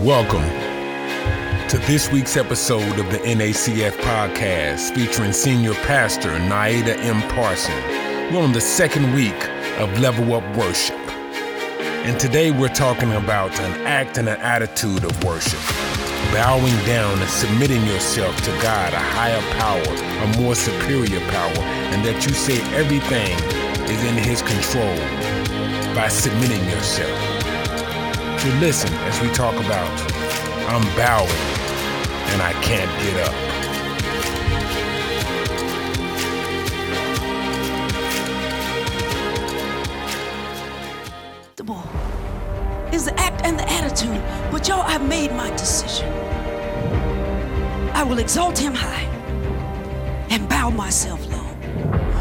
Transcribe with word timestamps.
Welcome 0.00 0.44
to 1.70 1.78
this 1.86 2.12
week's 2.12 2.36
episode 2.36 2.98
of 2.98 3.10
the 3.10 3.16
NACF 3.16 3.92
podcast 3.92 4.94
featuring 4.94 5.32
Senior 5.32 5.72
Pastor 5.72 6.38
Naida 6.38 6.98
M. 6.98 7.22
Parson. 7.30 7.74
We're 8.30 8.42
on 8.42 8.52
the 8.52 8.60
second 8.60 9.14
week 9.14 9.48
of 9.78 9.98
Level 9.98 10.34
Up 10.34 10.44
Worship. 10.54 10.98
And 12.04 12.20
today 12.20 12.50
we're 12.50 12.68
talking 12.68 13.10
about 13.12 13.58
an 13.58 13.86
act 13.86 14.18
and 14.18 14.28
an 14.28 14.38
attitude 14.42 15.02
of 15.02 15.24
worship. 15.24 15.60
Bowing 16.30 16.76
down 16.84 17.18
and 17.18 17.30
submitting 17.30 17.82
yourself 17.86 18.36
to 18.42 18.50
God, 18.60 18.92
a 18.92 18.98
higher 18.98 19.40
power, 19.58 19.80
a 19.80 20.38
more 20.38 20.54
superior 20.54 21.20
power, 21.30 21.58
and 21.58 22.04
that 22.04 22.26
you 22.26 22.34
say 22.34 22.60
everything 22.74 23.32
is 23.88 24.04
in 24.04 24.16
His 24.22 24.42
control 24.42 24.94
by 25.94 26.08
submitting 26.08 26.62
yourself. 26.68 27.35
So 28.38 28.48
listen 28.60 28.92
as 28.92 29.20
we 29.20 29.28
talk 29.30 29.54
about 29.54 29.90
I'm 30.68 30.82
bowing 30.96 31.30
and 32.32 32.42
I 32.42 32.52
can't 32.62 32.90
get 33.02 33.16
up. 33.26 33.34
The 41.56 41.64
ball 41.64 41.88
is 42.92 43.06
the 43.06 43.18
act 43.18 43.42
and 43.44 43.58
the 43.58 43.68
attitude. 43.70 44.22
But 44.52 44.68
y'all, 44.68 44.82
I've 44.82 45.08
made 45.08 45.32
my 45.32 45.50
decision. 45.50 46.08
I 47.94 48.02
will 48.02 48.18
exalt 48.18 48.58
him 48.58 48.74
high 48.74 49.06
and 50.30 50.48
bow 50.48 50.70
myself 50.70 51.20
low. 51.30 51.48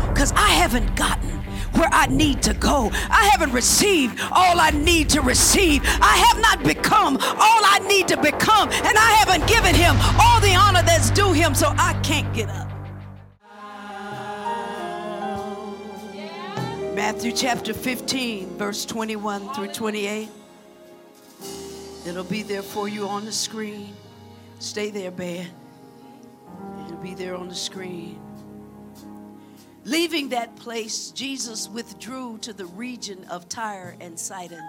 Because 0.10 0.32
I 0.32 0.48
haven't 0.48 0.96
gotten 0.96 1.35
where 1.78 1.90
I 1.92 2.08
need 2.08 2.42
to 2.44 2.54
go. 2.54 2.90
I 3.10 3.30
haven't 3.32 3.52
received 3.52 4.20
all 4.32 4.60
I 4.60 4.72
need 4.72 5.10
to 5.10 5.22
receive. 5.22 5.82
I 5.86 6.18
have 6.28 6.42
not 6.42 6.64
become 6.64 7.18
all 7.18 7.62
I 7.64 7.80
need 7.88 8.08
to 8.10 8.18
become. 8.18 8.70
And 8.70 8.98
I 8.98 9.12
haven't 9.20 9.48
given 9.48 9.76
him 9.76 9.96
all 10.20 10.40
the 10.40 10.56
honor 10.56 10.82
that's 10.84 11.10
due 11.12 11.34
him, 11.34 11.54
so 11.54 11.74
I 11.78 11.94
can't 12.04 12.34
get 12.34 12.50
up. 12.50 12.66
Matthew 16.96 17.34
chapter 17.34 17.74
15, 17.74 18.58
verse 18.58 18.86
21 18.86 19.54
through 19.54 19.74
28. 19.74 20.30
It'll 22.08 22.24
be 22.24 22.42
there 22.42 22.62
for 22.62 22.88
you 22.88 23.08
on 23.08 23.26
the 23.26 23.32
screen. 23.32 23.94
Stay 24.60 24.92
there, 24.92 25.12
Ben. 25.12 25.48
It'll 26.86 26.98
be 26.98 27.14
there 27.14 27.36
on 27.36 27.50
the 27.50 27.56
screen. 27.56 28.25
Leaving 29.86 30.30
that 30.30 30.56
place, 30.56 31.12
Jesus 31.12 31.70
withdrew 31.70 32.40
to 32.40 32.54
the 32.54 32.66
region 32.66 33.24
of 33.26 33.48
Tyre 33.48 33.96
and 34.02 34.20
Sidon. 34.20 34.68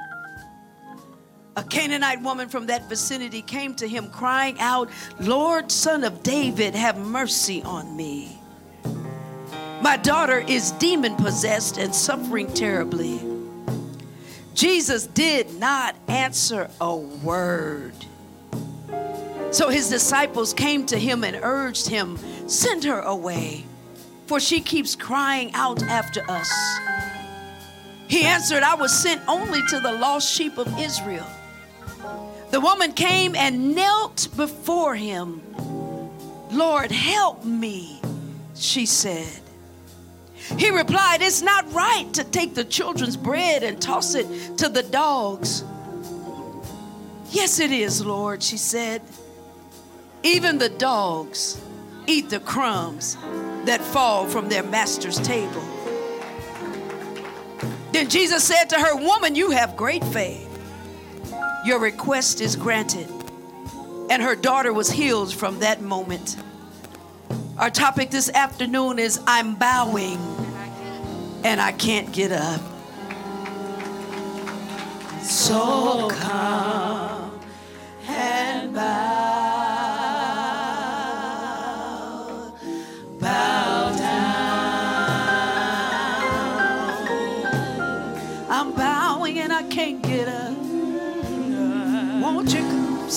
A 1.56 1.62
Canaanite 1.62 2.20
woman 2.20 2.50
from 2.50 2.66
that 2.66 2.86
vicinity 2.86 3.40
came 3.40 3.74
to 3.76 3.88
him 3.88 4.10
crying 4.10 4.60
out, 4.60 4.90
Lord, 5.18 5.72
son 5.72 6.04
of 6.04 6.22
David, 6.22 6.74
have 6.74 6.98
mercy 6.98 7.62
on 7.62 7.96
me. 7.96 8.38
My 9.80 9.96
daughter 9.96 10.44
is 10.46 10.72
demon 10.72 11.16
possessed 11.16 11.78
and 11.78 11.94
suffering 11.94 12.52
terribly. 12.52 13.20
Jesus 14.52 15.06
did 15.06 15.54
not 15.54 15.94
answer 16.08 16.70
a 16.80 16.96
word. 16.96 17.94
So 19.50 19.68
his 19.68 19.88
disciples 19.88 20.52
came 20.52 20.86
to 20.86 20.98
him 20.98 21.24
and 21.24 21.38
urged 21.42 21.88
him, 21.88 22.18
Send 22.46 22.84
her 22.84 23.00
away, 23.00 23.65
for 24.26 24.40
she 24.40 24.60
keeps 24.60 24.94
crying 24.94 25.52
out 25.54 25.82
after 25.84 26.22
us. 26.28 26.50
He 28.08 28.24
answered, 28.24 28.62
I 28.62 28.74
was 28.74 28.92
sent 28.92 29.20
only 29.28 29.60
to 29.68 29.80
the 29.80 29.92
lost 29.92 30.32
sheep 30.32 30.58
of 30.58 30.78
Israel. 30.78 31.26
The 32.50 32.60
woman 32.60 32.92
came 32.92 33.34
and 33.34 33.74
knelt 33.74 34.28
before 34.36 34.94
him. 34.94 35.42
Lord, 36.50 36.92
help 36.92 37.44
me, 37.44 38.00
she 38.54 38.86
said. 38.86 39.40
He 40.56 40.70
replied, 40.70 41.22
It's 41.22 41.42
not 41.42 41.70
right 41.72 42.06
to 42.14 42.22
take 42.22 42.54
the 42.54 42.64
children's 42.64 43.16
bread 43.16 43.64
and 43.64 43.80
toss 43.80 44.14
it 44.14 44.58
to 44.58 44.68
the 44.68 44.84
dogs. 44.84 45.64
Yes, 47.30 47.58
it 47.58 47.72
is, 47.72 48.04
Lord, 48.04 48.42
she 48.42 48.56
said. 48.56 49.02
Even 50.22 50.58
the 50.58 50.68
dogs 50.68 51.60
eat 52.06 52.30
the 52.30 52.40
crumbs 52.40 53.16
that 53.66 53.80
fall 53.80 54.26
from 54.26 54.48
their 54.48 54.62
master's 54.62 55.18
table. 55.18 55.62
Then 57.92 58.08
Jesus 58.08 58.44
said 58.44 58.66
to 58.70 58.76
her, 58.76 58.96
Woman, 58.96 59.34
you 59.34 59.50
have 59.50 59.76
great 59.76 60.04
faith. 60.04 60.42
Your 61.64 61.80
request 61.80 62.40
is 62.40 62.56
granted. 62.56 63.08
And 64.10 64.22
her 64.22 64.36
daughter 64.36 64.72
was 64.72 64.90
healed 64.90 65.34
from 65.34 65.60
that 65.60 65.80
moment. 65.80 66.36
Our 67.58 67.70
topic 67.70 68.10
this 68.10 68.28
afternoon 68.28 68.98
is 68.98 69.20
I'm 69.26 69.54
bowing 69.54 70.18
and 71.42 71.60
I 71.60 71.72
can't 71.72 72.12
get 72.12 72.32
up. 72.32 72.60
So 75.22 76.10
come 76.10 77.40
and 78.06 78.74
bow, 78.74 79.55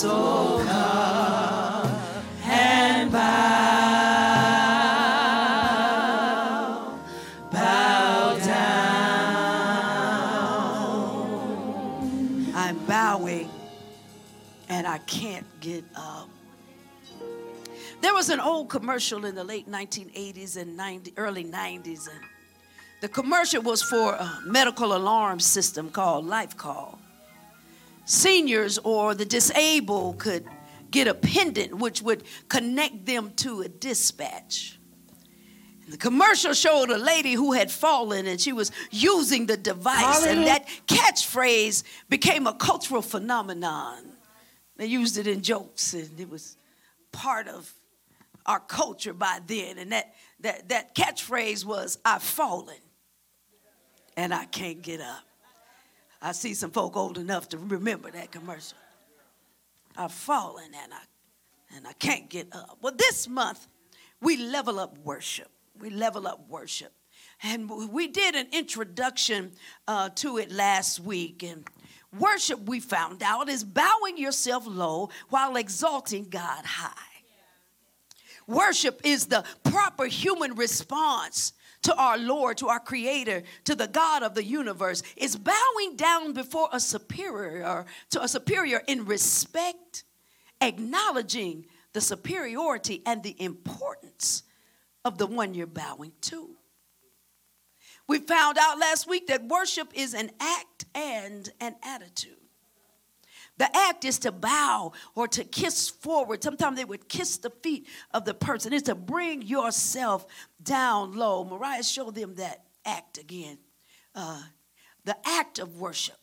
So 0.00 0.64
come 0.66 1.92
and 2.44 3.12
bow, 3.12 3.20
bow 7.52 8.38
down. 8.38 8.80
I'm 12.54 12.78
bowing 12.86 13.50
and 14.70 14.86
I 14.86 14.96
can't 15.00 15.44
get 15.60 15.84
up. 15.94 16.30
There 18.00 18.14
was 18.14 18.30
an 18.30 18.40
old 18.40 18.70
commercial 18.70 19.26
in 19.26 19.34
the 19.34 19.44
late 19.44 19.70
1980s 19.70 20.56
and 20.56 20.78
90, 20.78 21.12
early 21.18 21.44
90s, 21.44 22.08
and 22.08 22.20
the 23.02 23.08
commercial 23.08 23.60
was 23.60 23.82
for 23.82 24.14
a 24.14 24.38
medical 24.46 24.96
alarm 24.96 25.40
system 25.40 25.90
called 25.90 26.24
Life 26.24 26.56
Call. 26.56 26.99
Seniors 28.10 28.76
or 28.78 29.14
the 29.14 29.24
disabled 29.24 30.18
could 30.18 30.44
get 30.90 31.06
a 31.06 31.14
pendant 31.14 31.74
which 31.74 32.02
would 32.02 32.24
connect 32.48 33.06
them 33.06 33.30
to 33.36 33.60
a 33.60 33.68
dispatch. 33.68 34.80
The 35.88 35.96
commercial 35.96 36.52
showed 36.52 36.90
a 36.90 36.98
lady 36.98 37.34
who 37.34 37.52
had 37.52 37.70
fallen 37.70 38.26
and 38.26 38.40
she 38.40 38.52
was 38.52 38.72
using 38.90 39.46
the 39.46 39.56
device, 39.56 40.26
and 40.26 40.44
that 40.48 40.66
catchphrase 40.88 41.84
became 42.08 42.48
a 42.48 42.52
cultural 42.52 43.00
phenomenon. 43.00 44.02
They 44.76 44.86
used 44.86 45.16
it 45.16 45.28
in 45.28 45.40
jokes, 45.40 45.94
and 45.94 46.18
it 46.18 46.28
was 46.28 46.56
part 47.12 47.46
of 47.46 47.72
our 48.44 48.58
culture 48.58 49.12
by 49.12 49.38
then. 49.46 49.78
And 49.78 49.92
that, 49.92 50.16
that, 50.40 50.68
that 50.70 50.96
catchphrase 50.96 51.64
was, 51.64 51.98
I've 52.04 52.24
fallen 52.24 52.74
and 54.16 54.34
I 54.34 54.46
can't 54.46 54.82
get 54.82 55.00
up. 55.00 55.29
I 56.22 56.32
see 56.32 56.54
some 56.54 56.70
folk 56.70 56.96
old 56.96 57.18
enough 57.18 57.48
to 57.50 57.58
remember 57.58 58.10
that 58.10 58.30
commercial. 58.30 58.76
I've 59.96 60.12
fallen 60.12 60.70
and 60.82 60.92
I 60.92 61.00
and 61.76 61.86
I 61.86 61.92
can't 61.92 62.28
get 62.28 62.48
up. 62.52 62.78
Well, 62.82 62.94
this 62.96 63.28
month 63.28 63.66
we 64.20 64.36
level 64.36 64.78
up 64.78 64.98
worship. 64.98 65.48
We 65.78 65.90
level 65.90 66.26
up 66.26 66.48
worship. 66.48 66.92
And 67.42 67.70
we 67.90 68.08
did 68.08 68.34
an 68.34 68.48
introduction 68.52 69.52
uh, 69.88 70.10
to 70.16 70.36
it 70.38 70.52
last 70.52 71.00
week. 71.00 71.42
And 71.42 71.64
worship, 72.18 72.60
we 72.60 72.80
found 72.80 73.22
out, 73.22 73.48
is 73.48 73.64
bowing 73.64 74.18
yourself 74.18 74.64
low 74.66 75.08
while 75.30 75.56
exalting 75.56 76.28
God 76.28 76.64
high. 76.66 76.92
Worship 78.46 79.00
is 79.04 79.26
the 79.26 79.44
proper 79.62 80.04
human 80.06 80.54
response 80.54 81.52
to 81.82 81.94
our 81.94 82.18
Lord, 82.18 82.58
to 82.58 82.68
our 82.68 82.80
Creator, 82.80 83.42
to 83.64 83.74
the 83.74 83.88
God 83.88 84.22
of 84.22 84.34
the 84.34 84.44
universe. 84.44 85.02
is 85.16 85.36
bowing 85.36 85.96
down 85.96 86.32
before 86.32 86.68
a 86.72 86.80
superior, 86.80 87.86
to 88.10 88.22
a 88.22 88.28
superior 88.28 88.82
in 88.86 89.04
respect, 89.06 90.04
acknowledging 90.60 91.66
the 91.92 92.00
superiority 92.00 93.02
and 93.06 93.22
the 93.22 93.40
importance 93.42 94.42
of 95.04 95.18
the 95.18 95.26
one 95.26 95.54
you're 95.54 95.66
bowing 95.66 96.12
to. 96.22 96.50
We 98.06 98.18
found 98.18 98.58
out 98.58 98.78
last 98.78 99.08
week 99.08 99.28
that 99.28 99.46
worship 99.46 99.88
is 99.94 100.14
an 100.14 100.30
act 100.40 100.84
and 100.94 101.48
an 101.60 101.76
attitude. 101.82 102.39
The 103.60 103.68
act 103.76 104.06
is 104.06 104.18
to 104.20 104.32
bow 104.32 104.92
or 105.14 105.28
to 105.28 105.44
kiss 105.44 105.90
forward. 105.90 106.42
Sometimes 106.42 106.78
they 106.78 106.84
would 106.86 107.10
kiss 107.10 107.36
the 107.36 107.50
feet 107.50 107.86
of 108.10 108.24
the 108.24 108.32
person. 108.32 108.72
It's 108.72 108.84
to 108.84 108.94
bring 108.94 109.42
yourself 109.42 110.26
down 110.62 111.12
low. 111.12 111.44
Mariah 111.44 111.82
showed 111.82 112.14
them 112.14 112.36
that 112.36 112.64
act 112.86 113.18
again. 113.18 113.58
Uh, 114.14 114.40
the 115.04 115.16
act 115.26 115.58
of 115.58 115.76
worship 115.76 116.16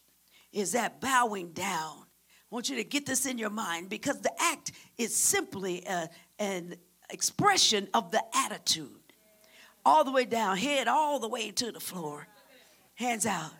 is 0.51 0.71
that 0.71 0.99
bowing 0.99 1.51
down 1.51 2.07
I 2.49 2.55
want 2.55 2.69
you 2.69 2.77
to 2.77 2.83
get 2.85 3.05
this 3.05 3.25
in 3.25 3.37
your 3.37 3.49
mind 3.49 3.89
because 3.89 4.21
the 4.21 4.31
act 4.39 4.71
is 4.97 5.13
simply 5.13 5.83
a, 5.83 6.09
an 6.39 6.75
expression 7.09 7.89
of 7.93 8.11
the 8.11 8.23
attitude. 8.33 8.87
All 9.85 10.05
the 10.05 10.11
way 10.11 10.23
down, 10.23 10.55
head 10.55 10.87
all 10.87 11.19
the 11.19 11.27
way 11.27 11.51
to 11.51 11.71
the 11.73 11.79
floor, 11.81 12.25
hands 12.95 13.25
out. 13.25 13.51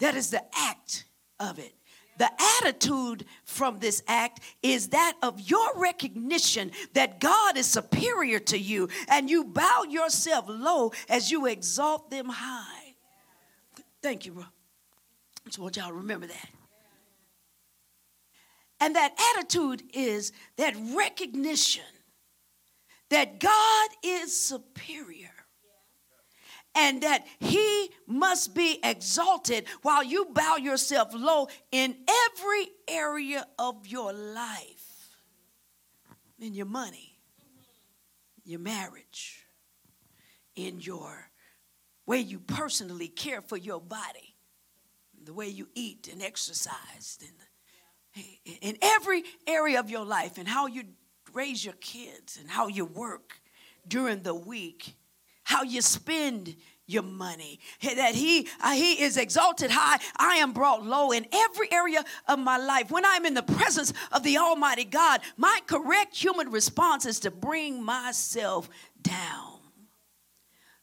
That 0.00 0.16
is 0.16 0.30
the 0.30 0.42
act 0.54 1.04
of 1.38 1.60
it. 1.60 1.74
The 2.18 2.30
attitude 2.60 3.24
from 3.44 3.78
this 3.78 4.02
act 4.08 4.40
is 4.62 4.88
that 4.88 5.14
of 5.22 5.40
your 5.40 5.76
recognition 5.76 6.70
that 6.94 7.20
God 7.20 7.56
is 7.56 7.66
superior 7.66 8.38
to 8.40 8.58
you 8.58 8.88
and 9.08 9.28
you 9.28 9.44
bow 9.44 9.84
yourself 9.88 10.46
low 10.48 10.92
as 11.08 11.30
you 11.30 11.46
exalt 11.46 12.10
them 12.10 12.28
high. 12.28 12.94
Thank 14.02 14.26
you, 14.26 14.32
bro. 14.32 14.44
I 14.44 15.48
just 15.48 15.58
want 15.58 15.76
y'all 15.76 15.88
to 15.88 15.94
remember 15.94 16.26
that. 16.26 16.48
And 18.80 18.94
that 18.96 19.14
attitude 19.36 19.82
is 19.94 20.32
that 20.56 20.74
recognition 20.94 21.84
that 23.10 23.40
God 23.40 23.88
is 24.02 24.36
superior 24.36 25.30
and 26.76 27.02
that 27.02 27.26
he 27.40 27.90
must 28.06 28.54
be 28.54 28.78
exalted 28.84 29.64
while 29.82 30.04
you 30.04 30.26
bow 30.26 30.56
yourself 30.56 31.08
low 31.14 31.48
in 31.72 31.96
every 32.28 32.68
area 32.86 33.46
of 33.58 33.86
your 33.86 34.12
life. 34.12 35.16
In 36.38 36.52
your 36.54 36.66
money, 36.66 37.18
your 38.44 38.60
marriage, 38.60 39.46
in 40.54 40.80
your 40.80 41.30
way 42.04 42.18
you 42.18 42.38
personally 42.38 43.08
care 43.08 43.40
for 43.40 43.56
your 43.56 43.80
body, 43.80 44.36
the 45.24 45.32
way 45.32 45.48
you 45.48 45.68
eat 45.74 46.08
and 46.12 46.22
exercise, 46.22 47.18
in, 48.14 48.54
in 48.60 48.76
every 48.82 49.24
area 49.46 49.80
of 49.80 49.88
your 49.88 50.04
life, 50.04 50.36
and 50.36 50.46
how 50.46 50.66
you 50.66 50.84
raise 51.32 51.64
your 51.64 51.74
kids, 51.74 52.36
and 52.38 52.50
how 52.50 52.68
you 52.68 52.84
work 52.84 53.40
during 53.88 54.22
the 54.22 54.34
week 54.34 54.95
how 55.46 55.62
you 55.62 55.80
spend 55.80 56.56
your 56.88 57.02
money 57.02 57.58
that 57.82 58.14
he 58.14 58.46
uh, 58.60 58.72
he 58.72 59.02
is 59.02 59.16
exalted 59.16 59.70
high 59.72 59.98
i 60.18 60.36
am 60.36 60.52
brought 60.52 60.84
low 60.84 61.10
in 61.10 61.26
every 61.32 61.70
area 61.72 62.04
of 62.28 62.38
my 62.38 62.56
life 62.56 62.90
when 62.90 63.04
i'm 63.04 63.26
in 63.26 63.34
the 63.34 63.42
presence 63.42 63.92
of 64.12 64.22
the 64.22 64.36
almighty 64.38 64.84
god 64.84 65.20
my 65.36 65.60
correct 65.66 66.14
human 66.14 66.50
response 66.50 67.04
is 67.04 67.18
to 67.20 67.30
bring 67.30 67.82
myself 67.82 68.68
down 69.02 69.56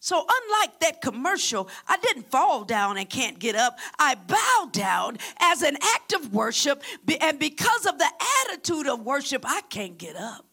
so, 0.03 0.17
unlike 0.17 0.81
that 0.81 0.99
commercial, 1.01 1.69
I 1.87 1.95
didn't 1.95 2.29
fall 2.29 2.65
down 2.65 2.97
and 2.97 3.09
can't 3.09 3.39
get 3.39 3.55
up. 3.55 3.79
I 3.97 4.15
bowed 4.15 4.73
down 4.73 5.17
as 5.39 5.61
an 5.61 5.77
act 5.81 6.11
of 6.11 6.33
worship, 6.33 6.83
and 7.21 7.39
because 7.39 7.85
of 7.85 7.97
the 7.97 8.09
attitude 8.41 8.87
of 8.87 8.99
worship, 8.99 9.45
I 9.47 9.61
can't 9.69 9.97
get 9.97 10.17
up. 10.17 10.45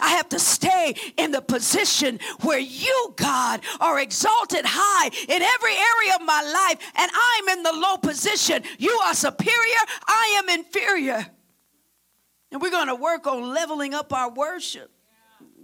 I 0.00 0.10
have 0.10 0.28
to 0.30 0.38
stay 0.38 0.94
in 1.16 1.30
the 1.30 1.42
position 1.42 2.18
where 2.42 2.58
you, 2.58 3.14
God, 3.16 3.60
are 3.80 3.98
exalted 4.00 4.64
high 4.64 5.06
in 5.06 5.42
every 5.42 5.72
area 5.72 6.14
of 6.16 6.22
my 6.26 6.42
life, 6.42 6.92
and 6.96 7.10
I'm 7.14 7.48
in 7.56 7.62
the 7.62 7.72
low 7.72 7.96
position. 7.96 8.62
You 8.78 8.98
are 9.06 9.14
superior, 9.14 9.82
I 10.06 10.42
am 10.42 10.58
inferior. 10.58 11.26
And 12.50 12.60
we're 12.60 12.70
going 12.70 12.88
to 12.88 12.94
work 12.94 13.26
on 13.26 13.54
leveling 13.54 13.94
up 13.94 14.12
our 14.12 14.30
worship. 14.30 14.90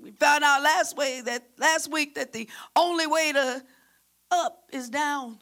We 0.03 0.13
found 0.13 0.43
out 0.43 0.63
last 0.63 0.97
way 0.97 1.21
that 1.21 1.45
last 1.59 1.93
week 1.93 2.15
that 2.15 2.33
the 2.33 2.49
only 2.75 3.07
way 3.07 3.33
to 3.33 3.63
up 4.31 4.65
is 4.73 4.89
down. 4.89 5.39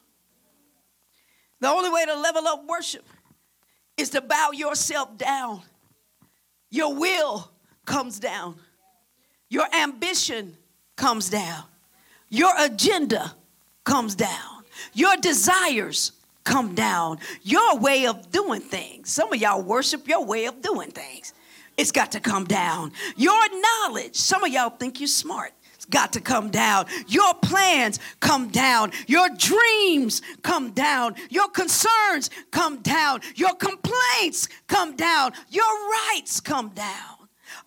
The 1.60 1.68
only 1.68 1.90
way 1.90 2.04
to 2.04 2.14
level 2.14 2.46
up 2.48 2.64
worship 2.66 3.06
is 3.96 4.10
to 4.10 4.20
bow 4.20 4.50
yourself 4.52 5.16
down. 5.16 5.62
Your 6.70 6.94
will 6.94 7.50
comes 7.84 8.18
down. 8.18 8.56
Your 9.48 9.66
ambition 9.74 10.56
comes 10.96 11.30
down. 11.30 11.64
Your 12.28 12.52
agenda 12.58 13.34
comes 13.84 14.14
down. 14.14 14.64
Your 14.92 15.16
desires 15.16 16.12
come 16.44 16.74
down. 16.74 17.18
Your 17.42 17.78
way 17.78 18.06
of 18.06 18.30
doing 18.30 18.60
things. 18.60 19.10
Some 19.10 19.32
of 19.32 19.40
y'all 19.40 19.62
worship 19.62 20.08
your 20.08 20.24
way 20.24 20.46
of 20.46 20.60
doing 20.62 20.90
things. 20.90 21.32
It's 21.76 21.92
got 21.92 22.12
to 22.12 22.20
come 22.20 22.44
down. 22.44 22.92
Your 23.16 23.42
knowledge. 23.60 24.16
Some 24.16 24.42
of 24.42 24.52
y'all 24.52 24.70
think 24.70 25.00
you're 25.00 25.06
smart. 25.06 25.52
It's 25.74 25.84
got 25.84 26.12
to 26.14 26.20
come 26.20 26.50
down. 26.50 26.86
Your 27.06 27.34
plans 27.34 28.00
come 28.20 28.48
down. 28.48 28.92
Your 29.06 29.28
dreams 29.28 30.22
come 30.42 30.70
down. 30.70 31.14
Your 31.28 31.48
concerns 31.48 32.30
come 32.50 32.78
down. 32.78 33.20
Your 33.34 33.54
complaints 33.54 34.48
come 34.66 34.96
down. 34.96 35.32
Your 35.50 35.90
rights 35.90 36.40
come 36.40 36.70
down. 36.70 37.15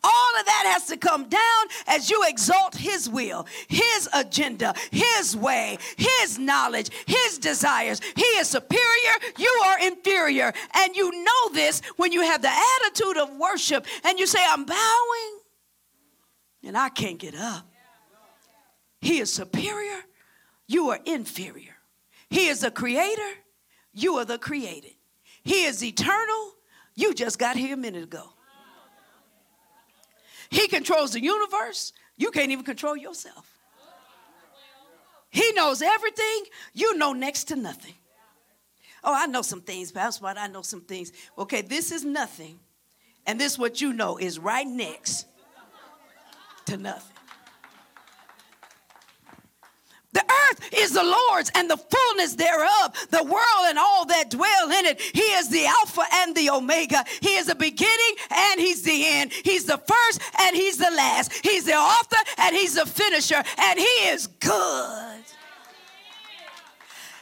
All 0.04 0.40
of 0.40 0.46
that 0.46 0.72
has 0.74 0.86
to 0.88 0.98
come 0.98 1.28
down 1.28 1.66
as 1.88 2.10
you 2.10 2.24
exalt 2.28 2.76
His 2.76 3.10
will, 3.10 3.46
His 3.68 4.08
agenda, 4.14 4.74
His 4.92 5.36
way, 5.36 5.78
His 5.98 6.40
knowledge, 6.40 6.90
His 7.06 7.38
desires. 7.38 8.00
He 8.16 8.24
is 8.24 8.48
superior, 8.48 9.14
you 9.38 9.62
are 9.66 9.80
inferior. 9.80 10.54
And 10.76 10.96
you 10.96 11.24
know 11.24 11.54
this 11.54 11.82
when 11.98 12.12
you 12.12 12.22
have 12.22 12.42
the 12.42 12.52
attitude 12.52 13.18
of 13.18 13.36
worship 13.38 13.86
and 14.06 14.18
you 14.18 14.26
say, 14.26 14.40
I'm 14.48 14.66
bowing 14.66 15.40
and 16.64 16.78
I 16.78 16.90
can't 16.90 17.18
get 17.18 17.36
up. 17.36 17.66
He 19.02 19.20
is 19.20 19.34
superior, 19.34 20.00
you 20.68 20.90
are 20.90 21.00
inferior. 21.06 21.76
He 22.30 22.48
is 22.48 22.62
the 22.62 22.72
creator, 22.72 23.30
you 23.94 24.16
are 24.16 24.26
the 24.26 24.38
created. 24.38 24.94
He 25.44 25.66
is 25.66 25.84
eternal, 25.84 26.54
you 26.96 27.14
just 27.14 27.40
got 27.40 27.56
here 27.56 27.74
a 27.74 27.78
minute 27.78 28.04
ago. 28.04 28.34
He 30.50 30.68
controls 30.68 31.12
the 31.12 31.22
universe. 31.22 31.94
You 32.18 32.32
can't 32.32 32.52
even 32.52 32.66
control 32.66 32.98
yourself. 32.98 33.60
He 35.30 35.52
knows 35.54 35.82
everything. 35.82 36.44
You 36.74 36.98
know 36.98 37.14
next 37.14 37.46
to 37.46 37.56
nothing. 37.56 37.94
Oh, 39.04 39.14
I 39.16 39.28
know 39.28 39.42
some 39.42 39.62
things, 39.62 39.92
Pastor, 39.92 40.24
but 40.24 40.38
I 40.38 40.48
know 40.48 40.62
some 40.62 40.82
things. 40.82 41.12
Okay, 41.38 41.62
this 41.62 41.92
is 41.92 42.04
nothing. 42.04 42.60
And 43.26 43.40
this, 43.40 43.58
what 43.58 43.80
you 43.80 43.94
know, 43.94 44.18
is 44.18 44.40
right 44.40 44.68
next 44.68 45.26
to 46.66 46.78
nothing. 46.78 47.19
The 50.14 50.24
earth 50.24 50.70
is 50.74 50.92
the 50.92 51.04
Lord's 51.04 51.52
and 51.54 51.70
the 51.70 51.78
fullness 51.78 52.36
thereof, 52.36 52.94
the 53.12 53.24
world 53.24 53.66
and 53.66 53.78
all 53.78 54.06
that 54.06 54.32
dwell 54.32 54.72
in 54.72 54.86
it. 54.86 55.00
He 55.00 55.22
is 55.22 55.50
the 55.50 55.66
Alpha 55.66 56.04
and 56.12 56.36
the 56.36 56.50
Omega. 56.50 57.04
He 57.22 57.30
is 57.30 57.46
the 57.46 57.56
beginning 57.56 58.16
and 58.32 58.60
He's 58.60 58.82
the 58.82 59.08
end. 59.08 59.32
He's 59.32 59.66
the 59.66 59.78
first 59.78 60.22
and 60.40 60.56
He's 60.56 60.78
the 60.78 60.92
last. 60.92 61.34
He's 61.44 61.66
the 61.66 61.76
author 61.76 62.18
and 62.40 62.56
He's 62.56 62.74
the 62.74 62.86
finisher, 62.86 63.44
and 63.58 63.80
He 63.80 63.86
is 63.86 64.28
good. 64.28 65.09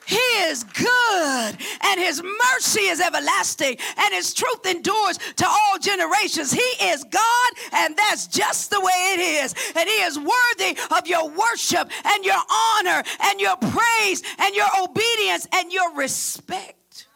He 0.07 0.15
is 0.15 0.63
good, 0.63 1.57
and 1.81 1.99
His 1.99 2.23
mercy 2.23 2.83
is 2.83 3.01
everlasting, 3.01 3.75
and 3.97 4.13
His 4.13 4.33
truth 4.33 4.65
endures 4.65 5.17
to 5.35 5.45
all 5.45 5.77
generations. 5.81 6.49
He 6.49 6.59
is 6.59 7.03
God, 7.03 7.51
and 7.73 7.93
that's 7.97 8.25
just 8.27 8.69
the 8.69 8.79
way 8.79 9.15
it 9.15 9.19
is. 9.19 9.53
And 9.75 9.89
He 9.89 9.95
is 9.95 10.17
worthy 10.17 10.77
of 10.97 11.07
your 11.07 11.29
worship, 11.29 11.91
and 12.05 12.23
your 12.23 12.39
honor, 12.49 13.03
and 13.19 13.41
your 13.41 13.57
praise, 13.57 14.23
and 14.39 14.55
your 14.55 14.67
obedience, 14.81 15.45
and 15.53 15.73
your 15.73 15.93
respect. 15.95 17.07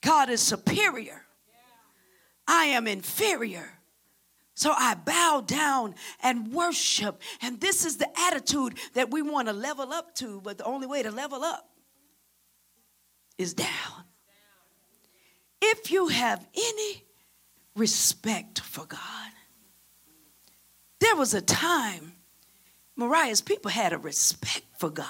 God 0.00 0.28
is 0.28 0.40
superior. 0.40 1.22
I 2.48 2.66
am 2.66 2.88
inferior. 2.88 3.75
So 4.56 4.72
I 4.72 4.94
bow 4.94 5.44
down 5.46 5.94
and 6.22 6.50
worship. 6.50 7.20
And 7.42 7.60
this 7.60 7.84
is 7.84 7.98
the 7.98 8.08
attitude 8.18 8.78
that 8.94 9.10
we 9.10 9.20
want 9.20 9.48
to 9.48 9.52
level 9.52 9.92
up 9.92 10.14
to, 10.16 10.40
but 10.42 10.56
the 10.56 10.64
only 10.64 10.86
way 10.86 11.02
to 11.02 11.10
level 11.10 11.44
up 11.44 11.68
is 13.36 13.52
down. 13.52 13.68
If 15.60 15.90
you 15.90 16.08
have 16.08 16.44
any 16.56 17.04
respect 17.76 18.60
for 18.60 18.86
God, 18.86 19.30
there 21.00 21.16
was 21.16 21.34
a 21.34 21.42
time 21.42 22.14
Mariah's 22.96 23.42
people 23.42 23.70
had 23.70 23.92
a 23.92 23.98
respect 23.98 24.64
for 24.78 24.88
God. 24.88 25.06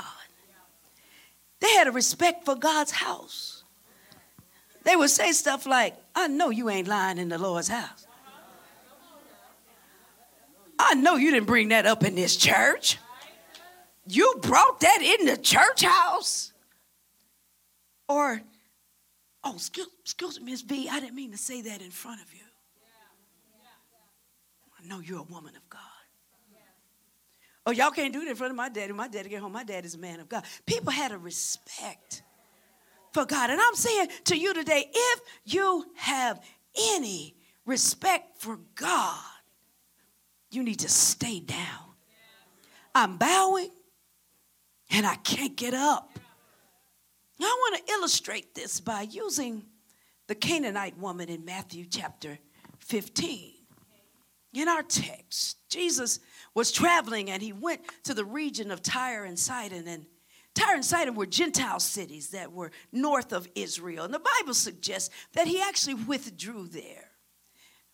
They 1.61 1.73
had 1.75 1.87
a 1.87 1.93
respect 1.93 2.45
for 2.45 2.57
God's 2.57 2.91
house. 2.91 3.63
They 4.83 4.97
would 4.97 5.11
say 5.11 5.31
stuff 5.31 5.67
like, 5.67 5.95
I 6.17 6.27
know 6.27 6.51
you 6.51 6.69
ain't 6.69 6.89
lying 6.89 7.19
in 7.19 7.29
the 7.29 7.39
Lord's 7.39 7.69
house. 7.69 8.06
I 10.89 10.95
know 10.95 11.17
you 11.17 11.31
didn't 11.33 11.47
bring 11.47 11.69
that 11.69 11.87
up 11.87 12.05
in 12.05 12.15
this 12.15 12.37
church. 12.37 12.99
You 14.09 14.37
brought 14.41 14.81
that 14.81 15.03
in 15.03 15.27
the 15.27 15.37
church 15.37 15.83
house. 15.83 16.53
Or, 18.09 18.41
oh, 19.43 19.55
excuse, 19.55 19.89
excuse 20.03 20.41
me, 20.41 20.53
Miss 20.53 20.63
B, 20.63 20.89
I 20.91 21.01
didn't 21.01 21.17
mean 21.17 21.33
to 21.33 21.39
say 21.39 21.63
that 21.63 21.83
in 21.83 21.91
front 21.91 22.21
of 22.23 22.33
you. 22.33 22.41
I 24.79 24.87
know 24.87 25.01
you're 25.01 25.19
a 25.19 25.23
woman 25.25 25.57
of 25.57 25.69
God. 25.69 25.81
Oh, 27.67 27.73
y'all 27.73 27.91
can't 27.91 28.13
do 28.13 28.23
it 28.23 28.29
in 28.29 28.37
front 28.37 28.53
of 28.53 28.57
my 28.57 28.69
daddy. 28.69 28.93
My 28.93 29.09
daddy 29.09 29.29
get 29.29 29.43
home. 29.43 29.51
My 29.51 29.65
daddy's 29.65 29.97
a 29.97 29.99
man 29.99 30.21
of 30.21 30.29
God. 30.29 30.45
People 30.67 30.93
had 30.93 31.11
a 31.11 31.19
respect 31.19 32.23
for 33.13 33.25
God. 33.25 33.51
And 33.51 33.61
I'm 33.61 33.75
saying 33.75 34.07
to 34.27 34.37
you 34.37 34.55
today 34.55 34.89
if 34.95 35.21
you 35.45 35.85
have 35.97 36.41
any 36.95 37.35
respect 37.65 38.39
for 38.39 38.61
God, 38.77 39.19
you 40.57 40.63
need 40.63 40.81
to 40.81 40.89
stay 40.89 41.39
down. 41.39 41.85
I'm 42.95 43.19
bowing 43.19 43.71
and 44.91 45.07
I 45.07 45.17
can't 45.17 45.55
get 45.55 45.75
up. 45.75 46.19
I 47.39 47.45
want 47.45 47.87
to 47.87 47.93
illustrate 47.93 48.55
this 48.55 48.81
by 48.81 49.03
using 49.03 49.63
the 50.27 50.35
Canaanite 50.35 50.99
woman 50.99 51.29
in 51.29 51.45
Matthew 51.45 51.85
chapter 51.85 52.39
15. 52.79 53.53
In 54.55 54.69
our 54.69 54.83
text, 54.83 55.59
Jesus 55.69 56.21
was 56.55 56.73
traveling 56.73 57.31
and 57.31 57.43
he 57.43 57.53
went 57.53 57.83
to 58.05 58.15
the 58.15 58.25
region 58.25 58.71
of 58.71 58.83
Tyre 58.83 59.25
and 59.25 59.39
Sidon. 59.39 59.87
And 59.87 60.07
Tyre 60.55 60.75
and 60.77 60.85
Sidon 60.85 61.15
were 61.15 61.27
Gentile 61.27 61.79
cities 61.79 62.31
that 62.31 62.51
were 62.51 62.71
north 62.91 63.35
of 63.35 63.47
Israel. 63.55 64.07
And 64.07 64.15
the 64.15 64.23
Bible 64.41 64.55
suggests 64.55 65.15
that 65.35 65.47
he 65.47 65.61
actually 65.61 65.95
withdrew 65.95 66.69
there. 66.69 67.06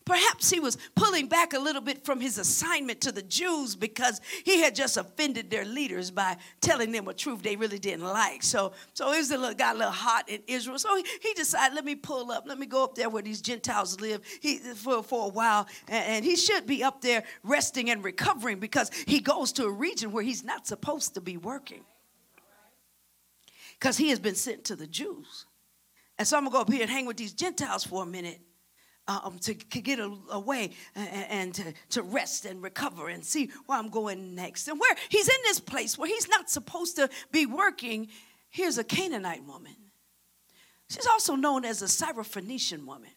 Perhaps 0.05 0.49
he 0.49 0.59
was 0.59 0.77
pulling 0.95 1.27
back 1.27 1.53
a 1.53 1.59
little 1.59 1.81
bit 1.81 2.03
from 2.03 2.19
his 2.19 2.37
assignment 2.37 2.99
to 3.01 3.11
the 3.11 3.21
Jews 3.21 3.75
because 3.75 4.19
he 4.43 4.61
had 4.61 4.75
just 4.75 4.97
offended 4.97 5.49
their 5.49 5.63
leaders 5.63 6.11
by 6.11 6.35
telling 6.59 6.91
them 6.91 7.07
a 7.07 7.13
truth 7.13 7.41
they 7.41 7.55
really 7.55 7.79
didn't 7.79 8.05
like. 8.05 8.43
So, 8.43 8.73
so 8.93 9.13
Israel 9.13 9.53
got 9.53 9.75
a 9.75 9.77
little 9.77 9.93
hot 9.93 10.27
in 10.27 10.41
Israel. 10.47 10.77
So 10.77 10.95
he, 10.97 11.05
he 11.21 11.33
decided, 11.33 11.73
let 11.73 11.85
me 11.85 11.95
pull 11.95 12.31
up, 12.31 12.43
let 12.45 12.59
me 12.59 12.65
go 12.65 12.83
up 12.83 12.95
there 12.95 13.09
where 13.09 13.23
these 13.23 13.41
Gentiles 13.41 14.01
live 14.01 14.21
he, 14.41 14.57
for, 14.57 15.03
for 15.03 15.27
a 15.27 15.29
while. 15.29 15.67
And, 15.87 16.05
and 16.05 16.25
he 16.25 16.35
should 16.35 16.67
be 16.67 16.83
up 16.83 17.01
there 17.01 17.23
resting 17.43 17.89
and 17.89 18.03
recovering 18.03 18.59
because 18.59 18.91
he 19.07 19.19
goes 19.19 19.53
to 19.53 19.65
a 19.65 19.71
region 19.71 20.11
where 20.11 20.23
he's 20.23 20.43
not 20.43 20.67
supposed 20.67 21.13
to 21.13 21.21
be 21.21 21.37
working. 21.37 21.85
Because 23.79 23.97
he 23.97 24.09
has 24.09 24.19
been 24.19 24.35
sent 24.35 24.65
to 24.65 24.75
the 24.75 24.87
Jews. 24.87 25.45
And 26.17 26.27
so 26.27 26.37
I'm 26.37 26.43
going 26.43 26.51
to 26.51 26.55
go 26.55 26.61
up 26.61 26.71
here 26.71 26.81
and 26.81 26.91
hang 26.91 27.05
with 27.05 27.17
these 27.17 27.33
Gentiles 27.33 27.85
for 27.85 28.03
a 28.03 28.05
minute 28.05 28.39
um, 29.07 29.37
to, 29.39 29.53
to, 29.53 29.81
get 29.81 29.99
a, 29.99 30.11
away 30.31 30.71
and, 30.95 31.25
and 31.29 31.55
to, 31.55 31.73
to, 31.89 32.03
rest 32.03 32.45
and 32.45 32.61
recover 32.63 33.09
and 33.09 33.23
see 33.23 33.49
where 33.65 33.77
I'm 33.77 33.89
going 33.89 34.35
next. 34.35 34.67
And 34.67 34.79
where 34.79 34.95
he's 35.09 35.27
in 35.27 35.39
this 35.43 35.59
place 35.59 35.97
where 35.97 36.07
he's 36.07 36.29
not 36.29 36.49
supposed 36.49 36.95
to 36.95 37.09
be 37.31 37.45
working, 37.45 38.07
here's 38.49 38.77
a 38.77 38.83
Canaanite 38.83 39.45
woman. 39.45 39.75
She's 40.89 41.07
also 41.07 41.35
known 41.35 41.65
as 41.65 41.81
a 41.81 41.85
Syrophoenician 41.85 42.85
woman 42.85 43.09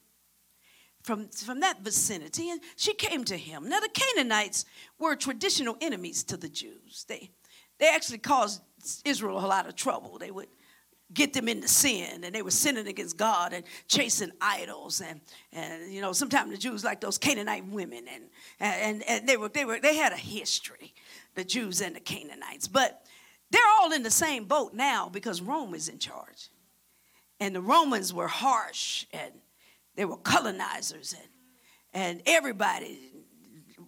from, 1.02 1.28
from 1.28 1.60
that 1.60 1.82
vicinity, 1.82 2.50
and 2.50 2.60
she 2.76 2.92
came 2.92 3.24
to 3.24 3.36
him. 3.36 3.68
Now, 3.68 3.78
the 3.78 3.88
Canaanites 3.88 4.64
were 4.98 5.14
traditional 5.14 5.76
enemies 5.80 6.24
to 6.24 6.36
the 6.36 6.48
Jews. 6.48 7.04
They, 7.08 7.30
they 7.78 7.88
actually 7.88 8.18
caused 8.18 8.60
Israel 9.04 9.38
a 9.38 9.46
lot 9.46 9.68
of 9.68 9.76
trouble. 9.76 10.18
They 10.18 10.32
would 10.32 10.48
get 11.14 11.32
them 11.32 11.48
into 11.48 11.68
sin 11.68 12.24
and 12.24 12.34
they 12.34 12.42
were 12.42 12.50
sinning 12.50 12.88
against 12.88 13.16
god 13.16 13.52
and 13.52 13.64
chasing 13.86 14.32
idols 14.40 15.00
and 15.00 15.20
and 15.52 15.92
you 15.92 16.00
know 16.00 16.12
sometimes 16.12 16.50
the 16.50 16.58
jews 16.58 16.82
like 16.82 17.00
those 17.00 17.16
canaanite 17.16 17.64
women 17.66 18.04
and 18.12 18.24
and 18.58 19.02
and 19.08 19.28
they 19.28 19.36
were 19.36 19.48
they 19.48 19.64
were 19.64 19.78
they 19.78 19.96
had 19.96 20.12
a 20.12 20.16
history 20.16 20.92
the 21.36 21.44
jews 21.44 21.80
and 21.80 21.94
the 21.94 22.00
canaanites. 22.00 22.66
But 22.66 23.04
they're 23.50 23.62
all 23.80 23.92
in 23.92 24.02
the 24.02 24.10
same 24.10 24.46
boat 24.46 24.74
now 24.74 25.08
because 25.08 25.40
rome 25.40 25.74
is 25.74 25.88
in 25.88 25.98
charge. 26.00 26.48
And 27.38 27.54
the 27.54 27.60
romans 27.60 28.12
were 28.12 28.26
harsh 28.26 29.06
and 29.12 29.32
they 29.94 30.04
were 30.04 30.16
colonizers 30.16 31.14
and 31.16 31.28
and 31.94 32.22
everybody 32.26 32.98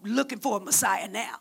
looking 0.03 0.39
for 0.39 0.59
a 0.59 0.61
messiah 0.61 1.09
now 1.09 1.41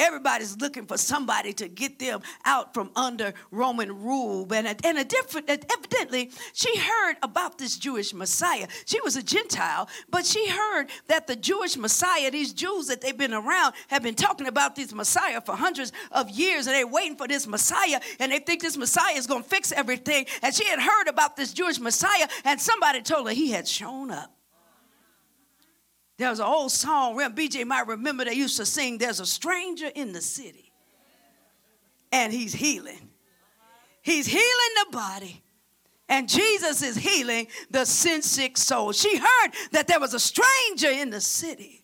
Everybody's 0.00 0.56
looking 0.56 0.86
for 0.86 0.96
somebody 0.96 1.52
to 1.52 1.68
get 1.68 1.98
them 1.98 2.22
out 2.46 2.72
from 2.72 2.90
under 2.96 3.34
Roman 3.50 4.02
rule. 4.02 4.50
And, 4.52 4.66
a, 4.66 4.74
and 4.82 4.98
a 4.98 5.04
different, 5.04 5.48
evidently, 5.48 6.30
she 6.54 6.76
heard 6.78 7.16
about 7.22 7.58
this 7.58 7.76
Jewish 7.76 8.14
Messiah. 8.14 8.66
She 8.86 8.98
was 9.02 9.16
a 9.16 9.22
Gentile, 9.22 9.88
but 10.08 10.24
she 10.24 10.48
heard 10.48 10.86
that 11.08 11.26
the 11.26 11.36
Jewish 11.36 11.76
Messiah, 11.76 12.30
these 12.30 12.54
Jews 12.54 12.86
that 12.86 13.02
they've 13.02 13.16
been 13.16 13.34
around, 13.34 13.74
have 13.88 14.02
been 14.02 14.14
talking 14.14 14.46
about 14.46 14.74
this 14.74 14.94
Messiah 14.94 15.42
for 15.42 15.54
hundreds 15.54 15.92
of 16.12 16.30
years, 16.30 16.66
and 16.66 16.74
they're 16.74 16.86
waiting 16.86 17.16
for 17.16 17.28
this 17.28 17.46
Messiah, 17.46 18.00
and 18.18 18.32
they 18.32 18.38
think 18.38 18.62
this 18.62 18.78
Messiah 18.78 19.14
is 19.14 19.26
going 19.26 19.42
to 19.42 19.48
fix 19.48 19.70
everything. 19.70 20.24
And 20.42 20.54
she 20.54 20.64
had 20.64 20.80
heard 20.80 21.08
about 21.08 21.36
this 21.36 21.52
Jewish 21.52 21.78
Messiah, 21.78 22.26
and 22.46 22.58
somebody 22.58 23.02
told 23.02 23.28
her 23.28 23.34
he 23.34 23.50
had 23.50 23.68
shown 23.68 24.10
up. 24.10 24.39
There 26.20 26.28
was 26.28 26.38
an 26.38 26.44
old 26.44 26.70
song, 26.70 27.16
BJ 27.16 27.64
might 27.66 27.86
remember 27.86 28.26
they 28.26 28.34
used 28.34 28.58
to 28.58 28.66
sing, 28.66 28.98
There's 28.98 29.20
a 29.20 29.26
stranger 29.26 29.90
in 29.94 30.12
the 30.12 30.20
city, 30.20 30.70
and 32.12 32.30
he's 32.30 32.52
healing. 32.52 33.08
He's 34.02 34.26
healing 34.26 34.74
the 34.84 34.92
body. 34.92 35.42
And 36.10 36.28
Jesus 36.28 36.82
is 36.82 36.96
healing 36.96 37.46
the 37.70 37.86
sin 37.86 38.20
sick 38.20 38.58
soul. 38.58 38.92
She 38.92 39.16
heard 39.16 39.52
that 39.72 39.86
there 39.86 39.98
was 39.98 40.12
a 40.12 40.20
stranger 40.20 40.90
in 40.90 41.08
the 41.08 41.22
city. 41.22 41.82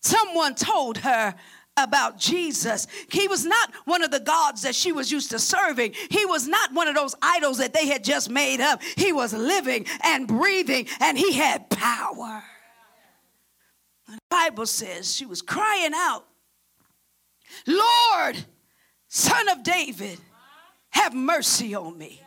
Someone 0.00 0.54
told 0.54 0.96
her 0.98 1.34
about 1.76 2.18
Jesus. 2.18 2.86
He 3.10 3.28
was 3.28 3.44
not 3.44 3.70
one 3.84 4.02
of 4.02 4.10
the 4.10 4.20
gods 4.20 4.62
that 4.62 4.74
she 4.74 4.92
was 4.92 5.12
used 5.12 5.30
to 5.32 5.38
serving. 5.38 5.94
He 6.08 6.24
was 6.24 6.48
not 6.48 6.72
one 6.72 6.88
of 6.88 6.94
those 6.94 7.14
idols 7.20 7.58
that 7.58 7.74
they 7.74 7.86
had 7.86 8.02
just 8.02 8.30
made 8.30 8.62
up. 8.62 8.82
He 8.82 9.12
was 9.12 9.34
living 9.34 9.84
and 10.02 10.26
breathing, 10.26 10.86
and 11.00 11.18
he 11.18 11.34
had 11.34 11.68
power. 11.68 12.44
The 14.12 14.18
Bible 14.30 14.66
says 14.66 15.14
she 15.14 15.24
was 15.24 15.40
crying 15.40 15.92
out, 15.94 16.24
Lord, 17.66 18.44
son 19.08 19.48
of 19.48 19.62
David, 19.62 20.18
have 20.90 21.14
mercy 21.14 21.74
on 21.74 21.96
me 21.96 22.21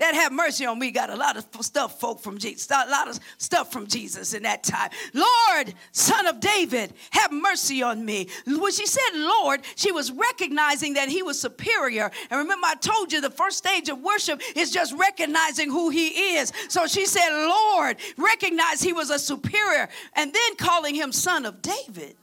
that 0.00 0.14
have 0.14 0.32
mercy 0.32 0.66
on 0.66 0.78
me 0.78 0.90
got 0.90 1.10
a 1.10 1.14
lot 1.14 1.36
of 1.36 1.46
stuff 1.60 2.00
folk 2.00 2.20
from 2.20 2.38
Jesus, 2.38 2.68
a 2.70 2.90
lot 2.90 3.08
of 3.08 3.20
stuff 3.38 3.70
from 3.70 3.86
Jesus 3.86 4.34
in 4.34 4.42
that 4.42 4.64
time. 4.64 4.90
Lord, 5.14 5.74
son 5.92 6.26
of 6.26 6.40
David, 6.40 6.92
have 7.10 7.30
mercy 7.30 7.82
on 7.82 8.04
me. 8.04 8.28
When 8.46 8.72
she 8.72 8.86
said 8.86 9.10
Lord, 9.14 9.60
she 9.76 9.92
was 9.92 10.10
recognizing 10.10 10.94
that 10.94 11.08
he 11.08 11.22
was 11.22 11.40
superior. 11.40 12.10
And 12.30 12.38
remember, 12.38 12.66
I 12.66 12.74
told 12.74 13.12
you 13.12 13.20
the 13.20 13.30
first 13.30 13.58
stage 13.58 13.88
of 13.88 14.00
worship 14.00 14.40
is 14.56 14.70
just 14.70 14.94
recognizing 14.94 15.70
who 15.70 15.90
he 15.90 16.36
is. 16.36 16.52
So 16.68 16.86
she 16.86 17.06
said, 17.06 17.30
Lord, 17.30 17.96
recognize 18.16 18.82
he 18.82 18.92
was 18.92 19.10
a 19.10 19.18
superior, 19.18 19.88
and 20.14 20.32
then 20.32 20.56
calling 20.56 20.94
him 20.94 21.12
son 21.12 21.44
of 21.44 21.62
David. 21.62 22.16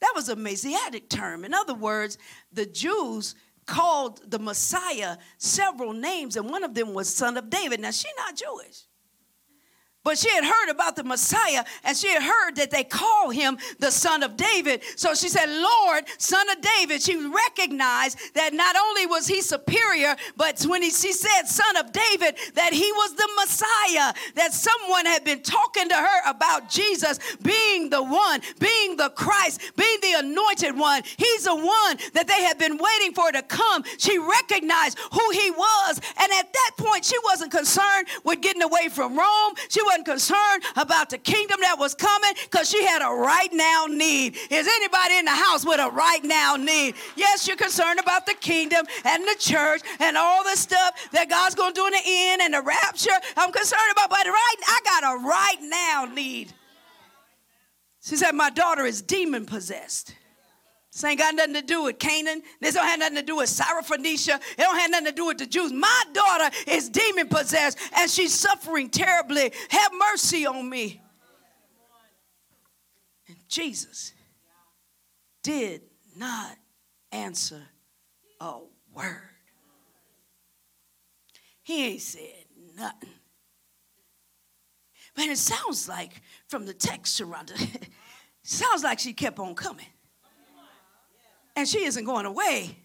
That 0.00 0.12
was 0.14 0.28
a 0.28 0.36
Messianic 0.36 1.08
term. 1.08 1.44
In 1.44 1.54
other 1.54 1.74
words, 1.74 2.18
the 2.52 2.66
Jews 2.66 3.34
called 3.66 4.30
the 4.30 4.38
Messiah 4.38 5.18
several 5.38 5.92
names, 5.92 6.36
and 6.36 6.48
one 6.48 6.64
of 6.64 6.74
them 6.74 6.94
was 6.94 7.12
Son 7.12 7.36
of 7.36 7.50
David. 7.50 7.80
Now, 7.80 7.90
she's 7.90 8.12
not 8.16 8.36
Jewish. 8.36 8.84
But 10.06 10.18
she 10.18 10.30
had 10.30 10.44
heard 10.44 10.70
about 10.70 10.94
the 10.94 11.02
Messiah 11.02 11.64
and 11.82 11.96
she 11.96 12.06
had 12.06 12.22
heard 12.22 12.54
that 12.54 12.70
they 12.70 12.84
call 12.84 13.30
him 13.30 13.58
the 13.80 13.90
son 13.90 14.22
of 14.22 14.36
David. 14.36 14.82
So 14.94 15.16
she 15.16 15.28
said, 15.28 15.46
Lord, 15.48 16.04
son 16.18 16.48
of 16.48 16.58
David. 16.60 17.02
She 17.02 17.16
recognized 17.16 18.16
that 18.34 18.54
not 18.54 18.76
only 18.76 19.06
was 19.06 19.26
he 19.26 19.42
superior, 19.42 20.14
but 20.36 20.62
when 20.62 20.82
he, 20.82 20.90
she 20.90 21.12
said 21.12 21.46
son 21.46 21.76
of 21.76 21.90
David, 21.90 22.36
that 22.54 22.72
he 22.72 22.92
was 22.92 23.16
the 23.16 23.28
Messiah, 23.34 24.14
that 24.36 24.52
someone 24.52 25.06
had 25.06 25.24
been 25.24 25.42
talking 25.42 25.88
to 25.88 25.96
her 25.96 26.30
about 26.30 26.70
Jesus 26.70 27.18
being 27.42 27.90
the 27.90 28.00
one, 28.04 28.42
being 28.60 28.96
the 28.96 29.08
Christ, 29.08 29.60
being 29.74 29.98
the 30.02 30.20
anointed 30.20 30.78
one. 30.78 31.02
He's 31.16 31.42
the 31.46 31.56
one 31.56 31.96
that 32.14 32.28
they 32.28 32.44
had 32.44 32.58
been 32.58 32.78
waiting 32.78 33.12
for 33.12 33.32
to 33.32 33.42
come. 33.42 33.82
She 33.98 34.18
recognized 34.18 35.00
who 35.10 35.30
he 35.32 35.50
was. 35.50 36.00
And 36.16 36.32
at 36.38 36.52
that 36.52 36.70
point, 36.76 37.04
she 37.04 37.16
wasn't 37.24 37.50
concerned 37.50 38.06
with 38.22 38.40
getting 38.40 38.62
away 38.62 38.88
from 38.88 39.18
Rome. 39.18 39.54
She 39.68 39.82
wasn't 39.82 39.95
wasn't 39.96 40.06
concerned 40.06 40.62
about 40.76 41.10
the 41.10 41.18
kingdom 41.18 41.58
that 41.60 41.78
was 41.78 41.94
coming 41.94 42.32
because 42.44 42.68
she 42.68 42.84
had 42.84 43.02
a 43.02 43.14
right 43.14 43.52
now 43.52 43.86
need. 43.88 44.36
Is 44.50 44.68
anybody 44.68 45.18
in 45.18 45.24
the 45.24 45.30
house 45.30 45.64
with 45.64 45.80
a 45.80 45.90
right 45.90 46.22
now 46.22 46.56
need? 46.56 46.94
Yes, 47.16 47.46
you're 47.46 47.56
concerned 47.56 48.00
about 48.00 48.26
the 48.26 48.34
kingdom 48.34 48.84
and 49.04 49.24
the 49.24 49.36
church 49.38 49.82
and 50.00 50.16
all 50.16 50.44
the 50.44 50.56
stuff 50.56 51.10
that 51.12 51.28
God's 51.28 51.54
going 51.54 51.72
to 51.72 51.80
do 51.80 51.86
in 51.86 51.92
the 51.92 52.02
end 52.04 52.42
and 52.42 52.54
the 52.54 52.62
rapture. 52.62 53.10
I'm 53.36 53.52
concerned 53.52 53.92
about, 53.92 54.10
but 54.10 54.26
right, 54.26 54.56
I 54.68 54.80
got 54.84 55.14
a 55.14 55.26
right 55.26 55.58
now 55.62 56.04
need. 56.12 56.52
She 58.02 58.16
said, 58.16 58.32
My 58.32 58.50
daughter 58.50 58.84
is 58.84 59.02
demon 59.02 59.46
possessed. 59.46 60.14
This 60.96 61.04
ain't 61.04 61.18
got 61.18 61.34
nothing 61.34 61.52
to 61.52 61.60
do 61.60 61.82
with 61.82 61.98
Canaan. 61.98 62.40
This 62.58 62.74
don't 62.74 62.86
have 62.86 62.98
nothing 62.98 63.16
to 63.16 63.22
do 63.22 63.36
with 63.36 63.50
Syrophoenicia. 63.50 64.36
It 64.36 64.56
don't 64.56 64.78
have 64.78 64.90
nothing 64.90 65.04
to 65.08 65.12
do 65.12 65.26
with 65.26 65.36
the 65.36 65.44
Jews. 65.44 65.70
My 65.70 66.02
daughter 66.14 66.48
is 66.66 66.88
demon 66.88 67.28
possessed 67.28 67.76
and 67.98 68.10
she's 68.10 68.32
suffering 68.32 68.88
terribly. 68.88 69.52
Have 69.68 69.92
mercy 70.10 70.46
on 70.46 70.66
me. 70.70 71.02
And 73.28 73.36
Jesus 73.46 74.14
did 75.42 75.82
not 76.16 76.56
answer 77.12 77.60
a 78.40 78.60
word. 78.94 79.20
He 81.62 81.88
ain't 81.88 82.00
said 82.00 82.46
nothing. 82.74 83.10
But 85.14 85.26
it 85.26 85.36
sounds 85.36 85.90
like 85.90 86.22
from 86.48 86.64
the 86.64 86.72
text 86.72 87.20
it, 87.20 87.88
sounds 88.42 88.82
like 88.82 88.98
she 88.98 89.12
kept 89.12 89.38
on 89.38 89.54
coming 89.54 89.84
and 91.56 91.66
she 91.66 91.84
isn't 91.84 92.04
going 92.04 92.26
away. 92.26 92.76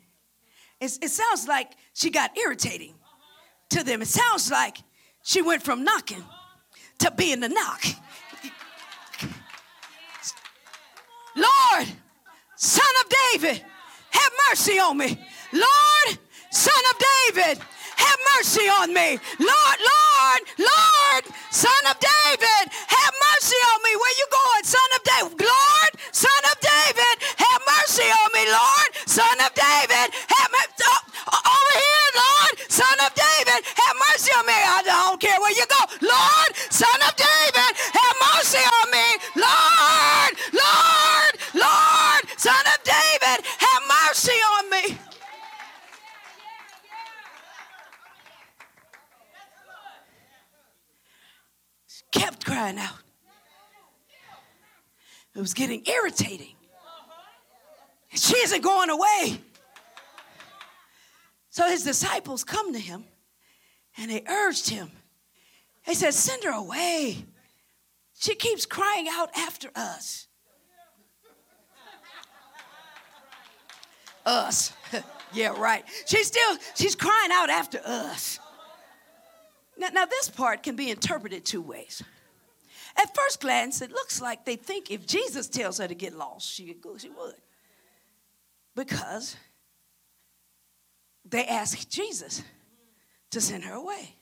It's, 0.80 0.98
it 1.02 1.12
sounds 1.12 1.48
like 1.48 1.74
she 1.94 2.10
got 2.10 2.36
irritating 2.38 2.96
to 3.70 3.84
them. 3.84 4.02
It 4.02 4.08
sounds 4.08 4.50
like 4.50 4.78
she 5.24 5.42
went 5.42 5.62
from 5.62 5.84
knocking 5.84 6.24
to 7.00 7.12
being 7.12 7.42
the 7.42 7.50
knock. 7.50 7.84
Lord, 11.36 11.88
son 12.56 12.94
of 13.04 13.12
David, 13.32 13.64
have 14.10 14.32
mercy 14.50 14.80
on 14.80 14.98
me. 14.98 15.18
Lord, 15.54 16.20
son 16.52 16.84
of 16.90 16.98
David, 17.30 17.64
have 17.96 18.20
mercy 18.38 18.68
on 18.68 18.94
me. 18.94 19.20
Lord, 19.40 19.78
Lord, 19.80 20.42
Lord, 20.60 21.24
son 21.52 21.84
of 21.90 21.98
David, 22.00 22.64
have 22.88 23.14
mercy 23.32 23.56
on 23.72 23.80
me. 23.84 23.96
Where 23.96 24.16
you 24.18 24.28
going, 24.32 24.64
son 24.64 24.90
of 24.96 25.04
David? 25.04 25.48
Lord, 25.48 25.92
son 26.12 26.42
of 26.52 26.58
David, 26.60 27.16
mercy 27.92 28.08
on 28.08 28.32
me. 28.32 28.48
Lord, 28.48 28.90
son 29.06 29.38
of 29.44 29.54
David, 29.54 30.08
have 30.16 30.52
mercy. 30.52 30.72
Oh, 31.28 31.44
over 31.44 31.76
here, 31.76 32.10
Lord, 32.24 32.72
son 32.72 32.98
of 33.04 33.12
David, 33.14 33.66
have 33.68 33.96
mercy 34.08 34.32
on 34.32 34.46
me. 34.48 34.54
I 34.56 34.82
don't 34.86 35.20
care 35.20 35.38
where 35.42 35.52
you 35.52 35.66
go. 35.68 35.82
Lord, 36.00 36.52
son 36.72 37.00
of 37.04 37.14
David, 37.20 37.72
have 37.92 38.16
mercy 38.32 38.64
on 38.64 38.88
me. 38.96 39.08
Lord, 39.36 40.34
Lord, 40.56 41.34
Lord, 41.54 42.24
son 42.40 42.64
of 42.64 42.80
David, 42.88 43.44
have 43.60 43.84
mercy 44.08 44.40
on 44.56 44.70
me. 44.70 44.98
kept 52.12 52.46
crying 52.46 52.78
out. 52.78 53.00
It 55.34 55.40
was 55.40 55.54
getting 55.54 55.86
irritating. 55.86 56.56
She 58.22 58.38
isn't 58.38 58.62
going 58.62 58.92
away. 58.92 59.42
So 61.50 61.68
his 61.68 61.84
disciples 61.84 62.44
come 62.44 62.72
to 62.72 62.78
him 62.80 63.04
and 63.98 64.12
they 64.12 64.22
urged 64.30 64.70
him. 64.70 64.92
They 65.88 65.96
said, 65.96 66.14
Send 66.14 66.44
her 66.44 66.52
away. 66.52 67.26
She 68.14 68.36
keeps 68.36 68.68
crying 68.68 69.08
out 69.10 69.32
after 69.36 69.72
us. 69.76 70.28
Us. 74.24 74.72
yeah, 75.34 75.60
right. 75.60 75.84
She's 76.06 76.28
still, 76.28 76.58
she's 76.76 76.94
crying 76.94 77.32
out 77.34 77.50
after 77.50 77.82
us. 77.84 78.40
Now, 79.80 79.88
now, 79.92 80.06
this 80.06 80.30
part 80.30 80.62
can 80.62 80.76
be 80.76 80.92
interpreted 80.92 81.44
two 81.44 81.64
ways. 81.64 82.04
At 82.96 83.16
first 83.16 83.42
glance, 83.42 83.82
it 83.82 83.90
looks 83.90 84.22
like 84.22 84.46
they 84.46 84.58
think 84.58 84.92
if 84.92 85.08
Jesus 85.08 85.48
tells 85.48 85.80
her 85.80 85.88
to 85.88 85.96
get 85.96 86.16
lost, 86.16 86.48
she 86.48 86.76
she 87.00 87.10
would. 87.10 87.34
Because 88.76 89.36
they 91.26 91.46
asked 91.46 91.90
Jesus 91.90 92.44
to 93.32 93.42
send 93.42 93.64
her 93.64 93.74
away. 93.74 94.16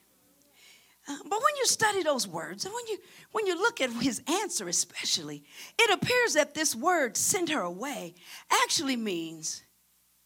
Uh, 1.08 1.18
but 1.24 1.40
when 1.40 1.56
you 1.58 1.66
study 1.66 2.04
those 2.04 2.28
words, 2.28 2.66
and 2.66 2.74
when 2.74 2.86
you 2.88 2.98
when 3.32 3.48
you 3.48 3.56
look 3.56 3.82
at 3.82 3.90
his 3.90 4.22
answer 4.28 4.68
especially, 4.68 5.44
it 5.80 5.90
appears 5.92 6.34
that 6.34 6.54
this 6.54 6.76
word 6.76 7.18
"send 7.18 7.50
her 7.50 7.62
away" 7.62 8.14
actually 8.64 8.96
means 8.96 9.64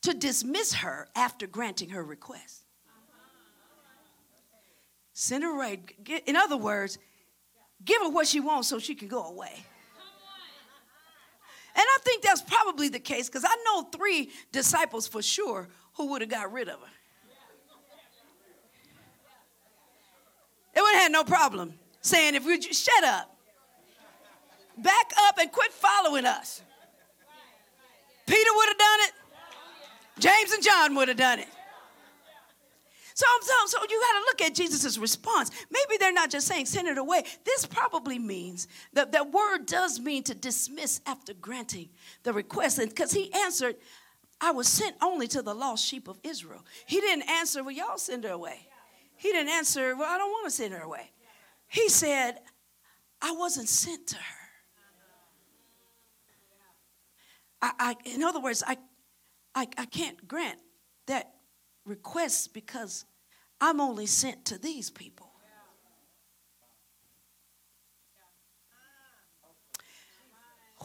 to 0.02 0.14
dismiss 0.14 0.74
her 0.74 1.08
after 1.16 1.48
granting 1.48 1.90
her 1.90 2.04
request. 2.04 2.66
Send 5.14 5.44
her 5.44 5.52
away. 5.52 5.80
In 6.26 6.36
other 6.36 6.58
words, 6.58 6.98
give 7.86 8.02
her 8.02 8.10
what 8.10 8.28
she 8.28 8.42
wants 8.42 8.68
so 8.68 8.80
she 8.80 8.96
can 8.96 9.08
go 9.08 9.24
away. 9.26 9.66
And 11.76 11.84
I 11.84 11.98
think 12.04 12.22
that's 12.22 12.42
probably 12.42 12.90
the 12.90 13.00
case 13.00 13.28
because 13.30 13.46
I 13.46 13.56
know 13.66 13.84
three 13.84 14.30
disciples 14.52 15.08
for 15.08 15.22
sure 15.22 15.68
who 15.96 16.12
would 16.12 16.22
have 16.22 16.30
got 16.30 16.52
rid 16.52 16.70
of 16.70 16.80
her. 16.80 16.88
They 20.76 20.82
would 20.82 20.94
have 20.94 21.04
had 21.04 21.12
no 21.12 21.24
problem 21.24 21.74
saying, 22.02 22.36
if 22.36 22.46
we 22.46 22.62
shut 22.62 23.04
up, 23.04 23.36
back 24.78 25.12
up 25.28 25.38
and 25.40 25.52
quit 25.52 25.72
following 25.72 26.26
us. 26.26 26.62
Peter 28.26 28.50
would 28.56 28.68
have 28.70 28.78
done 28.78 29.00
it. 29.02 29.12
James 30.20 30.52
and 30.52 30.64
John 30.64 30.96
would 30.96 31.08
have 31.08 31.18
done 31.18 31.40
it. 31.40 31.48
So, 33.16 33.26
so, 33.42 33.54
so 33.68 33.78
you 33.90 34.02
got 34.02 34.20
to 34.20 34.26
look 34.26 34.42
at 34.42 34.56
Jesus' 34.56 34.98
response. 34.98 35.52
Maybe 35.70 35.98
they're 36.00 36.14
not 36.14 36.32
just 36.32 36.48
saying 36.48 36.66
send 36.66 36.88
it 36.88 36.98
away. 36.98 37.24
This 37.46 37.66
probably 37.66 38.18
means 38.18 38.68
that 38.94 39.12
that 39.12 39.32
word 39.32 39.66
does 39.66 40.00
mean 40.00 40.24
to 40.24 40.34
dismiss 40.34 41.02
after 41.06 41.34
granting 41.34 41.90
the 42.24 42.34
request. 42.34 42.80
Because 42.80 43.12
he 43.12 43.32
answered, 43.34 43.76
I 44.42 44.52
was 44.52 44.68
sent 44.68 44.96
only 45.02 45.28
to 45.30 45.42
the 45.42 45.54
lost 45.54 45.86
sheep 45.86 46.08
of 46.08 46.20
Israel. 46.24 46.66
He 46.86 47.00
didn't 47.00 47.30
answer, 47.30 47.64
well, 47.64 47.74
y'all 47.74 47.98
send 47.98 48.24
her 48.24 48.32
away. 48.32 48.68
He 49.16 49.32
didn't 49.32 49.52
answer, 49.52 49.96
well, 49.96 50.10
I 50.10 50.18
don't 50.18 50.32
want 50.32 50.46
to 50.46 50.52
send 50.52 50.74
her 50.74 50.82
away. 50.82 51.12
He 51.68 51.90
said, 51.90 52.40
I 53.22 53.32
wasn't 53.32 53.70
sent 53.70 54.08
to 54.08 54.16
her. 54.18 54.22
I, 57.62 57.72
I 57.80 57.96
in 58.06 58.24
other 58.24 58.42
words, 58.42 58.64
I, 58.68 58.78
I, 59.56 59.68
I 59.78 59.86
can't 59.86 60.28
grant 60.28 60.60
that 61.06 61.32
requests 61.86 62.48
because 62.48 63.06
I'm 63.60 63.80
only 63.80 64.06
sent 64.06 64.46
to 64.46 64.58
these 64.58 64.90
people. 64.90 65.30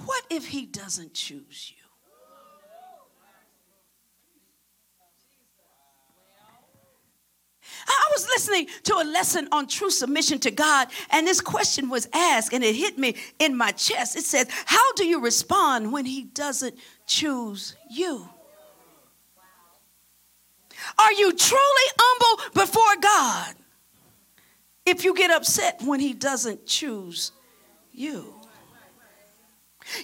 What 0.05 0.25
if 0.31 0.47
he 0.47 0.65
doesn't 0.65 1.15
choose 1.15 1.73
you? 1.77 1.79
I 7.87 8.11
was 8.13 8.27
listening 8.29 8.67
to 8.85 8.95
a 8.95 9.05
lesson 9.05 9.49
on 9.51 9.67
true 9.67 9.91
submission 9.91 10.39
to 10.41 10.51
God, 10.51 10.89
and 11.11 11.27
this 11.27 11.41
question 11.41 11.89
was 11.89 12.09
asked, 12.13 12.53
and 12.53 12.63
it 12.63 12.75
hit 12.75 12.99
me 12.99 13.17
in 13.39 13.57
my 13.57 13.73
chest. 13.73 14.17
It 14.17 14.25
says, 14.25 14.47
How 14.67 14.93
do 14.93 15.07
you 15.07 15.21
respond 15.21 15.93
when 15.93 16.05
He 16.05 16.25
doesn't 16.25 16.77
choose 17.07 17.77
you? 17.91 18.29
Are 20.99 21.13
you 21.13 21.33
truly 21.33 21.89
humble 21.99 22.45
before 22.55 22.97
God 23.01 23.55
if 24.87 25.05
you 25.05 25.15
get 25.15 25.31
upset 25.31 25.83
when 25.83 26.01
He 26.01 26.13
doesn't 26.13 26.67
choose 26.67 27.33
you? 27.93 28.35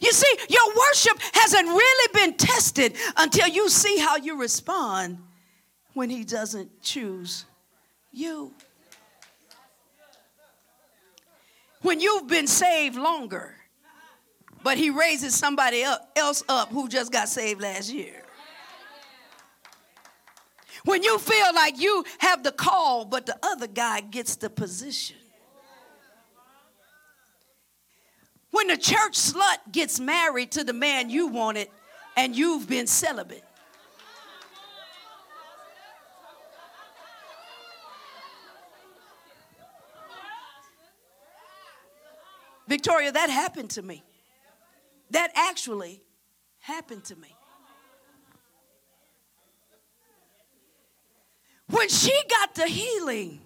You 0.01 0.13
see, 0.13 0.37
your 0.49 0.67
worship 0.69 1.19
hasn't 1.33 1.69
really 1.69 2.09
been 2.15 2.35
tested 2.37 2.97
until 3.17 3.49
you 3.49 3.69
see 3.69 3.99
how 3.99 4.17
you 4.17 4.41
respond 4.41 5.19
when 5.93 6.11
He 6.11 6.25
doesn't 6.25 6.83
choose 6.83 7.45
you. 8.13 8.53
When 11.83 12.01
you've 12.01 12.29
been 12.29 12.47
saved 12.47 12.97
longer, 12.97 13.57
but 14.63 14.79
He 14.79 14.89
raises 14.89 15.35
somebody 15.35 15.85
else 16.17 16.43
up 16.49 16.71
who 16.71 16.89
just 16.89 17.13
got 17.13 17.29
saved 17.29 17.61
last 17.61 17.93
year. 17.93 18.24
When 20.85 21.03
you 21.03 21.19
feel 21.19 21.55
like 21.55 21.81
you 21.81 22.05
have 22.19 22.43
the 22.43 22.53
call, 22.53 23.05
but 23.05 23.27
the 23.27 23.39
other 23.43 23.67
guy 23.67 24.01
gets 24.01 24.37
the 24.37 24.51
position. 24.51 25.17
When 28.51 28.69
the 28.69 28.77
church 28.77 29.15
slut 29.15 29.73
gets 29.73 29.99
married 29.99 30.53
to 30.53 30.63
the 30.63 30.73
man 30.73 31.11
you 31.11 31.27
wanted 31.27 31.69
and 32.17 32.37
you've 32.37 32.69
been 32.69 32.87
celibate. 32.87 33.43
Victoria, 42.69 43.13
that 43.13 43.31
happened 43.31 43.71
to 43.71 43.83
me. 43.83 44.03
That 45.11 45.31
actually 45.35 46.03
happened 46.61 47.05
to 47.05 47.17
me. 47.17 47.35
When 51.75 51.89
she 51.89 52.13
got 52.31 52.55
the 52.55 52.67
healing, 52.67 53.41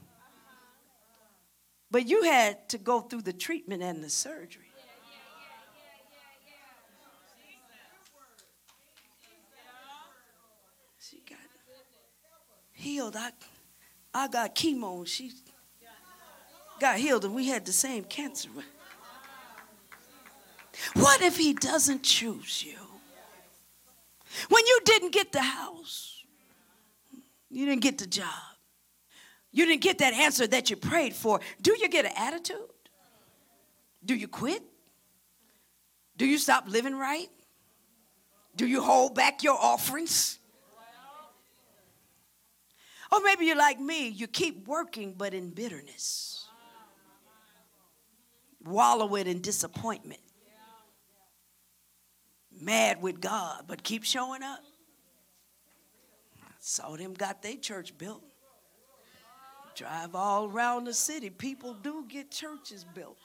but 1.90 2.06
you 2.06 2.24
had 2.24 2.68
to 2.68 2.78
go 2.78 3.00
through 3.00 3.22
the 3.22 3.32
treatment 3.32 3.82
and 3.82 4.04
the 4.04 4.10
surgery. 4.10 4.64
She 11.00 11.22
got 11.28 11.38
healed. 12.72 13.16
I, 13.16 13.30
I 14.12 14.28
got 14.28 14.54
chemo. 14.54 15.06
She 15.06 15.32
got 16.78 16.98
healed, 16.98 17.24
and 17.24 17.34
we 17.34 17.46
had 17.48 17.64
the 17.64 17.72
same 17.72 18.04
cancer. 18.04 18.50
What 20.94 21.22
if 21.22 21.38
he 21.38 21.54
doesn't 21.54 22.02
choose 22.02 22.62
you? 22.62 22.76
When 24.50 24.66
you 24.66 24.80
didn't 24.84 25.12
get 25.12 25.32
the 25.32 25.40
house, 25.40 26.17
you 27.50 27.66
didn't 27.66 27.82
get 27.82 27.98
the 27.98 28.06
job. 28.06 28.26
You 29.50 29.66
didn't 29.66 29.82
get 29.82 29.98
that 29.98 30.12
answer 30.12 30.46
that 30.46 30.70
you 30.70 30.76
prayed 30.76 31.14
for. 31.14 31.40
Do 31.60 31.76
you 31.78 31.88
get 31.88 32.04
an 32.04 32.12
attitude? 32.16 32.56
Do 34.04 34.14
you 34.14 34.28
quit? 34.28 34.62
Do 36.16 36.26
you 36.26 36.38
stop 36.38 36.64
living 36.68 36.96
right? 36.96 37.28
Do 38.56 38.66
you 38.66 38.82
hold 38.82 39.14
back 39.14 39.42
your 39.42 39.58
offerings? 39.58 40.38
Or 43.10 43.20
maybe 43.22 43.46
you're 43.46 43.56
like 43.56 43.80
me, 43.80 44.08
you 44.08 44.26
keep 44.26 44.66
working 44.66 45.14
but 45.16 45.32
in 45.32 45.50
bitterness, 45.50 46.46
wallowing 48.64 49.26
in 49.26 49.40
disappointment, 49.40 50.20
mad 52.60 53.00
with 53.00 53.20
God, 53.20 53.64
but 53.66 53.82
keep 53.82 54.04
showing 54.04 54.42
up. 54.42 54.60
Saw 56.70 56.96
them 56.96 57.14
got 57.14 57.40
their 57.40 57.56
church 57.56 57.96
built. 57.96 58.22
Drive 59.74 60.14
all 60.14 60.50
around 60.50 60.84
the 60.84 60.92
city. 60.92 61.30
People 61.30 61.72
do 61.72 62.04
get 62.06 62.30
churches 62.30 62.84
built. 62.84 63.16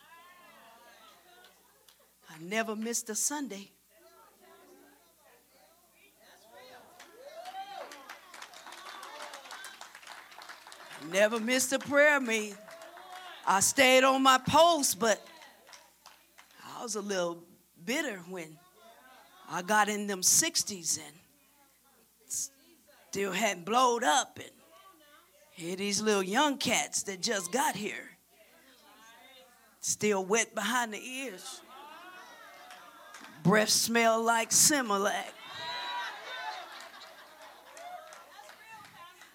I 2.30 2.42
never 2.42 2.74
missed 2.74 3.10
a 3.10 3.16
Sunday. 3.16 3.70
Never 11.12 11.38
missed 11.38 11.74
a 11.74 11.80
prayer 11.80 12.22
meeting. 12.22 12.56
I 13.46 13.60
stayed 13.60 14.06
on 14.06 14.24
my 14.24 14.38
post, 14.38 15.02
but 15.02 15.22
I 16.78 16.82
was 16.82 16.96
a 16.96 17.02
little 17.02 17.44
bitter 17.84 18.20
when 18.30 18.58
I 19.50 19.62
got 19.64 19.90
in 19.90 20.08
them 20.08 20.22
60s 20.22 20.98
and 20.98 21.23
still 23.14 23.32
hadn't 23.32 23.64
blowed 23.64 24.04
up. 24.04 24.40
And 24.40 24.50
here 25.52 25.76
these 25.76 26.02
little 26.02 26.24
young 26.24 26.58
cats 26.58 27.04
that 27.04 27.22
just 27.22 27.52
got 27.52 27.76
here, 27.76 28.10
still 29.82 30.26
wet 30.26 30.56
behind 30.56 30.92
the 30.96 30.98
ears. 30.98 31.62
Breath 33.44 33.70
smell 33.70 34.24
like 34.24 34.50
Similac. 34.50 35.30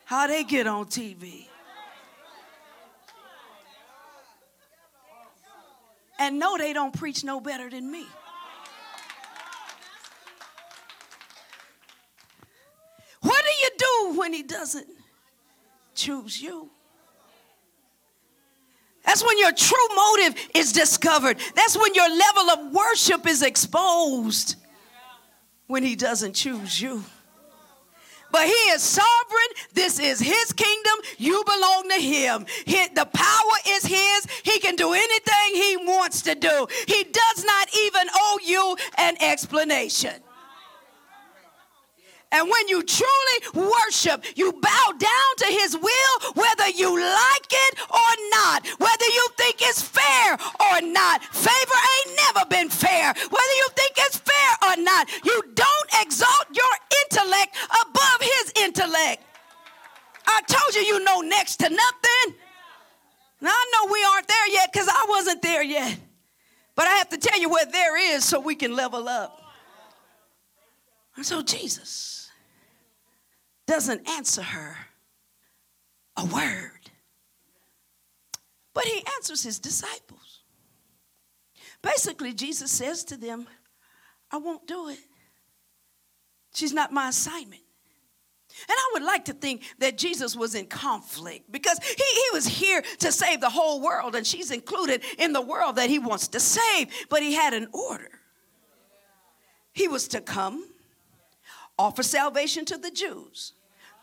How 0.07 0.27
they 0.27 0.43
get 0.43 0.67
on 0.67 0.87
TV? 0.87 1.45
and 6.19 6.41
know 6.41 6.59
they 6.59 6.73
don't 6.73 6.93
preach 6.93 7.23
no 7.23 7.41
better 7.41 7.71
than 7.71 7.89
me. 7.89 8.05
When 14.19 14.33
he 14.33 14.43
doesn't 14.43 14.87
choose 15.95 16.43
you? 16.43 16.69
That's 19.05 19.25
when 19.25 19.39
your 19.39 19.53
true 19.53 19.89
motive 19.97 20.35
is 20.55 20.73
discovered. 20.73 21.39
That's 21.55 21.79
when 21.79 21.95
your 21.95 22.11
level 22.11 22.51
of 22.51 22.73
worship 22.75 23.27
is 23.27 23.43
exposed 23.43 24.57
when 25.67 25.83
he 25.83 25.97
doesn't 25.97 26.35
choose 26.35 26.81
you. 26.81 27.03
But 28.31 28.47
he 28.47 28.53
is 28.53 28.83
sovereign. 28.83 29.49
This 29.73 29.99
is 29.99 30.21
his 30.21 30.53
kingdom. 30.53 30.95
You 31.17 31.43
belong 31.47 31.89
to 31.89 32.03
him. 32.03 32.45
He, 32.67 32.87
the 32.89 33.07
power 33.07 33.57
is 33.69 33.87
his. 33.87 34.27
He 34.43 34.59
can 34.59 34.77
do 34.77 34.93
anything 34.93 35.55
he 35.55 35.77
wants 35.79 36.21
to 36.23 36.35
do. 36.35 36.67
He 36.87 37.05
does 37.05 37.45
not 37.45 37.69
even 37.85 38.09
owe 38.15 38.39
you 38.45 38.77
an 38.99 39.17
explanation. 39.23 40.13
And 42.31 42.51
when 42.51 42.69
you 42.69 42.83
truly 42.83 43.39
worship, 43.55 44.23
you 44.37 44.53
bow 44.53 44.93
down 44.99 45.31
to 45.39 45.47
his 45.47 45.75
will, 45.75 46.33
whether 46.35 46.69
you 46.69 46.95
like 47.01 47.49
it 47.51 47.81
or 47.91 48.13
not, 48.31 48.67
whether 48.79 49.05
you 49.07 49.29
think 49.39 49.57
it's 49.61 49.81
fair 49.81 50.35
or 50.35 50.81
not. 50.83 51.25
Favor 51.25 51.81
ain't 51.97 52.21
never 52.27 52.47
been 52.47 52.69
fair, 52.69 53.15
whether 53.15 53.55
you 53.57 53.69
think 53.75 53.93
it's 53.97 54.19
fair 54.19 54.71
or 54.71 54.77
not. 54.83 55.09
You 55.25 55.43
don't 55.55 55.91
exalt 56.03 56.47
your 56.53 56.65
intellect 57.05 57.57
above 57.81 58.21
his 58.21 58.53
intellect. 58.63 59.25
I 60.27 60.43
told 60.47 60.75
you, 60.75 60.83
you 60.83 61.03
know 61.05 61.21
next 61.23 61.57
to 61.57 61.71
nothing. 61.71 62.35
Now, 63.41 63.53
I 63.53 63.73
know 63.73 63.91
we 63.91 64.05
aren't 64.05 64.29
there 64.29 64.49
yet 64.49 64.71
because 64.71 64.89
I 64.89 65.07
wasn't 65.09 65.41
there 65.41 65.63
yet. 65.63 65.99
But 66.75 66.89
I 66.89 66.97
have 66.97 67.09
to 67.09 67.17
tell 67.17 67.41
you 67.41 67.49
where 67.49 67.65
there 67.65 68.15
is 68.15 68.25
so 68.25 68.39
we 68.39 68.55
can 68.55 68.77
level 68.77 69.09
up. 69.09 69.41
And 71.17 71.25
so, 71.25 71.43
Jesus 71.43 72.18
doesn't 73.69 74.09
answer 74.09 74.43
her 74.43 74.77
a 76.17 76.25
word. 76.25 76.91
But 78.75 78.87
he 78.87 79.05
answers 79.17 79.43
his 79.43 79.59
disciples. 79.59 80.43
Basically, 81.83 82.33
Jesus 82.33 82.73
says 82.73 83.05
to 83.05 83.17
them, 83.17 83.47
I 84.33 84.39
won't 84.39 84.67
do 84.67 84.89
it. 84.89 84.99
She's 86.55 86.73
not 86.73 86.93
my 86.93 87.11
assignment. 87.11 87.63
And 88.63 88.75
I 88.77 88.91
would 88.95 89.03
like 89.03 89.27
to 89.27 89.35
think 89.35 89.63
that 89.79 89.99
Jesus 89.99 90.35
was 90.35 90.55
in 90.55 90.67
conflict 90.67 91.53
because 91.53 91.79
he, 91.85 91.95
he 91.95 92.29
was 92.33 92.47
here 92.47 92.83
to 93.01 93.13
save 93.13 93.41
the 93.41 93.51
whole 93.51 93.81
world, 93.81 94.17
and 94.17 94.27
she's 94.27 94.51
included 94.51 95.03
in 95.19 95.33
the 95.33 95.43
world 95.43 95.77
that 95.77 95.91
he 95.91 95.99
wants 95.99 96.29
to 96.29 96.41
save. 96.41 96.89
But 97.11 97.23
he 97.23 97.35
had 97.35 97.53
an 97.53 97.69
order. 97.73 98.11
He 99.73 99.87
was 99.87 100.09
to 100.09 100.21
come, 100.21 100.65
offer 101.79 102.03
salvation 102.03 102.65
to 102.65 102.79
the 102.79 102.91
Jews, 102.91 103.53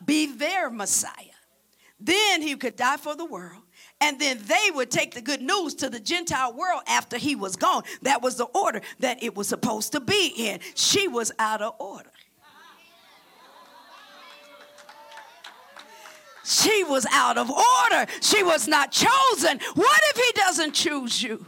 be 0.03 0.25
their 0.25 0.69
Messiah. 0.69 1.12
Then 1.99 2.41
he 2.41 2.55
could 2.55 2.75
die 2.75 2.97
for 2.97 3.15
the 3.15 3.25
world. 3.25 3.62
And 4.01 4.19
then 4.19 4.39
they 4.45 4.71
would 4.73 4.91
take 4.91 5.13
the 5.13 5.21
good 5.21 5.41
news 5.41 5.73
to 5.75 5.89
the 5.89 5.99
Gentile 5.99 6.53
world 6.53 6.81
after 6.88 7.17
he 7.17 7.36
was 7.36 7.55
gone. 7.55 7.84
That 8.01 8.21
was 8.21 8.36
the 8.36 8.45
order 8.45 8.81
that 8.99 9.23
it 9.23 9.36
was 9.36 9.47
supposed 9.47 9.93
to 9.93 10.01
be 10.01 10.34
in. 10.36 10.60
She 10.75 11.08
was 11.08 11.31
out 11.39 11.62
of 11.62 11.75
order. 11.79 12.12
She 16.43 16.84
was 16.84 17.08
out 17.12 17.38
of 17.38 17.49
order. 17.49 18.05
She 18.21 18.43
was 18.43 18.67
not 18.67 18.91
chosen. 18.91 19.60
What 19.73 20.01
if 20.12 20.17
he 20.17 20.31
doesn't 20.34 20.73
choose 20.73 21.23
you? 21.23 21.45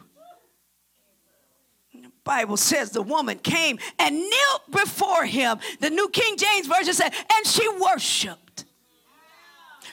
Bible 2.28 2.58
says 2.58 2.92
the 2.92 3.02
woman 3.02 3.40
came 3.40 3.80
and 3.98 4.20
knelt 4.20 4.70
before 4.70 5.26
him. 5.26 5.58
The 5.80 5.90
New 5.90 6.10
King 6.10 6.38
James 6.38 6.68
Version 6.68 6.94
said, 6.94 7.14
and 7.34 7.48
she 7.48 7.68
worshiped. 7.70 8.66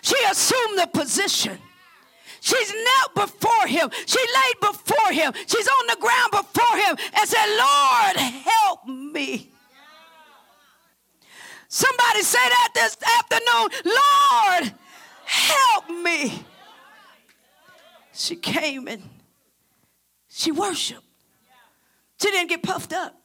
She 0.03 0.17
assumed 0.29 0.79
the 0.79 0.89
position. 0.89 1.57
She's 2.41 2.75
knelt 2.75 3.31
before 3.31 3.67
him. 3.67 3.89
She 4.05 4.19
laid 4.19 4.61
before 4.61 5.13
him. 5.13 5.33
She's 5.47 5.67
on 5.67 5.87
the 5.87 5.97
ground 5.99 6.31
before 6.33 6.77
him 6.77 6.97
and 7.19 7.29
said, 7.29 7.47
Lord, 7.57 8.17
help 8.17 8.87
me. 8.87 9.51
Somebody 11.69 12.23
say 12.23 12.39
that 12.39 12.69
this 12.75 12.97
afternoon, 13.19 13.69
Lord, 13.87 14.75
help 15.25 15.89
me. 15.89 16.45
She 18.13 18.37
came 18.37 18.89
and 18.89 19.03
she 20.29 20.53
worshiped. 20.53 21.14
She 22.21 22.31
didn't 22.31 22.49
get 22.49 22.63
puffed 22.63 22.93
up. 22.93 23.21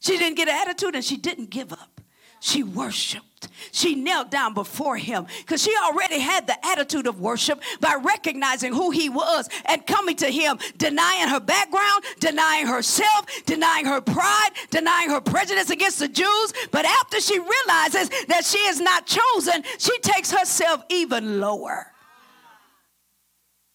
She 0.00 0.18
didn't 0.18 0.36
get 0.36 0.48
an 0.48 0.54
attitude 0.54 0.94
and 0.94 1.04
she 1.04 1.16
didn't 1.16 1.50
give 1.50 1.72
up. 1.72 2.00
She 2.40 2.62
worshiped. 2.62 3.48
She 3.72 3.94
knelt 3.94 4.30
down 4.30 4.54
before 4.54 4.96
him 4.96 5.26
because 5.38 5.62
she 5.62 5.74
already 5.84 6.18
had 6.18 6.46
the 6.46 6.66
attitude 6.66 7.06
of 7.06 7.20
worship 7.20 7.60
by 7.80 7.96
recognizing 8.00 8.72
who 8.72 8.90
he 8.90 9.08
was 9.08 9.48
and 9.64 9.86
coming 9.86 10.16
to 10.16 10.26
him, 10.26 10.58
denying 10.76 11.28
her 11.28 11.40
background, 11.40 12.04
denying 12.20 12.66
herself, 12.66 13.26
denying 13.46 13.86
her 13.86 14.00
pride, 14.00 14.50
denying 14.70 15.10
her 15.10 15.20
prejudice 15.20 15.70
against 15.70 15.98
the 15.98 16.08
Jews. 16.08 16.52
But 16.70 16.84
after 16.84 17.20
she 17.20 17.38
realizes 17.38 18.10
that 18.28 18.44
she 18.44 18.58
is 18.58 18.80
not 18.80 19.06
chosen, 19.06 19.62
she 19.78 19.98
takes 20.00 20.30
herself 20.30 20.84
even 20.88 21.40
lower. 21.40 21.92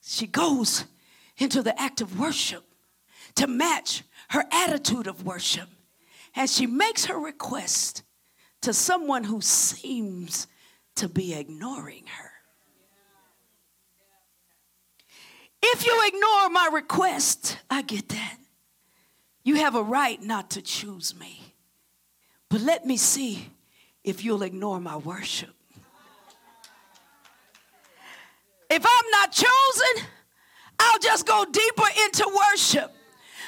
She 0.01 0.27
goes 0.27 0.85
into 1.37 1.61
the 1.63 1.79
act 1.81 2.01
of 2.01 2.19
worship 2.19 2.63
to 3.35 3.47
match 3.47 4.03
her 4.31 4.45
attitude 4.51 5.07
of 5.07 5.25
worship. 5.25 5.67
And 6.35 6.49
she 6.49 6.65
makes 6.65 7.05
her 7.05 7.19
request 7.19 8.03
to 8.61 8.73
someone 8.73 9.25
who 9.25 9.41
seems 9.41 10.47
to 10.95 11.09
be 11.09 11.33
ignoring 11.33 12.05
her. 12.05 12.31
If 15.61 15.85
you 15.85 16.07
ignore 16.07 16.49
my 16.49 16.69
request, 16.71 17.57
I 17.69 17.81
get 17.81 18.09
that. 18.09 18.37
You 19.43 19.55
have 19.55 19.75
a 19.75 19.83
right 19.83 20.21
not 20.21 20.51
to 20.51 20.61
choose 20.61 21.13
me. 21.13 21.53
But 22.49 22.61
let 22.61 22.85
me 22.85 22.97
see 22.97 23.49
if 24.03 24.23
you'll 24.23 24.43
ignore 24.43 24.79
my 24.79 24.95
worship. 24.95 25.53
If 28.69 28.85
I'm 28.85 29.11
not 29.11 29.33
chosen, 29.33 30.07
I'll 30.79 30.99
just 30.99 31.27
go 31.27 31.45
deeper 31.51 31.87
into 32.05 32.39
worship 32.53 32.95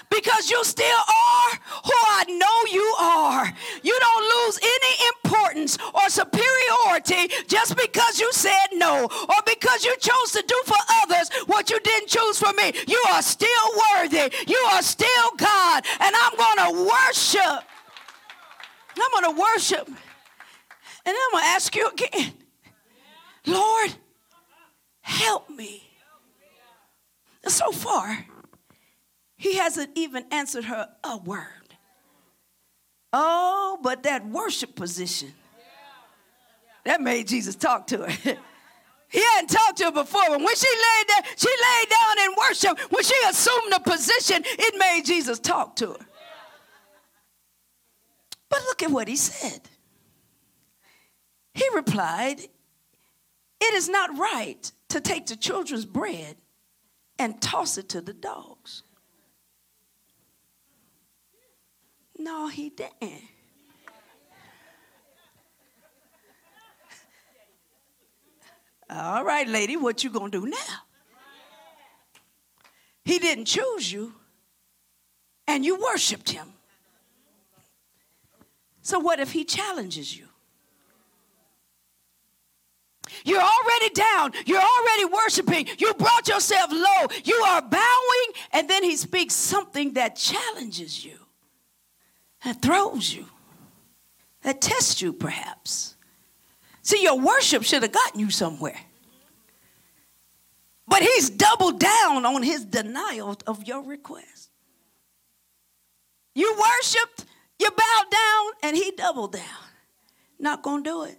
because 0.10 0.50
you 0.50 0.64
still 0.64 0.86
are 0.86 1.60
who 1.84 1.92
I 2.08 2.24
know 2.28 2.72
you 2.72 2.96
are. 3.00 3.54
You 3.82 3.98
don't 4.00 4.46
lose 4.46 4.60
any 4.62 5.08
importance 5.16 5.78
or 5.94 6.10
superiority 6.10 7.34
just 7.48 7.76
because 7.76 8.20
you 8.20 8.32
said 8.34 8.68
no 8.74 9.06
or 9.06 9.36
because 9.46 9.84
you 9.84 9.96
chose 9.98 10.32
to 10.32 10.44
do 10.48 10.60
for 10.66 10.78
others 11.04 11.30
what 11.48 11.70
you 11.70 11.80
didn't 11.80 12.10
choose 12.10 12.40
for 12.40 12.54
me. 12.54 12.74
You 12.88 13.04
are 13.12 13.22
still 13.22 13.50
worthy. 13.94 14.32
You 14.48 14.58
are 14.72 14.82
still 14.82 15.30
God. 15.38 15.86
And 16.00 16.16
I'm 16.16 16.36
going 16.38 16.58
to 16.58 16.90
worship. 16.90 17.64
I'm 18.96 19.22
going 19.22 19.36
to 19.36 19.42
worship. 19.42 19.88
And 19.88 19.98
I'm 21.08 21.32
going 21.32 21.44
to 21.44 21.50
ask 21.50 21.76
you 21.76 21.90
again 21.90 22.34
Lord, 23.46 23.94
help 25.02 25.50
me. 25.50 25.84
So 27.46 27.72
far, 27.72 28.26
he 29.44 29.58
hasn't 29.58 29.90
even 29.96 30.24
answered 30.32 30.64
her 30.64 30.88
a 31.04 31.18
word. 31.18 31.76
Oh, 33.12 33.78
but 33.84 34.04
that 34.04 34.26
worship 34.26 34.74
position, 34.74 35.34
that 36.86 37.02
made 37.02 37.28
Jesus 37.28 37.54
talk 37.54 37.88
to 37.88 38.10
her. 38.10 38.38
He 39.10 39.22
hadn't 39.22 39.50
talked 39.50 39.78
to 39.78 39.84
her 39.86 39.92
before, 39.92 40.24
but 40.28 40.40
when 40.40 40.56
she 40.56 40.68
laid 40.68 41.08
there, 41.08 41.32
she 41.38 41.48
laid 41.48 41.88
down 41.88 42.26
in 42.26 42.36
worship. 42.36 42.92
When 42.92 43.04
she 43.04 43.14
assumed 43.30 43.72
the 43.72 43.80
position, 43.80 44.42
it 44.44 44.74
made 44.80 45.06
Jesus 45.06 45.38
talk 45.38 45.76
to 45.76 45.90
her. 45.90 46.06
But 48.50 48.62
look 48.64 48.82
at 48.82 48.90
what 48.90 49.08
he 49.08 49.16
said. 49.16 49.70
He 51.54 51.64
replied, 51.76 52.40
It 52.40 53.74
is 53.76 53.88
not 53.88 54.18
right 54.18 54.72
to 54.90 55.00
take 55.00 55.28
the 55.28 55.36
children's 55.36 55.86
bread 55.86 56.38
and 57.20 57.40
toss 57.40 57.78
it 57.78 57.90
to 57.90 58.02
the 58.02 58.14
dogs. 58.14 58.82
No, 62.24 62.48
he 62.48 62.70
didn't. 62.70 63.22
All 68.90 69.26
right, 69.26 69.46
lady, 69.46 69.76
what 69.76 70.06
you 70.06 70.10
gonna 70.10 70.30
do 70.30 70.46
now? 70.46 70.58
He 73.04 73.20
didn't 73.20 73.46
choose 73.46 73.92
you, 73.92 74.14
and 75.48 75.66
you 75.66 75.76
worshiped 75.76 76.30
him. 76.30 76.54
So 78.82 79.00
what 79.00 79.20
if 79.20 79.34
he 79.34 79.44
challenges 79.44 80.18
you? 80.18 80.28
You're 83.26 83.42
already 83.42 83.90
down. 83.90 84.32
You're 84.46 84.62
already 84.62 85.06
worshiping. 85.06 85.68
You 85.78 85.94
brought 85.94 86.30
yourself 86.30 86.72
low. 86.72 87.08
You 87.26 87.36
are 87.36 87.62
bowing, 87.62 88.30
and 88.54 88.70
then 88.70 88.84
he 88.84 88.96
speaks 88.96 89.36
something 89.36 89.94
that 89.94 90.16
challenges 90.16 91.04
you, 91.04 91.20
that 92.44 92.62
throws 92.62 93.14
you, 93.14 93.26
that 94.42 94.62
tests 94.62 95.02
you, 95.02 95.14
perhaps. 95.14 95.96
See, 96.82 97.02
your 97.02 97.20
worship 97.20 97.64
should 97.64 97.82
have 97.84 97.92
gotten 97.92 98.20
you 98.20 98.30
somewhere. 98.30 98.80
But 100.88 101.02
he's 101.02 101.30
doubled 101.30 101.80
down 101.80 102.26
on 102.26 102.44
his 102.44 102.66
denial 102.66 103.38
of 103.48 103.64
your 103.64 103.82
request. 103.84 104.50
You 106.36 106.54
worshiped, 106.54 107.26
you 107.60 107.70
bowed 107.70 108.12
down, 108.12 108.52
and 108.64 108.76
he 108.76 108.92
doubled 108.92 109.34
down. 109.34 109.44
Not 110.40 110.62
gonna 110.62 110.84
do 110.84 111.04
it. 111.04 111.18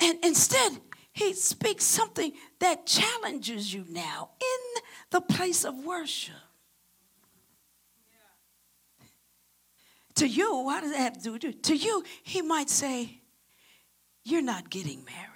And 0.00 0.18
instead, 0.24 0.80
he 1.12 1.32
speaks 1.32 1.84
something 1.84 2.32
that 2.58 2.86
challenges 2.86 3.72
you 3.72 3.84
now 3.88 4.30
in 4.40 4.82
the 5.10 5.20
place 5.20 5.64
of 5.64 5.84
worship. 5.84 6.34
To 10.16 10.26
you, 10.26 10.56
what 10.56 10.82
does 10.82 10.92
that 10.92 10.98
have 10.98 11.14
to 11.14 11.20
do 11.20 11.32
with 11.32 11.44
you? 11.44 11.52
To 11.52 11.76
you, 11.76 12.02
he 12.22 12.42
might 12.42 12.68
say, 12.68 13.20
You're 14.24 14.42
not 14.42 14.70
getting 14.70 15.04
married. 15.04 15.28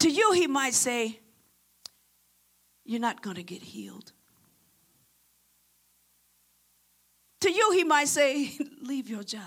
To 0.00 0.10
you, 0.10 0.32
he 0.32 0.46
might 0.46 0.74
say, 0.74 1.20
You're 2.84 3.00
not 3.00 3.22
going 3.22 3.36
to 3.36 3.42
get 3.42 3.62
healed. 3.62 4.12
To 7.40 7.50
you, 7.52 7.70
he 7.72 7.84
might 7.84 8.08
say, 8.08 8.52
Leave 8.82 9.08
your 9.08 9.22
job. 9.22 9.42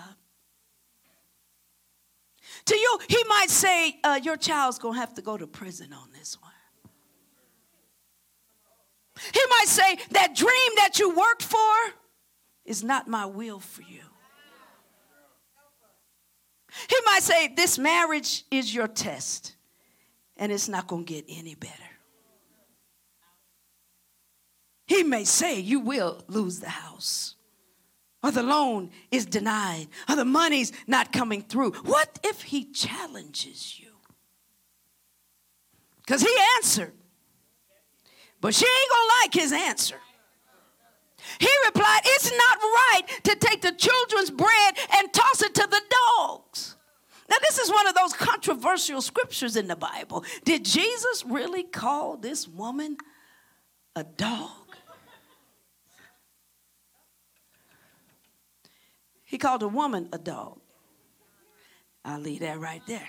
To 2.65 2.75
you, 2.75 2.99
he 3.09 3.23
might 3.27 3.49
say, 3.49 3.99
uh, 4.03 4.19
Your 4.23 4.37
child's 4.37 4.79
going 4.79 4.93
to 4.93 4.99
have 4.99 5.13
to 5.15 5.21
go 5.21 5.37
to 5.37 5.47
prison 5.47 5.91
on 5.93 6.09
this 6.13 6.41
one. 6.41 6.51
He 9.33 9.41
might 9.49 9.67
say, 9.67 9.97
That 10.11 10.35
dream 10.35 10.71
that 10.77 10.99
you 10.99 11.15
worked 11.15 11.43
for 11.43 11.93
is 12.65 12.83
not 12.83 13.07
my 13.07 13.25
will 13.25 13.59
for 13.59 13.81
you. 13.81 14.01
He 16.89 16.95
might 17.05 17.23
say, 17.23 17.49
This 17.49 17.77
marriage 17.77 18.45
is 18.49 18.73
your 18.73 18.87
test, 18.87 19.55
and 20.37 20.51
it's 20.51 20.69
not 20.69 20.87
going 20.87 21.05
to 21.05 21.13
get 21.13 21.25
any 21.27 21.55
better. 21.55 21.73
He 24.87 25.03
may 25.03 25.23
say, 25.23 25.59
You 25.59 25.79
will 25.79 26.23
lose 26.27 26.59
the 26.59 26.69
house, 26.69 27.35
or 28.23 28.31
the 28.31 28.43
loan 28.43 28.91
is 29.11 29.25
denied, 29.25 29.87
or 30.09 30.15
the 30.15 30.25
money's 30.25 30.71
not 30.87 31.11
coming 31.11 31.43
through. 31.43 31.71
What 31.83 32.19
if 32.23 32.41
he 32.41 32.65
challenges 32.65 33.79
you? 33.79 33.89
Because 35.97 36.21
he 36.21 36.35
answered. 36.57 36.93
But 38.41 38.55
she 38.55 38.65
ain't 38.65 38.91
gonna 38.91 39.21
like 39.21 39.33
his 39.33 39.53
answer. 39.53 39.97
He 41.39 41.49
replied, 41.65 42.01
It's 42.03 42.31
not 42.31 42.57
right 42.59 43.01
to 43.23 43.35
take 43.35 43.61
the 43.61 43.71
children's 43.71 44.31
bread 44.31 44.77
and 44.97 45.13
toss 45.13 45.41
it 45.41 45.53
to 45.55 45.67
the 45.69 45.81
dogs. 46.17 46.75
Now, 47.29 47.37
this 47.41 47.59
is 47.59 47.71
one 47.71 47.87
of 47.87 47.95
those 47.95 48.11
controversial 48.13 49.01
scriptures 49.01 49.55
in 49.55 49.67
the 49.67 49.75
Bible. 49.75 50.25
Did 50.43 50.65
Jesus 50.65 51.23
really 51.25 51.63
call 51.63 52.17
this 52.17 52.47
woman 52.47 52.97
a 53.95 54.03
dog? 54.03 54.49
He 59.23 59.37
called 59.37 59.63
a 59.63 59.67
woman 59.67 60.09
a 60.11 60.17
dog. 60.17 60.59
I'll 62.03 62.19
leave 62.19 62.41
that 62.41 62.59
right 62.59 62.81
there. 62.85 63.07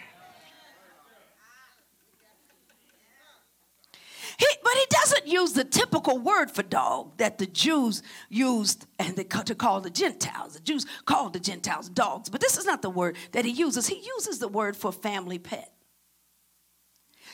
He, 4.43 4.57
but 4.65 4.73
he 4.73 4.87
doesn't 4.91 5.29
use 5.29 5.53
the 5.53 5.63
typical 5.63 6.19
word 6.19 6.51
for 6.51 6.65
dog 6.65 7.17
that 7.19 7.39
the 7.39 7.47
Jews 7.47 8.03
used 8.29 8.87
and 8.99 9.15
they, 9.15 9.23
to 9.23 9.55
call 9.55 9.81
the 9.81 9.89
Gentiles. 9.89 10.55
The 10.55 10.61
Jews 10.61 10.85
called 11.05 11.33
the 11.33 11.39
Gentiles 11.39 11.89
dogs, 11.89 12.29
but 12.29 12.41
this 12.41 12.59
is 12.59 12.67
not 12.67 12.83
the 12.83 12.91
word 12.91 13.17
that 13.31 13.45
he 13.45 13.53
uses. 13.53 13.87
He 13.87 14.05
uses 14.05 14.41
the 14.41 14.49
word 14.49 14.77
for 14.77 14.91
family 14.91 15.39
pet. 15.39 15.73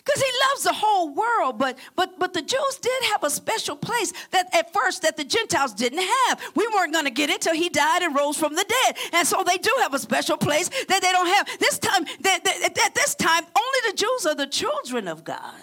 Because 0.05 0.21
he 0.21 0.31
loves 0.51 0.65
the 0.65 0.75
whole 0.75 1.15
world, 1.15 1.59
but 1.59 1.79
but 1.97 2.19
but 2.19 2.35
the 2.35 2.43
Jews 2.43 2.79
did 2.83 3.03
have 3.05 3.25
a 3.25 3.31
special 3.31 3.75
place 3.75 4.13
that 4.31 4.55
at 4.55 4.71
first 4.75 5.01
that 5.01 5.17
the 5.17 5.25
Gentiles 5.25 5.73
didn't 5.73 6.07
have. 6.27 6.43
We 6.55 6.69
weren't 6.69 6.93
going 6.93 7.07
to 7.07 7.11
get 7.11 7.31
it 7.31 7.41
till 7.41 7.55
he 7.55 7.71
died 7.71 8.03
and 8.03 8.15
rose 8.15 8.37
from 8.37 8.55
the 8.55 8.67
dead, 8.69 8.97
and 9.15 9.27
so 9.27 9.43
they 9.43 9.57
do 9.57 9.75
have 9.81 9.95
a 9.95 9.99
special 9.99 10.37
place 10.37 10.69
that 10.69 11.01
they 11.01 11.11
don't 11.11 11.27
have. 11.27 11.59
This 11.59 11.79
time, 11.79 12.05
that, 12.21 12.45
that, 12.45 12.77
at 12.87 12.95
this 12.95 13.15
time, 13.15 13.45
only 13.57 13.91
the 13.91 13.97
Jews 13.97 14.27
are 14.27 14.35
the 14.35 14.47
children 14.47 15.09
of 15.09 15.25
God. 15.25 15.55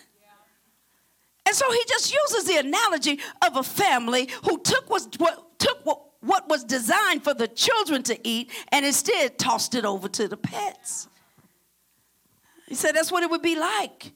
And 1.46 1.56
so 1.56 1.72
he 1.72 1.84
just 1.88 2.14
uses 2.14 2.46
the 2.46 2.58
analogy 2.58 3.20
of 3.46 3.56
a 3.56 3.64
family 3.64 4.30
who 4.44 4.60
took 4.62 4.90
what, 4.90 5.16
what 5.20 5.60
took 5.60 5.86
what, 5.86 6.02
what 6.22 6.50
was 6.50 6.64
designed 6.64 7.24
for 7.24 7.34
the 7.34 7.48
children 7.48 8.02
to 8.04 8.28
eat 8.28 8.52
and 8.72 8.86
instead 8.86 9.38
tossed 9.38 9.76
it 9.76 9.86
over 9.86 10.10
to 10.10 10.28
the 10.28 10.38
pets. 10.38 11.08
He 12.68 12.76
said 12.76 12.96
that's 12.96 13.12
what 13.12 13.24
it 13.24 13.30
would 13.30 13.44
be 13.44 13.56
like 13.56 14.12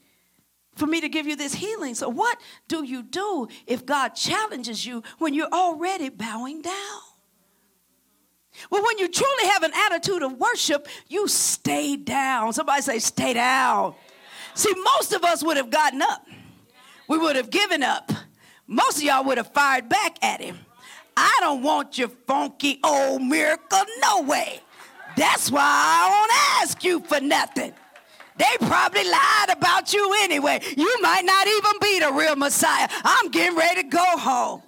for 0.74 0.86
me 0.86 1.00
to 1.00 1.08
give 1.08 1.26
you 1.26 1.36
this 1.36 1.54
healing. 1.54 1.94
So, 1.94 2.08
what 2.08 2.40
do 2.66 2.84
you 2.84 3.02
do 3.02 3.48
if 3.66 3.86
God 3.86 4.10
challenges 4.10 4.84
you 4.84 5.04
when 5.18 5.34
you're 5.34 5.52
already 5.52 6.08
bowing 6.08 6.62
down? 6.62 7.00
Well, 8.70 8.82
when 8.82 8.98
you 8.98 9.08
truly 9.08 9.46
have 9.46 9.62
an 9.62 9.72
attitude 9.86 10.22
of 10.22 10.32
worship, 10.38 10.88
you 11.08 11.28
stay 11.28 11.96
down. 11.96 12.52
Somebody 12.52 12.82
say, 12.82 12.98
stay 12.98 13.34
down. 13.34 13.94
See, 14.54 14.74
most 14.96 15.12
of 15.12 15.22
us 15.22 15.44
would 15.44 15.56
have 15.56 15.70
gotten 15.70 16.02
up 16.02 16.26
we 17.10 17.18
would 17.18 17.34
have 17.34 17.50
given 17.50 17.82
up. 17.82 18.12
Most 18.68 18.98
of 18.98 19.02
y'all 19.02 19.24
would 19.24 19.36
have 19.36 19.52
fired 19.52 19.88
back 19.88 20.16
at 20.22 20.40
him. 20.40 20.60
I 21.16 21.36
don't 21.40 21.60
want 21.60 21.98
your 21.98 22.08
funky 22.08 22.78
old 22.84 23.20
miracle, 23.20 23.80
no 24.00 24.22
way. 24.22 24.60
That's 25.16 25.50
why 25.50 25.60
I 25.60 26.08
won't 26.08 26.62
ask 26.62 26.84
you 26.84 27.00
for 27.00 27.20
nothing. 27.20 27.72
They 28.36 28.66
probably 28.66 29.02
lied 29.02 29.50
about 29.50 29.92
you 29.92 30.14
anyway. 30.22 30.60
You 30.76 30.98
might 31.02 31.24
not 31.24 31.48
even 31.48 31.72
be 31.80 31.98
the 31.98 32.12
real 32.12 32.36
Messiah. 32.36 32.88
I'm 33.04 33.28
getting 33.32 33.58
ready 33.58 33.82
to 33.82 33.88
go 33.88 34.04
home 34.16 34.62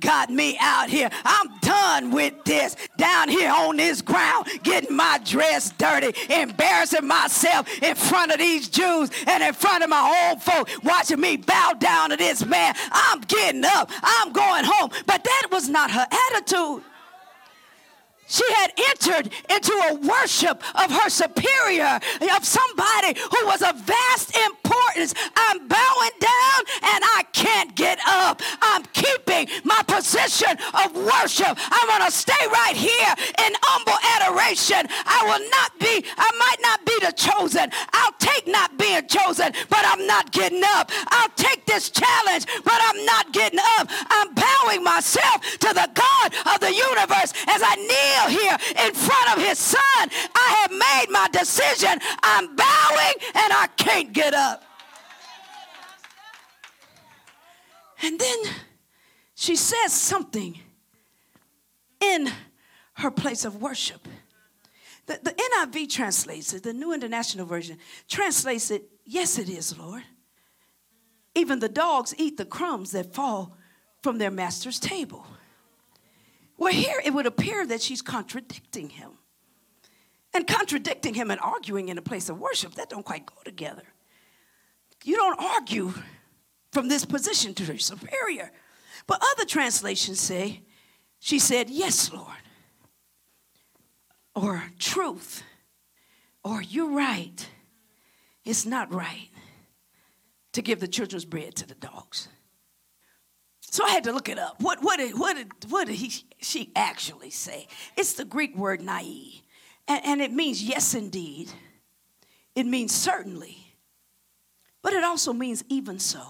got 0.00 0.30
me 0.30 0.56
out 0.60 0.88
here. 0.88 1.10
I'm 1.24 1.58
done 1.60 2.10
with 2.10 2.44
this. 2.44 2.76
Down 2.96 3.28
here 3.28 3.50
on 3.50 3.76
this 3.76 4.02
ground, 4.02 4.46
getting 4.62 4.96
my 4.96 5.20
dress 5.24 5.70
dirty, 5.72 6.14
embarrassing 6.32 7.06
myself 7.06 7.68
in 7.82 7.94
front 7.94 8.32
of 8.32 8.38
these 8.38 8.68
Jews 8.68 9.10
and 9.26 9.42
in 9.42 9.54
front 9.54 9.84
of 9.84 9.90
my 9.90 10.30
own 10.30 10.40
folk, 10.40 10.68
watching 10.82 11.20
me 11.20 11.36
bow 11.36 11.74
down 11.78 12.10
to 12.10 12.16
this 12.16 12.44
man. 12.44 12.74
I'm 12.90 13.20
getting 13.22 13.64
up. 13.64 13.90
I'm 14.02 14.32
going 14.32 14.64
home. 14.64 14.90
But 15.06 15.24
that 15.24 15.48
was 15.50 15.68
not 15.68 15.90
her 15.90 16.06
attitude. 16.34 16.82
She 18.28 18.44
had 18.52 18.72
entered 18.90 19.32
into 19.48 19.72
a 19.72 19.94
worship 20.06 20.62
of 20.76 20.90
her 20.90 21.08
superior, 21.08 21.98
of 22.36 22.44
somebody 22.44 23.18
who 23.18 23.46
was 23.46 23.62
of 23.62 23.74
vast 23.80 24.36
importance. 24.36 25.14
I'm 25.34 25.66
bowing 25.66 26.16
down 26.20 26.60
and 26.92 27.00
I 27.16 27.24
can't 27.32 27.74
get 27.74 27.98
up. 28.06 28.42
I'm 28.60 28.84
keeping 28.92 29.48
my 29.64 29.80
position 29.88 30.52
of 30.84 30.94
worship. 30.94 31.56
I'm 31.56 31.88
going 31.88 32.04
to 32.04 32.12
stay 32.12 32.44
right 32.52 32.76
here 32.76 33.14
in 33.46 33.52
humble 33.62 33.96
adoration. 34.20 34.84
I 35.06 35.24
will 35.24 35.48
not 35.48 35.72
be, 35.80 36.04
I 36.18 36.30
might 36.38 36.60
not 36.60 36.84
be 36.84 36.98
the 37.00 37.12
chosen. 37.12 37.70
I'll 37.94 38.12
take 38.18 38.46
not 38.46 38.76
being 38.76 39.06
chosen, 39.08 39.52
but 39.70 39.82
I'm 39.84 40.06
not 40.06 40.32
getting 40.32 40.62
up. 40.76 40.90
I'll 41.08 41.32
take 41.36 41.64
this 41.64 41.88
challenge, 41.88 42.44
but 42.62 42.76
I'm 42.76 43.06
not 43.06 43.32
getting 43.32 43.60
up. 43.78 43.88
I'm 43.88 44.34
bowing 44.34 44.84
myself 44.84 45.40
to 45.64 45.72
the 45.72 45.88
God 45.94 46.34
of 46.54 46.60
the 46.60 46.74
universe 46.74 47.32
as 47.48 47.62
I 47.64 47.74
kneel 47.76 48.17
here 48.26 48.56
in 48.84 48.94
front 48.94 49.36
of 49.36 49.44
his 49.44 49.58
son. 49.58 49.78
I 50.34 50.58
have 50.62 50.70
made 50.70 51.06
my 51.10 51.28
decision. 51.32 51.98
I'm 52.22 52.56
bowing 52.56 53.14
and 53.34 53.52
I 53.52 53.68
can't 53.76 54.12
get 54.12 54.34
up. 54.34 54.64
And 58.02 58.18
then 58.18 58.38
she 59.34 59.56
says 59.56 59.92
something 59.92 60.58
in 62.00 62.30
her 62.94 63.10
place 63.10 63.44
of 63.44 63.60
worship. 63.60 64.06
The, 65.06 65.20
the 65.22 65.30
NIV 65.32 65.90
translates 65.90 66.52
it, 66.52 66.62
the 66.62 66.72
New 66.72 66.92
International 66.92 67.46
Version 67.46 67.78
translates 68.08 68.70
it, 68.70 68.84
Yes, 69.04 69.38
it 69.38 69.48
is, 69.48 69.76
Lord. 69.78 70.02
Even 71.34 71.60
the 71.60 71.68
dogs 71.68 72.14
eat 72.18 72.36
the 72.36 72.44
crumbs 72.44 72.90
that 72.92 73.14
fall 73.14 73.56
from 74.02 74.18
their 74.18 74.30
master's 74.30 74.78
table. 74.78 75.24
Well, 76.58 76.72
here 76.72 77.00
it 77.02 77.14
would 77.14 77.26
appear 77.26 77.64
that 77.66 77.80
she's 77.80 78.02
contradicting 78.02 78.90
him. 78.90 79.12
And 80.34 80.46
contradicting 80.46 81.14
him 81.14 81.30
and 81.30 81.40
arguing 81.40 81.88
in 81.88 81.96
a 81.96 82.02
place 82.02 82.28
of 82.28 82.38
worship, 82.38 82.74
that 82.74 82.90
don't 82.90 83.04
quite 83.04 83.24
go 83.24 83.36
together. 83.44 83.84
You 85.04 85.16
don't 85.16 85.40
argue 85.40 85.94
from 86.72 86.88
this 86.88 87.04
position 87.04 87.54
to 87.54 87.64
her 87.64 87.78
superior. 87.78 88.52
But 89.06 89.22
other 89.22 89.46
translations 89.46 90.20
say, 90.20 90.62
she 91.20 91.38
said, 91.38 91.70
Yes, 91.70 92.12
Lord, 92.12 92.26
or 94.34 94.64
truth, 94.78 95.42
or 96.44 96.60
you're 96.60 96.90
right. 96.90 97.48
It's 98.44 98.66
not 98.66 98.92
right 98.92 99.30
to 100.52 100.62
give 100.62 100.80
the 100.80 100.88
children's 100.88 101.24
bread 101.24 101.54
to 101.56 101.66
the 101.66 101.74
dogs. 101.74 102.28
So 103.70 103.84
I 103.84 103.90
had 103.90 104.04
to 104.04 104.12
look 104.12 104.28
it 104.28 104.38
up. 104.38 104.56
What, 104.60 104.82
what, 104.82 104.98
did, 104.98 105.18
what, 105.18 105.36
did, 105.36 105.70
what 105.70 105.86
did 105.86 105.96
he, 105.96 106.12
she 106.40 106.72
actually 106.74 107.30
say? 107.30 107.68
It's 107.96 108.14
the 108.14 108.24
Greek 108.24 108.56
word 108.56 108.80
nai, 108.80 109.42
and, 109.86 110.04
and 110.04 110.22
it 110.22 110.32
means 110.32 110.62
yes, 110.62 110.94
indeed. 110.94 111.50
It 112.54 112.66
means 112.66 112.94
certainly, 112.94 113.76
but 114.82 114.94
it 114.94 115.04
also 115.04 115.32
means 115.32 115.64
even 115.68 115.98
so. 115.98 116.22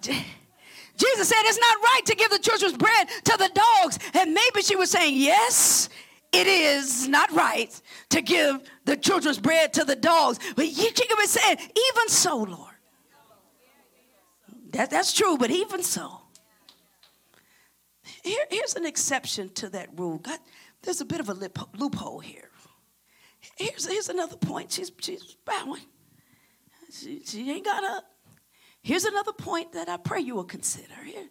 Jesus 0.00 1.28
said 1.28 1.42
it's 1.42 1.58
not 1.58 1.76
right 1.82 2.00
to 2.06 2.14
give 2.14 2.30
the 2.30 2.38
children's 2.38 2.76
bread 2.76 3.08
to 3.24 3.36
the 3.36 3.50
dogs. 3.52 3.98
And 4.14 4.32
maybe 4.32 4.62
she 4.62 4.76
was 4.76 4.90
saying, 4.90 5.16
Yes, 5.16 5.88
it 6.32 6.46
is 6.46 7.08
not 7.08 7.32
right 7.32 7.80
to 8.10 8.20
give 8.20 8.60
the 8.84 8.96
children's 8.96 9.38
bread 9.38 9.72
to 9.74 9.84
the 9.84 9.96
dogs. 9.96 10.38
But 10.56 10.66
she 10.66 10.90
could 10.90 11.18
be 11.18 11.26
saying, 11.26 11.58
Even 11.60 12.08
so, 12.08 12.38
Lord. 12.38 12.74
That, 14.72 14.90
that's 14.90 15.12
true, 15.12 15.38
but 15.38 15.50
even 15.50 15.82
so. 15.82 16.20
Here, 18.22 18.44
here's 18.50 18.74
an 18.74 18.84
exception 18.84 19.48
to 19.54 19.70
that 19.70 19.88
rule. 19.96 20.18
God, 20.18 20.38
there's 20.82 21.00
a 21.00 21.04
bit 21.04 21.20
of 21.20 21.28
a 21.28 21.34
lip, 21.34 21.58
loophole 21.78 22.20
here. 22.20 22.50
Here's, 23.56 23.86
here's 23.86 24.08
another 24.08 24.36
point. 24.36 24.72
She's, 24.72 24.92
she's 25.00 25.36
bowing. 25.44 25.82
She, 26.92 27.22
she 27.24 27.50
ain't 27.50 27.64
got 27.64 27.84
up. 27.84 28.04
Here's 28.82 29.04
another 29.04 29.32
point 29.32 29.72
that 29.72 29.88
I 29.88 29.96
pray 29.96 30.20
you 30.20 30.34
will 30.34 30.44
consider. 30.44 30.94
Here, 31.04 31.28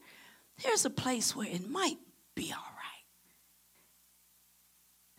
here's 0.57 0.85
a 0.85 0.89
place 0.89 1.35
where 1.35 1.47
it 1.47 1.69
might 1.69 1.97
be 2.35 2.51
all 2.51 2.57
right. 2.59 2.76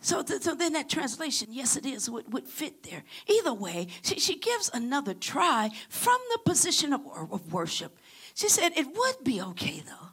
So, 0.00 0.22
th- 0.22 0.42
so 0.42 0.54
then 0.54 0.74
that 0.74 0.88
translation, 0.88 1.48
yes, 1.50 1.76
it 1.76 1.84
is, 1.84 2.08
would, 2.08 2.32
would 2.32 2.46
fit 2.46 2.84
there. 2.84 3.02
Either 3.26 3.52
way, 3.52 3.88
she, 4.02 4.20
she 4.20 4.38
gives 4.38 4.70
another 4.72 5.12
try 5.12 5.70
from 5.88 6.18
the 6.32 6.38
position 6.44 6.92
of, 6.92 7.00
of 7.32 7.52
worship. 7.52 7.98
She 8.34 8.48
said 8.48 8.72
it 8.76 8.86
would 8.86 9.24
be 9.24 9.42
okay, 9.42 9.82
though, 9.84 10.10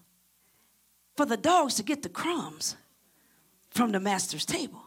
for 1.15 1.27
the 1.27 1.37
dogs 1.37 1.75
to 1.75 1.83
get 1.83 2.01
the 2.01 2.09
crumbs 2.09 2.75
from 3.69 3.91
the 3.91 3.99
master's 3.99 4.45
table. 4.45 4.81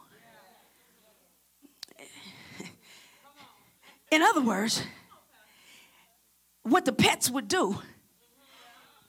In 4.11 4.21
other 4.21 4.41
words, 4.41 4.83
what 6.63 6.83
the 6.83 6.91
pets 6.91 7.29
would 7.29 7.47
do 7.47 7.79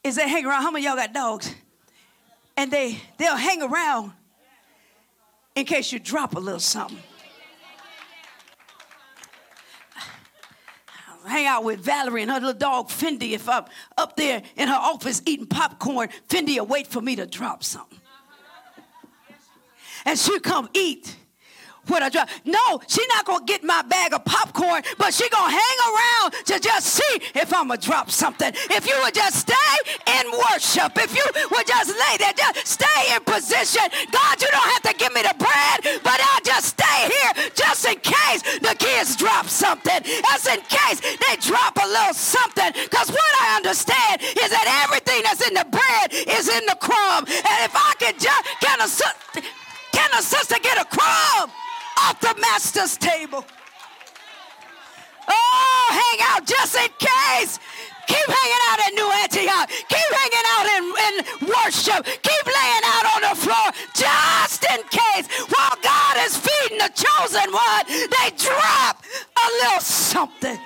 is 0.05 0.15
they 0.15 0.29
hang 0.29 0.47
around. 0.47 0.63
How 0.63 0.71
many 0.71 0.85
y'all 0.85 0.95
got 0.95 1.13
dogs? 1.13 1.53
And 2.57 2.71
they 2.71 2.99
they'll 3.19 3.37
hang 3.37 3.63
around 3.63 4.13
in 5.55 5.65
case 5.65 5.93
you 5.93 5.99
drop 5.99 6.37
a 6.37 6.41
little 6.41 6.61
something. 6.61 6.99
hang 11.27 11.47
out 11.47 11.65
with 11.65 11.81
Valerie 11.81 12.23
and 12.23 12.31
her 12.31 12.39
little 12.39 12.55
dog 12.55 12.89
Fendi. 12.89 13.33
If 13.33 13.49
I'm 13.49 13.65
up 13.97 14.17
there 14.17 14.43
in 14.57 14.69
her 14.69 14.75
office 14.75 15.23
eating 15.27 15.47
popcorn, 15.47 16.09
Fendi 16.29 16.59
will 16.59 16.67
wait 16.67 16.87
for 16.87 17.01
me 17.01 17.17
to 17.17 17.27
drop 17.27 17.63
something. 17.63 17.99
And 20.05 20.19
she'll 20.19 20.41
come 20.41 20.69
eat 20.73 21.15
what 21.87 22.03
I 22.03 22.09
drop. 22.09 22.29
No, 22.45 22.81
she's 22.87 23.07
not 23.09 23.25
gonna 23.25 23.45
get 23.45 23.65
my 23.65 23.83
bag 23.83 24.13
of 24.13 24.25
popcorn, 24.25 24.83
but 24.99 25.13
she 25.13 25.29
gonna 25.29 25.53
hang 25.53 25.79
around 25.89 26.33
to 26.47 26.61
just 26.61 26.87
see 26.87 27.21
if 27.35 27.53
I'm 27.53 27.69
gonna 27.69 27.81
drop 27.81 28.11
something. 28.11 28.53
If 28.71 28.87
you 28.87 28.99
would 29.03 29.15
just 29.15 29.41
stay 29.41 29.77
in 30.07 30.31
worship, 30.31 30.97
if 30.97 31.15
you 31.15 31.25
would 31.51 31.67
just 31.67 31.91
lay 31.91 32.17
there, 32.19 32.33
just 32.33 32.67
stay 32.67 33.15
in 33.15 33.21
position. 33.25 33.83
God, 34.11 34.41
you 34.41 34.49
to 34.91 34.97
give 34.99 35.15
me 35.15 35.23
the 35.23 35.35
bread, 35.39 36.03
but 36.03 36.19
I'll 36.19 36.45
just 36.45 36.75
stay 36.79 36.99
here 37.07 37.51
just 37.55 37.87
in 37.87 37.97
case 38.03 38.43
the 38.59 38.75
kids 38.79 39.17
drop 39.17 39.47
something. 39.47 40.03
Just 40.03 40.47
in 40.49 40.61
case 40.67 41.01
they 41.01 41.35
drop 41.41 41.79
a 41.79 41.87
little 41.87 42.15
something. 42.15 42.73
Because 42.75 43.11
what 43.11 43.33
I 43.41 43.57
understand 43.57 44.23
is 44.23 44.51
that 44.51 44.67
everything 44.85 45.23
that's 45.23 45.47
in 45.47 45.55
the 45.55 45.67
bread 45.71 46.13
is 46.13 46.49
in 46.49 46.67
the 46.67 46.77
crumb. 46.81 47.25
And 47.27 47.59
if 47.65 47.75
I 47.75 47.95
can 47.99 48.15
just, 48.19 48.43
can 48.61 48.79
a, 48.81 48.89
can 49.93 50.11
a 50.19 50.23
sister 50.23 50.57
get 50.63 50.81
a 50.81 50.85
crumb? 50.85 51.51
off 52.01 52.21
the 52.21 52.35
master's 52.41 52.97
table. 52.97 53.45
Oh, 55.29 55.87
hang 55.91 56.19
out 56.31 56.47
just 56.47 56.75
in 56.77 56.89
case. 56.99 57.59
Keep 58.07 58.27
hanging 58.27 58.63
out 58.69 58.79
at 58.87 58.93
New 58.95 59.11
Antioch. 59.23 59.69
Keep 59.89 60.11
hanging 60.21 60.47
out 60.55 60.67
in, 60.77 60.85
in 61.07 61.15
worship. 61.49 62.05
Keep 62.05 62.45
laying 62.47 62.85
out 62.85 63.07
on 63.15 63.21
the 63.29 63.37
floor 63.37 63.69
just 63.95 64.65
in 64.71 64.83
case. 64.89 65.27
While 65.49 65.77
God 65.83 66.17
is 66.25 66.37
feeding 66.37 66.79
the 66.79 66.91
chosen 66.95 67.53
one, 67.53 67.85
they 67.89 68.31
drop 68.37 69.03
a 69.37 69.47
little 69.63 69.81
something. 69.81 70.59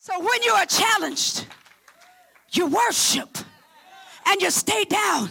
So 0.00 0.18
when 0.20 0.42
you 0.42 0.52
are 0.52 0.64
challenged, 0.64 1.44
you 2.52 2.66
worship 2.66 3.36
and 4.26 4.40
you 4.40 4.50
stay 4.50 4.84
down. 4.84 5.28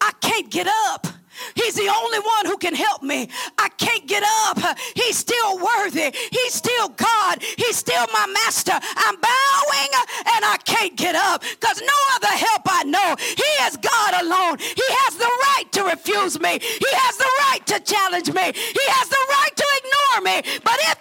I 0.00 0.12
can't 0.20 0.50
get 0.50 0.66
up. 0.66 1.06
He's 1.54 1.74
the 1.74 1.88
only 1.88 2.18
one 2.18 2.46
who 2.46 2.56
can 2.56 2.74
help 2.74 3.02
me. 3.02 3.28
I 3.58 3.68
can't 3.78 4.06
get 4.06 4.22
up. 4.46 4.58
He's 4.94 5.16
still 5.16 5.58
worthy. 5.58 6.12
He's 6.30 6.54
still 6.54 6.88
God. 6.88 7.42
He's 7.56 7.76
still 7.76 8.06
my 8.12 8.26
master. 8.26 8.72
I'm 8.72 9.16
bowing 9.16 9.90
and 10.34 10.44
I 10.44 10.56
can't 10.64 10.96
get 10.96 11.14
up 11.14 11.42
because 11.42 11.80
no 11.80 11.98
other 12.14 12.34
help 12.34 12.62
I 12.66 12.84
know. 12.84 13.16
He 13.18 13.50
is 13.66 13.76
God 13.76 14.22
alone. 14.22 14.58
He 14.58 14.86
has 15.04 15.16
the 15.16 15.30
right 15.48 15.64
to 15.72 15.84
refuse 15.84 16.40
me. 16.40 16.58
He 16.60 16.90
has 17.04 17.16
the 17.16 17.30
right 17.48 17.66
to 17.66 17.80
challenge 17.80 18.32
me. 18.32 18.52
He 18.52 18.84
has 18.96 19.08
the 19.08 19.24
right 19.28 19.54
to 19.56 19.66
ignore 19.80 20.20
me. 20.24 20.60
But 20.64 20.78
if 20.90 20.99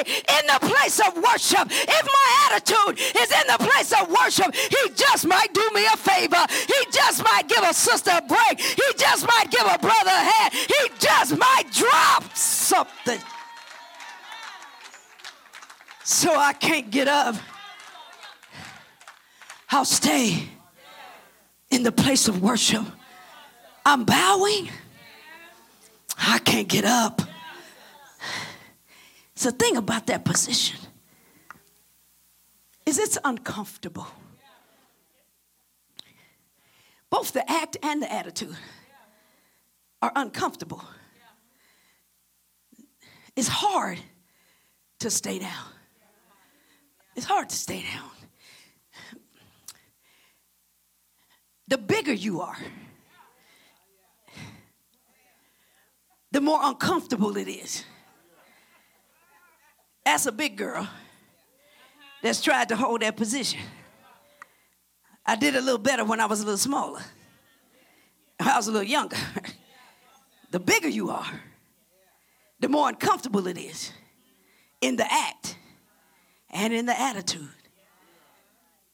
in 0.00 0.46
the 0.46 0.58
place 0.60 1.00
of 1.00 1.16
worship, 1.16 1.68
if 1.70 2.04
my 2.04 2.50
attitude 2.50 2.98
is 2.98 3.30
in 3.30 3.46
the 3.48 3.58
place 3.58 3.92
of 3.92 4.08
worship, 4.10 4.54
he 4.54 4.90
just 4.94 5.26
might 5.26 5.52
do 5.52 5.68
me 5.72 5.84
a 5.86 5.96
favor. 5.96 6.44
He 6.66 6.90
just 6.90 7.22
might 7.22 7.48
give 7.48 7.62
a 7.62 7.72
sister 7.72 8.10
a 8.14 8.22
break. 8.22 8.60
He 8.60 8.92
just 8.96 9.26
might 9.26 9.50
give 9.50 9.66
a 9.66 9.78
brother 9.78 10.10
a 10.10 10.24
hand. 10.32 10.54
He 10.54 10.88
just 10.98 11.36
might 11.36 11.64
drop 11.72 12.24
something. 12.36 13.20
So 16.04 16.34
I 16.34 16.52
can't 16.52 16.90
get 16.90 17.08
up. 17.08 17.34
I'll 19.70 19.84
stay 19.84 20.48
in 21.70 21.82
the 21.82 21.92
place 21.92 22.28
of 22.28 22.42
worship. 22.42 22.84
I'm 23.84 24.04
bowing. 24.04 24.70
I 26.18 26.38
can't 26.38 26.68
get 26.68 26.84
up. 26.84 27.22
It's 29.36 29.44
the 29.44 29.52
thing 29.52 29.76
about 29.76 30.06
that 30.06 30.24
position 30.24 30.78
is 32.86 32.98
it's 32.98 33.18
uncomfortable. 33.22 34.06
Both 37.10 37.32
the 37.32 37.48
act 37.50 37.76
and 37.82 38.00
the 38.02 38.10
attitude 38.10 38.56
are 40.00 40.10
uncomfortable. 40.16 40.82
It's 43.36 43.48
hard 43.48 44.00
to 45.00 45.10
stay 45.10 45.38
down. 45.38 45.66
It's 47.14 47.26
hard 47.26 47.50
to 47.50 47.56
stay 47.56 47.82
down. 47.82 48.10
The 51.68 51.76
bigger 51.76 52.14
you 52.14 52.40
are, 52.40 52.56
the 56.32 56.40
more 56.40 56.60
uncomfortable 56.62 57.36
it 57.36 57.48
is. 57.48 57.84
That's 60.06 60.24
a 60.24 60.30
big 60.32 60.56
girl 60.56 60.88
that's 62.22 62.40
tried 62.40 62.68
to 62.68 62.76
hold 62.76 63.02
that 63.02 63.16
position. 63.16 63.58
I 65.26 65.34
did 65.34 65.56
a 65.56 65.60
little 65.60 65.80
better 65.80 66.04
when 66.04 66.20
I 66.20 66.26
was 66.26 66.42
a 66.42 66.44
little 66.44 66.58
smaller. 66.58 67.00
I 68.38 68.56
was 68.56 68.68
a 68.68 68.70
little 68.70 68.86
younger. 68.86 69.16
the 70.52 70.60
bigger 70.60 70.86
you 70.86 71.10
are, 71.10 71.26
the 72.60 72.68
more 72.68 72.88
uncomfortable 72.88 73.48
it 73.48 73.58
is 73.58 73.90
in 74.80 74.94
the 74.94 75.12
act 75.12 75.58
and 76.50 76.72
in 76.72 76.86
the 76.86 76.98
attitude. 76.98 77.48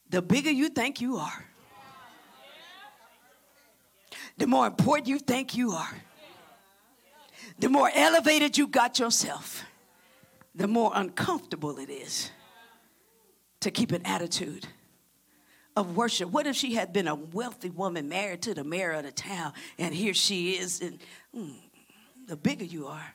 The 0.08 0.22
bigger 0.22 0.50
you 0.50 0.70
think 0.70 1.02
you 1.02 1.18
are, 1.18 1.44
the 4.38 4.46
more 4.46 4.66
important 4.66 5.08
you 5.08 5.18
think 5.18 5.54
you 5.58 5.72
are, 5.72 5.94
the 7.58 7.68
more 7.68 7.90
elevated 7.94 8.56
you 8.56 8.66
got 8.66 8.98
yourself, 8.98 9.62
the 10.54 10.68
more 10.68 10.92
uncomfortable 10.94 11.78
it 11.78 11.90
is 11.90 12.30
to 13.60 13.70
keep 13.70 13.92
an 13.92 14.04
attitude 14.04 14.66
of 15.76 15.96
worship. 15.96 16.30
What 16.30 16.46
if 16.46 16.56
she 16.56 16.74
had 16.74 16.92
been 16.92 17.08
a 17.08 17.14
wealthy 17.14 17.70
woman 17.70 18.08
married 18.08 18.42
to 18.42 18.54
the 18.54 18.64
mayor 18.64 18.92
of 18.92 19.04
the 19.04 19.12
town, 19.12 19.52
and 19.78 19.94
here 19.94 20.14
she 20.14 20.52
is, 20.52 20.80
and 20.80 20.98
mm, 21.34 21.54
the 22.26 22.36
bigger 22.36 22.64
you 22.64 22.86
are, 22.86 23.14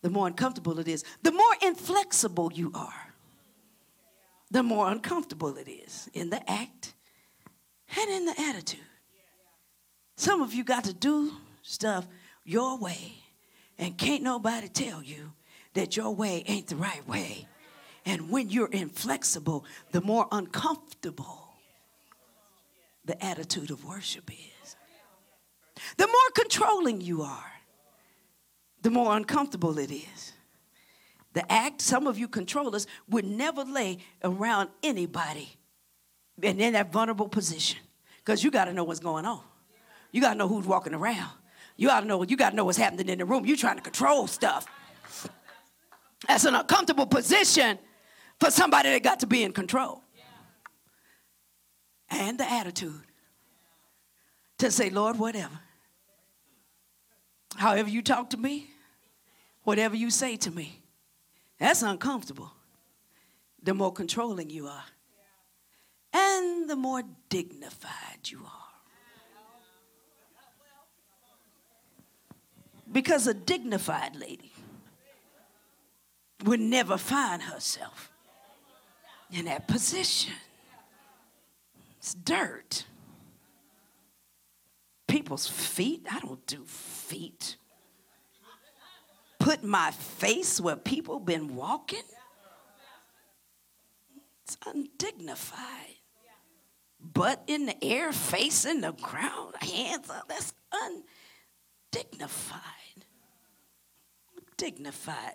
the 0.00 0.10
more 0.10 0.26
uncomfortable 0.26 0.78
it 0.78 0.88
is. 0.88 1.04
The 1.22 1.32
more 1.32 1.54
inflexible 1.62 2.50
you 2.52 2.72
are, 2.74 3.14
the 4.50 4.62
more 4.62 4.90
uncomfortable 4.90 5.56
it 5.56 5.68
is 5.68 6.08
in 6.12 6.30
the 6.30 6.50
act 6.50 6.94
and 7.96 8.10
in 8.10 8.26
the 8.26 8.40
attitude. 8.40 8.80
Some 10.16 10.42
of 10.42 10.54
you 10.54 10.64
got 10.64 10.84
to 10.84 10.94
do 10.94 11.32
stuff 11.62 12.06
your 12.44 12.78
way, 12.78 13.14
and 13.78 13.96
can't 13.96 14.22
nobody 14.22 14.68
tell 14.68 15.02
you 15.02 15.32
that 15.74 15.96
your 15.96 16.14
way 16.14 16.44
ain't 16.46 16.68
the 16.68 16.76
right 16.76 17.06
way. 17.08 17.46
And 18.04 18.30
when 18.30 18.50
you're 18.50 18.68
inflexible, 18.68 19.64
the 19.92 20.00
more 20.00 20.26
uncomfortable 20.32 21.42
the 23.04 23.22
attitude 23.24 23.70
of 23.70 23.84
worship 23.84 24.30
is. 24.30 24.76
The 25.96 26.06
more 26.06 26.14
controlling 26.34 27.00
you 27.00 27.22
are, 27.22 27.52
the 28.82 28.90
more 28.90 29.16
uncomfortable 29.16 29.78
it 29.78 29.90
is. 29.90 30.32
The 31.32 31.50
act, 31.50 31.80
some 31.80 32.06
of 32.06 32.18
you 32.18 32.28
controllers 32.28 32.86
would 33.08 33.24
never 33.24 33.64
lay 33.64 33.98
around 34.22 34.68
anybody 34.82 35.56
and 36.42 36.60
in 36.60 36.74
that 36.74 36.92
vulnerable 36.92 37.28
position 37.28 37.78
because 38.18 38.44
you 38.44 38.50
got 38.50 38.66
to 38.66 38.72
know 38.72 38.84
what's 38.84 39.00
going 39.00 39.24
on. 39.24 39.40
You 40.10 40.20
got 40.20 40.34
to 40.34 40.38
know 40.38 40.48
who's 40.48 40.66
walking 40.66 40.94
around. 40.94 41.30
You 41.76 41.88
got 41.88 42.00
to 42.00 42.06
know 42.06 42.22
you 42.22 42.36
got 42.36 42.50
to 42.50 42.56
know 42.56 42.64
what's 42.64 42.78
happening 42.78 43.08
in 43.08 43.18
the 43.18 43.24
room. 43.24 43.46
You're 43.46 43.56
trying 43.56 43.76
to 43.76 43.82
control 43.82 44.26
stuff. 44.26 44.66
That's 46.28 46.44
an 46.44 46.54
uncomfortable 46.54 47.06
position 47.06 47.78
for 48.38 48.50
somebody 48.50 48.90
that 48.90 49.02
got 49.02 49.20
to 49.20 49.26
be 49.26 49.42
in 49.42 49.52
control. 49.52 50.02
And 52.10 52.38
the 52.38 52.50
attitude 52.50 53.02
to 54.58 54.70
say, 54.70 54.90
Lord, 54.90 55.18
whatever. 55.18 55.58
However 57.56 57.88
you 57.88 58.02
talk 58.02 58.30
to 58.30 58.36
me, 58.36 58.70
whatever 59.62 59.96
you 59.96 60.10
say 60.10 60.36
to 60.36 60.50
me, 60.50 60.82
that's 61.58 61.82
uncomfortable. 61.82 62.52
The 63.62 63.74
more 63.74 63.92
controlling 63.92 64.50
you 64.50 64.66
are, 64.66 64.84
and 66.12 66.68
the 66.68 66.76
more 66.76 67.02
dignified 67.28 68.28
you 68.28 68.40
are. 68.44 68.50
Because 72.90 73.26
a 73.26 73.34
dignified 73.34 74.16
lady 74.16 74.52
would 76.44 76.60
never 76.60 76.96
find 76.96 77.42
herself 77.42 78.10
in 79.30 79.46
that 79.46 79.66
position. 79.68 80.34
It's 81.98 82.14
dirt. 82.14 82.84
People's 85.06 85.46
feet, 85.46 86.06
I 86.10 86.20
don't 86.20 86.44
do 86.46 86.64
feet. 86.64 87.56
Put 89.38 89.62
my 89.62 89.90
face 89.90 90.60
where 90.60 90.76
people 90.76 91.20
been 91.20 91.56
walking. 91.56 92.02
It's 94.44 94.56
undignified. 94.66 95.96
Butt 97.00 97.42
in 97.48 97.66
the 97.66 97.84
air, 97.84 98.12
face 98.12 98.64
in 98.64 98.80
the 98.80 98.92
ground, 98.92 99.54
hands 99.60 100.08
up. 100.08 100.28
That's 100.28 100.54
undignified. 101.92 102.60
Dignified 104.56 105.34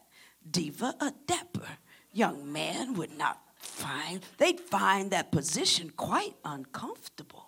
diva, 0.52 0.96
a 1.00 1.14
dapper 1.26 1.78
young 2.12 2.52
man 2.52 2.94
would 2.96 3.18
not 3.18 3.40
find, 3.56 4.22
they'd 4.38 4.60
find 4.60 5.12
that 5.12 5.32
position 5.32 5.92
quite 5.96 6.36
uncomfortable 6.44 7.46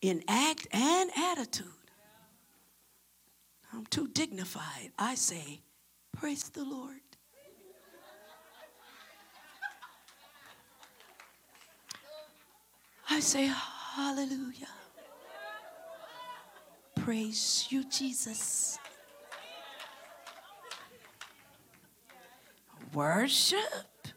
in 0.00 0.22
act 0.28 0.66
and 0.72 1.10
attitude. 1.16 1.66
I'm 3.72 3.86
too 3.86 4.08
dignified. 4.08 4.90
I 4.98 5.14
say, 5.14 5.60
Praise 6.12 6.50
the 6.50 6.64
Lord. 6.64 7.00
I 13.08 13.20
say, 13.20 13.50
Hallelujah. 13.94 14.68
Praise 16.96 17.66
you, 17.70 17.84
Jesus. 17.88 18.78
Worship 22.92 24.08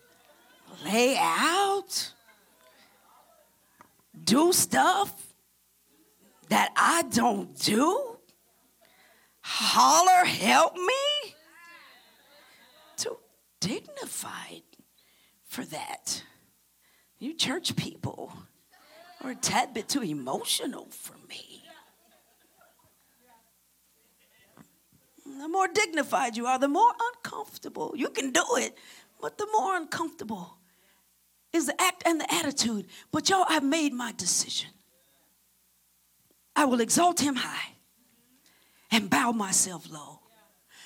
lay 0.83 1.15
out, 1.17 2.11
do 4.21 4.51
stuff 4.51 5.33
that 6.49 6.71
I 6.75 7.03
don't 7.03 7.57
do, 7.59 8.17
holler, 9.41 10.25
help 10.25 10.75
me. 10.75 11.35
Too 12.97 13.17
dignified 13.61 14.63
for 15.45 15.63
that. 15.65 16.23
You 17.17 17.33
church 17.33 17.75
people 17.75 18.33
are 19.23 19.31
a 19.31 19.35
tad 19.35 19.73
bit 19.73 19.87
too 19.87 20.03
emotional 20.03 20.87
for 20.91 21.15
me. 21.29 21.54
The 25.39 25.47
more 25.49 25.67
dignified 25.67 26.37
you 26.37 26.47
are, 26.47 26.57
the 26.57 26.67
more 26.67 26.91
uncomfortable. 27.13 27.93
You 27.95 28.09
can 28.09 28.31
do 28.31 28.43
it, 28.57 28.77
but 29.21 29.37
the 29.37 29.47
more 29.51 29.75
uncomfortable 29.75 30.57
is 31.51 31.67
the 31.67 31.81
act 31.81 32.03
and 32.05 32.19
the 32.19 32.33
attitude. 32.33 32.87
But 33.11 33.29
y'all, 33.29 33.45
I've 33.47 33.63
made 33.63 33.93
my 33.93 34.13
decision. 34.13 34.69
I 36.55 36.65
will 36.65 36.79
exalt 36.79 37.19
him 37.19 37.35
high 37.35 37.73
and 38.91 39.09
bow 39.09 39.31
myself 39.31 39.89
low. 39.91 40.21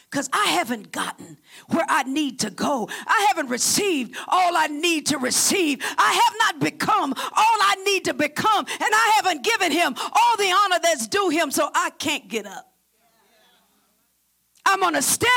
Because 0.09 0.27
I 0.33 0.45
haven't 0.45 0.91
gotten 0.91 1.37
where 1.67 1.85
I 1.87 2.01
need 2.01 2.39
to 2.39 2.49
go. 2.49 2.89
I 3.05 3.27
haven't 3.27 3.49
received 3.51 4.17
all 4.27 4.57
I 4.57 4.65
need 4.65 5.05
to 5.07 5.19
receive. 5.19 5.83
I 5.99 6.13
have 6.13 6.33
not 6.39 6.71
become 6.71 7.13
all 7.13 7.57
I 7.61 7.75
need 7.85 8.05
to 8.05 8.15
become. 8.15 8.65
And 8.65 8.79
I 8.81 9.13
haven't 9.17 9.43
given 9.43 9.71
him 9.71 9.93
all 9.95 10.37
the 10.37 10.51
honor 10.51 10.79
that's 10.81 11.07
due 11.07 11.29
him, 11.29 11.51
so 11.51 11.69
I 11.75 11.91
can't 11.91 12.27
get 12.27 12.47
up. 12.47 12.68
I'm 14.69 14.79
going 14.79 14.93
to 14.93 15.01
stay 15.01 15.27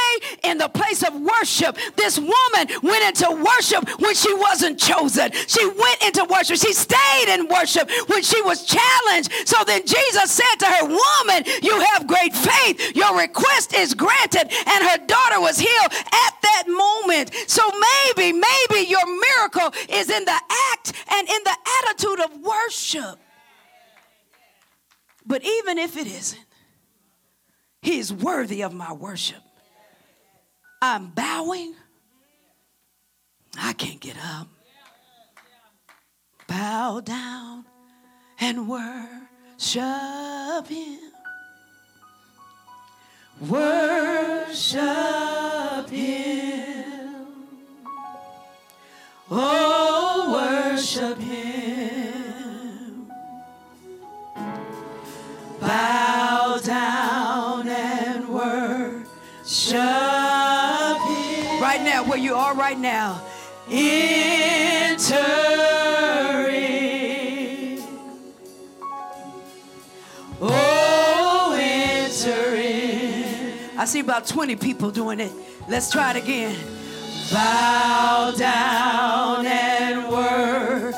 in 0.44 0.58
the 0.58 0.68
place 0.68 1.02
of 1.02 1.14
worship. 1.18 1.76
This 1.96 2.18
woman 2.18 2.68
went 2.82 3.04
into 3.04 3.30
worship 3.42 3.88
when 4.00 4.14
she 4.14 4.32
wasn't 4.34 4.78
chosen. 4.78 5.32
She 5.46 5.66
went 5.66 6.04
into 6.04 6.24
worship. 6.28 6.58
She 6.58 6.72
stayed 6.74 7.34
in 7.34 7.48
worship 7.48 7.90
when 8.08 8.22
she 8.22 8.40
was 8.42 8.66
challenged. 8.66 9.32
So 9.46 9.56
then 9.64 9.86
Jesus 9.86 10.30
said 10.30 10.56
to 10.60 10.66
her, 10.66 10.84
Woman, 10.84 11.44
you 11.62 11.80
have 11.80 12.06
great 12.06 12.34
faith. 12.34 12.94
Your 12.94 13.18
request 13.18 13.74
is 13.74 13.94
granted. 13.94 14.52
And 14.66 14.88
her 14.90 14.98
daughter 15.06 15.40
was 15.40 15.58
healed 15.58 15.92
at 15.92 16.34
that 16.42 16.64
moment. 16.68 17.32
So 17.46 17.62
maybe, 17.70 18.32
maybe 18.32 18.88
your 18.88 19.06
miracle 19.06 19.72
is 19.88 20.10
in 20.10 20.24
the 20.24 20.40
act 20.72 20.92
and 21.10 21.28
in 21.28 21.40
the 21.44 21.56
attitude 21.84 22.20
of 22.20 22.40
worship. 22.40 23.18
But 25.24 25.42
even 25.44 25.78
if 25.78 25.96
it 25.96 26.06
isn't, 26.06 26.44
he 27.82 27.98
is 27.98 28.12
worthy 28.12 28.62
of 28.62 28.72
my 28.72 28.92
worship. 28.92 29.42
I'm 30.80 31.08
bowing. 31.08 31.74
I 33.58 33.74
can't 33.74 34.00
get 34.00 34.16
up. 34.16 34.48
Bow 36.46 37.00
down 37.00 37.66
and 38.40 38.68
worship 38.68 40.66
Him. 40.68 40.98
Worship 43.40 44.22
worship 44.52 45.90
him. 45.90 47.26
Oh, 49.30 50.32
worship 50.34 51.18
him. 51.18 53.06
Bow 55.60 56.21
Right 61.60 61.82
now, 61.84 62.04
where 62.04 62.16
you 62.16 62.34
are 62.34 62.54
right 62.54 62.78
now. 62.78 63.20
Entering. 63.68 65.12
Oh, 70.40 71.54
entering. 71.60 73.24
I 73.76 73.84
see 73.84 74.00
about 74.00 74.26
20 74.26 74.56
people 74.56 74.90
doing 74.90 75.20
it. 75.20 75.32
Let's 75.68 75.90
try 75.90 76.12
it 76.12 76.16
again. 76.16 76.56
Bow 77.30 78.32
down 78.34 79.44
and 79.46 80.08
worship 80.10 80.92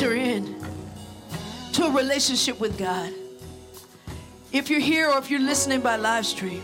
enter 0.00 0.14
in 0.14 0.56
to 1.72 1.84
a 1.84 1.90
relationship 1.90 2.58
with 2.58 2.78
God. 2.78 3.12
If 4.50 4.70
you're 4.70 4.80
here 4.80 5.10
or 5.10 5.18
if 5.18 5.30
you're 5.30 5.40
listening 5.40 5.82
by 5.82 5.96
live 5.96 6.24
stream, 6.24 6.62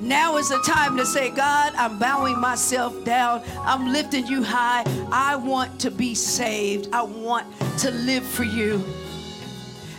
now 0.00 0.36
is 0.36 0.50
the 0.50 0.62
time 0.66 0.98
to 0.98 1.06
say, 1.06 1.30
God, 1.30 1.72
I'm 1.76 1.98
bowing 1.98 2.38
myself 2.38 3.04
down. 3.04 3.42
I'm 3.60 3.90
lifting 3.90 4.26
you 4.26 4.42
high. 4.42 4.84
I 5.10 5.36
want 5.36 5.80
to 5.80 5.90
be 5.90 6.14
saved. 6.14 6.90
I 6.92 7.02
want 7.02 7.46
to 7.78 7.90
live 7.90 8.24
for 8.24 8.44
you. 8.44 8.84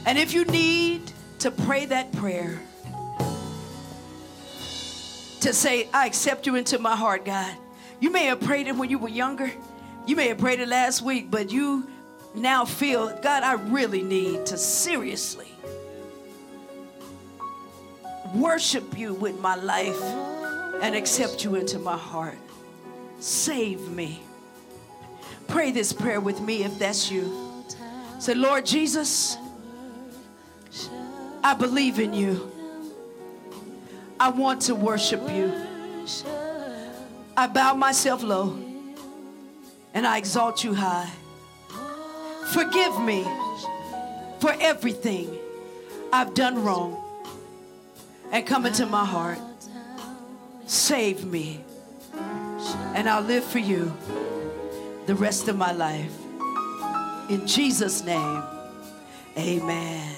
And 0.05 0.15
if 0.17 0.31
you 0.31 0.45
need 0.45 1.11
to 1.39 1.49
pray 1.49 1.87
that 1.87 2.11
prayer, 2.13 2.59
to 5.41 5.53
say, 5.53 5.89
I 5.91 6.05
accept 6.05 6.45
you 6.45 6.55
into 6.55 6.77
my 6.77 6.95
heart, 6.95 7.25
God. 7.25 7.51
You 7.99 8.11
may 8.11 8.25
have 8.25 8.41
prayed 8.41 8.67
it 8.67 8.75
when 8.75 8.91
you 8.91 8.99
were 8.99 9.09
younger. 9.09 9.51
You 10.09 10.15
may 10.15 10.29
have 10.29 10.39
prayed 10.39 10.59
it 10.59 10.67
last 10.67 11.03
week, 11.03 11.29
but 11.29 11.51
you 11.51 11.87
now 12.33 12.65
feel, 12.65 13.15
God, 13.21 13.43
I 13.43 13.53
really 13.53 14.01
need 14.01 14.47
to 14.47 14.57
seriously 14.57 15.45
worship 18.33 18.97
you 18.97 19.13
with 19.13 19.39
my 19.39 19.53
life 19.53 20.01
and 20.81 20.95
accept 20.95 21.43
you 21.43 21.53
into 21.53 21.77
my 21.77 21.95
heart. 21.95 22.39
Save 23.19 23.87
me. 23.91 24.19
Pray 25.47 25.69
this 25.69 25.93
prayer 25.93 26.19
with 26.19 26.41
me 26.41 26.63
if 26.63 26.79
that's 26.79 27.11
you. 27.11 27.63
Say, 28.17 28.33
Lord 28.33 28.65
Jesus, 28.65 29.37
I 31.43 31.53
believe 31.53 31.99
in 31.99 32.15
you. 32.15 32.51
I 34.19 34.29
want 34.29 34.63
to 34.63 34.73
worship 34.73 35.21
you. 35.29 35.53
I 37.37 37.45
bow 37.45 37.75
myself 37.75 38.23
low 38.23 38.68
and 39.93 40.05
I 40.05 40.17
exalt 40.17 40.63
you 40.63 40.73
high. 40.73 41.09
Forgive 42.53 42.99
me 43.01 43.23
for 44.39 44.53
everything 44.59 45.37
I've 46.11 46.33
done 46.33 46.63
wrong 46.63 46.97
and 48.31 48.45
come 48.45 48.65
into 48.65 48.85
my 48.85 49.05
heart. 49.05 49.39
Save 50.65 51.25
me 51.25 51.63
and 52.95 53.09
I'll 53.09 53.21
live 53.21 53.43
for 53.43 53.59
you 53.59 53.91
the 55.05 55.15
rest 55.15 55.47
of 55.47 55.57
my 55.57 55.71
life. 55.71 56.11
In 57.29 57.45
Jesus' 57.45 58.03
name, 58.03 58.43
amen. 59.37 60.15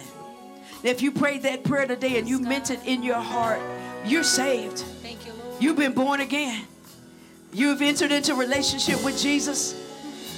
If 0.84 1.02
you 1.02 1.12
prayed 1.12 1.44
that 1.44 1.64
prayer 1.64 1.86
today 1.86 2.18
and 2.18 2.28
you 2.28 2.40
meant 2.40 2.72
it 2.72 2.80
in 2.86 3.04
your 3.04 3.20
heart, 3.20 3.60
you're 4.06 4.24
saved. 4.24 4.80
Thank 4.80 5.26
you, 5.26 5.34
Lord. 5.34 5.62
You've 5.62 5.78
been 5.78 5.94
born 5.94 6.22
again. 6.22 6.66
You've 7.54 7.82
entered 7.82 8.12
into 8.12 8.36
relationship 8.36 9.04
with 9.04 9.20
Jesus. 9.20 9.76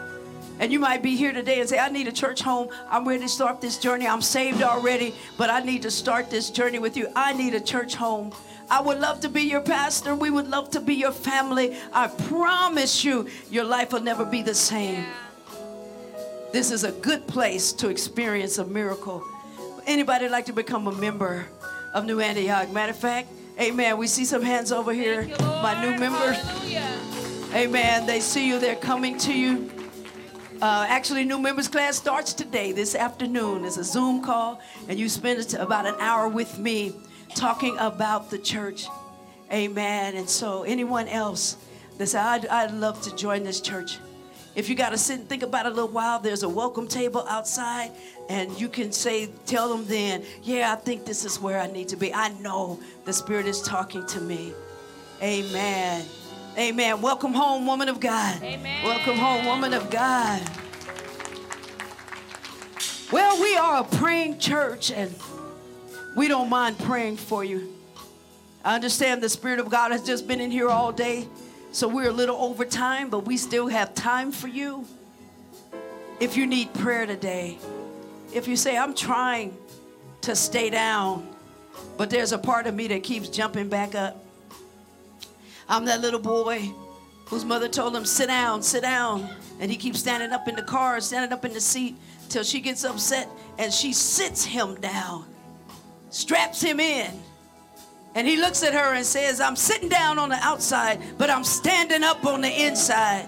And 0.59 0.73
you 0.73 0.79
might 0.79 1.03
be 1.03 1.17
here 1.17 1.33
today 1.33 1.61
and 1.61 1.69
say, 1.69 1.79
I 1.79 1.89
need 1.89 2.09
a 2.09 2.13
church 2.13 2.41
home. 2.41 2.69
I'm 2.89 3.07
ready 3.07 3.23
to 3.23 3.29
start 3.29 3.61
this 3.61 3.79
journey. 3.79 4.07
I'm 4.07 4.23
saved 4.23 4.63
already, 4.63 5.15
but 5.37 5.51
I 5.51 5.61
need 5.61 5.83
to 5.83 5.91
start 5.91 6.31
this 6.31 6.51
journey 6.51 6.79
with 6.79 6.97
you. 6.97 7.09
I 7.15 7.33
need 7.35 7.55
a 7.55 7.61
church 7.61 7.95
home. 7.95 8.33
I 8.71 8.81
would 8.81 8.99
love 8.99 9.21
to 9.21 9.29
be 9.29 9.43
your 9.43 9.61
pastor. 9.61 10.15
We 10.15 10.31
would 10.31 10.49
love 10.49 10.71
to 10.71 10.81
be 10.81 10.95
your 10.95 11.13
family. 11.13 11.77
I 11.93 12.09
promise 12.09 13.05
you, 13.05 13.29
your 13.51 13.65
life 13.65 13.93
will 13.93 14.01
never 14.01 14.25
be 14.25 14.43
the 14.43 14.55
same. 14.55 15.05
This 16.53 16.71
is 16.71 16.85
a 16.85 16.93
good 16.93 17.27
place 17.27 17.73
to 17.75 17.89
experience 17.89 18.59
a 18.59 18.65
miracle. 18.65 19.23
Anybody 19.87 20.29
like 20.29 20.47
to 20.47 20.53
become 20.53 20.87
a 20.87 20.93
member 20.93 21.47
of 21.93 22.07
New 22.07 22.19
Antioch? 22.19 22.73
Matter 22.73 22.93
of 22.93 22.99
fact, 22.99 23.29
amen. 23.61 23.99
We 23.99 24.07
see 24.07 24.25
some 24.25 24.43
hands 24.43 24.73
over 24.73 24.93
here. 24.93 25.23
You, 25.23 25.37
My 25.39 25.81
new 25.81 25.99
members. 25.99 26.37
Hallelujah. 26.37 26.99
Amen. 27.55 28.07
They 28.07 28.21
see 28.21 28.49
you, 28.49 28.59
they're 28.59 28.75
coming 28.75 29.17
to 29.19 29.33
you. 29.33 29.71
Uh, 30.63 30.87
actually, 30.89 31.23
new 31.23 31.39
members 31.39 31.69
class 31.69 31.97
starts 31.97 32.33
today, 32.33 32.73
this 32.73 32.95
afternoon. 32.95 33.63
It's 33.67 33.77
a 33.77 33.85
Zoom 33.85 34.23
call, 34.23 34.59
and 34.89 34.99
you 34.99 35.07
spend 35.07 35.53
about 35.55 35.87
an 35.87 35.97
hour 36.01 36.29
with 36.29 36.59
me 36.59 36.95
talking 37.35 37.77
about 37.79 38.31
the 38.31 38.39
church. 38.39 38.87
Amen. 39.53 40.17
And 40.17 40.29
so, 40.29 40.63
anyone 40.63 41.09
else 41.09 41.59
that 41.99 42.07
says, 42.07 42.15
I'd, 42.15 42.47
I'd 42.47 42.71
love 42.73 43.03
to 43.03 43.15
join 43.15 43.45
this 43.45 43.61
church. 43.61 43.99
If 44.55 44.71
you 44.71 44.75
got 44.75 44.91
to 44.91 44.99
sit 44.99 45.21
and 45.21 45.29
think 45.29 45.43
about 45.43 45.67
it 45.67 45.73
a 45.73 45.75
little 45.75 45.91
while, 45.91 46.21
there's 46.21 46.43
a 46.43 46.49
welcome 46.49 46.89
table 46.89 47.27
outside, 47.29 47.91
and 48.31 48.59
you 48.59 48.71
can 48.71 48.93
say, 48.93 49.29
tell 49.45 49.69
them 49.69 49.85
then, 49.87 50.25
yeah, 50.43 50.73
I 50.73 50.77
think 50.77 51.05
this 51.05 51.27
is 51.27 51.39
where 51.39 51.61
I 51.61 51.67
need 51.67 51.89
to 51.89 51.97
be. 51.97 52.15
I 52.15 52.31
know 52.41 52.81
the 53.05 53.13
Spirit 53.13 53.45
is 53.45 53.61
talking 53.61 54.07
to 54.07 54.23
me. 54.23 54.55
Amen. 55.23 56.07
Amen. 56.59 57.03
Welcome 57.03 57.35
home, 57.35 57.67
woman 57.67 57.91
of 57.91 58.01
God. 58.01 58.43
Amen. 58.43 58.83
Welcome 58.83 59.19
home, 59.19 59.45
woman 59.45 59.75
of 59.75 59.91
God. 59.91 60.41
Well, 63.13 63.43
we 63.43 63.57
are 63.57 63.81
a 63.83 63.85
praying 63.85 64.39
church, 64.39 64.91
and 64.91 65.15
we 66.17 66.29
don't 66.29 66.49
mind 66.49 66.79
praying 66.79 67.19
for 67.19 67.45
you. 67.45 67.75
I 68.65 68.75
understand 68.75 69.23
the 69.23 69.29
Spirit 69.29 69.59
of 69.59 69.69
God 69.69 69.93
has 69.93 70.03
just 70.03 70.27
been 70.27 70.41
in 70.41 70.51
here 70.51 70.71
all 70.71 70.93
day, 70.93 71.29
so 71.73 71.89
we're 71.89 72.09
a 72.09 72.13
little 72.13 72.37
over 72.37 72.65
time, 72.65 73.11
but 73.11 73.27
we 73.27 73.37
still 73.37 73.69
have 73.69 73.95
time 73.95 74.33
for 74.33 74.49
you. 74.49 74.87
If 76.21 76.39
you 76.39 76.47
need 76.47 76.73
prayer 76.73 77.05
today, 77.05 77.59
if 78.33 78.49
you 78.49 78.57
say, 78.57 78.79
I'm 78.79 78.95
trying 78.95 79.55
to 80.23 80.35
stay 80.35 80.71
down, 80.71 81.29
but 81.99 82.09
there's 82.09 82.33
a 82.33 82.39
part 82.39 82.67
of 82.67 82.75
me 82.75 82.89
that 82.89 83.03
keeps 83.03 83.29
jumping 83.29 83.69
back 83.69 83.95
up. 83.95 84.26
I'm 85.69 85.85
that 85.87 86.01
little 86.01 86.21
boy 86.21 86.73
whose 87.27 87.45
mother 87.45 87.69
told 87.69 87.95
him, 87.95 88.05
sit 88.05 88.29
down, 88.29 88.62
sit 88.62 88.83
down. 88.83 89.29
And 89.59 89.71
he 89.71 89.77
keeps 89.77 89.99
standing 89.99 90.33
up 90.33 90.49
in 90.49 90.55
the 90.55 90.62
car, 90.62 91.01
standing 91.01 91.33
up 91.33 91.45
in 91.45 91.53
the 91.53 91.61
seat 91.61 91.97
till 92.29 92.45
she 92.45 92.61
gets 92.61 92.85
upset 92.85 93.29
and 93.59 93.73
she 93.73 93.93
sits 93.93 94.45
him 94.45 94.75
down, 94.81 95.25
straps 96.11 96.61
him 96.61 96.79
in. 96.79 97.11
And 98.14 98.27
he 98.27 98.37
looks 98.37 98.62
at 98.62 98.73
her 98.73 98.95
and 98.95 99.05
says, 99.05 99.41
I'm 99.41 99.57
sitting 99.57 99.89
down 99.89 100.19
on 100.19 100.31
the 100.31 100.37
outside, 100.37 101.01
but 101.19 101.31
I'm 101.31 101.45
standing 101.45 102.03
up 102.03 102.25
on 102.25 102.41
the 102.41 102.67
inside. 102.67 103.27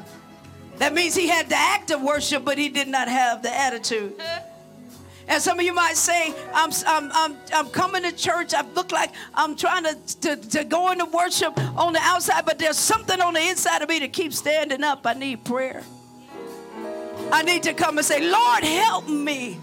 That 0.76 0.94
means 0.94 1.14
he 1.14 1.28
had 1.28 1.48
the 1.48 1.56
act 1.56 1.90
of 1.90 2.02
worship, 2.02 2.44
but 2.44 2.56
he 2.56 2.68
did 2.68 2.88
not 2.88 3.08
have 3.08 3.42
the 3.42 3.54
attitude. 3.54 4.14
And 5.28 5.42
some 5.42 5.58
of 5.58 5.64
you 5.64 5.74
might 5.74 5.96
say, 5.96 6.34
I'm, 6.54 6.70
I'm, 6.86 7.10
I'm, 7.12 7.36
I'm 7.52 7.68
coming 7.68 8.02
to 8.02 8.12
church. 8.12 8.54
I 8.54 8.62
look 8.72 8.92
like 8.92 9.12
I'm 9.34 9.56
trying 9.56 9.84
to, 9.84 10.16
to, 10.20 10.36
to 10.36 10.64
go 10.64 10.90
into 10.90 11.04
worship 11.04 11.56
on 11.76 11.92
the 11.92 12.00
outside, 12.02 12.46
but 12.46 12.58
there's 12.58 12.78
something 12.78 13.20
on 13.20 13.34
the 13.34 13.40
inside 13.40 13.82
of 13.82 13.90
me 13.90 14.00
to 14.00 14.08
keep 14.08 14.32
standing 14.32 14.82
up. 14.82 15.06
I 15.06 15.12
need 15.12 15.44
prayer. 15.44 15.82
I 17.30 17.42
need 17.42 17.62
to 17.64 17.74
come 17.74 17.98
and 17.98 18.06
say, 18.06 18.30
Lord, 18.30 18.64
help 18.64 19.06
me. 19.06 19.58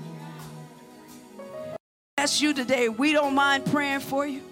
That's 2.16 2.39
you 2.39 2.53
today. 2.53 2.88
We 2.88 3.11
don't 3.11 3.34
mind 3.34 3.66
praying 3.66 4.01
for 4.01 4.28
you. 4.28 4.43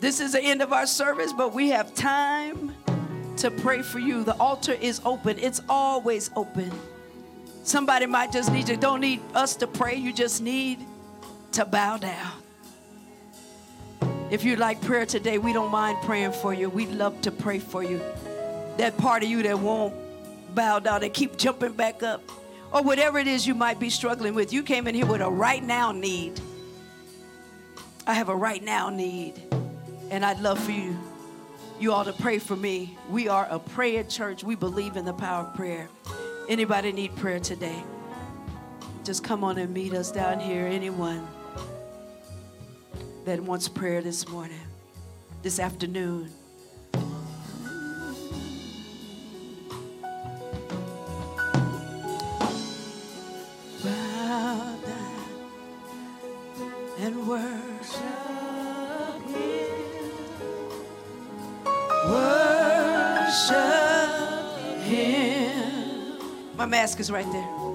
This 0.00 0.20
is 0.20 0.32
the 0.32 0.42
end 0.42 0.62
of 0.62 0.72
our 0.72 0.86
service, 0.86 1.32
but 1.32 1.54
we 1.54 1.68
have 1.70 1.94
time 1.94 2.74
to 3.36 3.50
pray 3.52 3.82
for 3.82 4.00
you. 4.00 4.24
The 4.24 4.36
altar 4.36 4.72
is 4.72 5.00
open, 5.04 5.38
it's 5.38 5.60
always 5.68 6.30
open. 6.34 6.72
Somebody 7.66 8.06
might 8.06 8.30
just 8.30 8.52
need 8.52 8.68
you, 8.68 8.76
don't 8.76 9.00
need 9.00 9.20
us 9.34 9.56
to 9.56 9.66
pray, 9.66 9.96
you 9.96 10.12
just 10.12 10.40
need 10.40 10.78
to 11.50 11.64
bow 11.64 11.96
down. 11.96 12.30
If 14.30 14.44
you'd 14.44 14.60
like 14.60 14.80
prayer 14.82 15.04
today, 15.04 15.38
we 15.38 15.52
don't 15.52 15.72
mind 15.72 15.98
praying 16.02 16.30
for 16.30 16.54
you. 16.54 16.70
We'd 16.70 16.92
love 16.92 17.20
to 17.22 17.32
pray 17.32 17.58
for 17.58 17.82
you. 17.82 18.00
That 18.76 18.96
part 18.96 19.24
of 19.24 19.28
you 19.28 19.42
that 19.42 19.58
won't 19.58 19.92
bow 20.54 20.78
down 20.78 21.02
and 21.02 21.12
keep 21.12 21.38
jumping 21.38 21.72
back 21.72 22.04
up, 22.04 22.22
or 22.72 22.82
whatever 22.82 23.18
it 23.18 23.26
is 23.26 23.48
you 23.48 23.54
might 23.56 23.80
be 23.80 23.90
struggling 23.90 24.34
with, 24.34 24.52
you 24.52 24.62
came 24.62 24.86
in 24.86 24.94
here 24.94 25.06
with 25.06 25.20
a 25.20 25.28
right 25.28 25.62
now 25.62 25.90
need. 25.90 26.40
I 28.06 28.14
have 28.14 28.28
a 28.28 28.36
right 28.36 28.62
now 28.62 28.90
need, 28.90 29.42
and 30.12 30.24
I'd 30.24 30.38
love 30.38 30.60
for 30.60 30.70
you. 30.70 30.96
You 31.80 31.92
all 31.92 32.04
to 32.04 32.12
pray 32.12 32.38
for 32.38 32.54
me. 32.54 32.96
We 33.10 33.26
are 33.26 33.48
a 33.50 33.58
prayer 33.58 34.04
church. 34.04 34.44
We 34.44 34.54
believe 34.54 34.96
in 34.96 35.04
the 35.04 35.12
power 35.12 35.46
of 35.46 35.56
prayer. 35.56 35.88
Anybody 36.48 36.92
need 36.92 37.16
prayer 37.16 37.40
today? 37.40 37.82
Just 39.02 39.24
come 39.24 39.42
on 39.42 39.58
and 39.58 39.74
meet 39.74 39.94
us 39.94 40.12
down 40.12 40.38
here. 40.38 40.64
Anyone 40.64 41.26
that 43.24 43.40
wants 43.40 43.68
prayer 43.68 44.00
this 44.00 44.28
morning, 44.28 44.60
this 45.42 45.58
afternoon. 45.58 46.30
My 66.66 66.70
mask 66.70 66.98
is 66.98 67.12
right 67.12 67.30
there. 67.30 67.65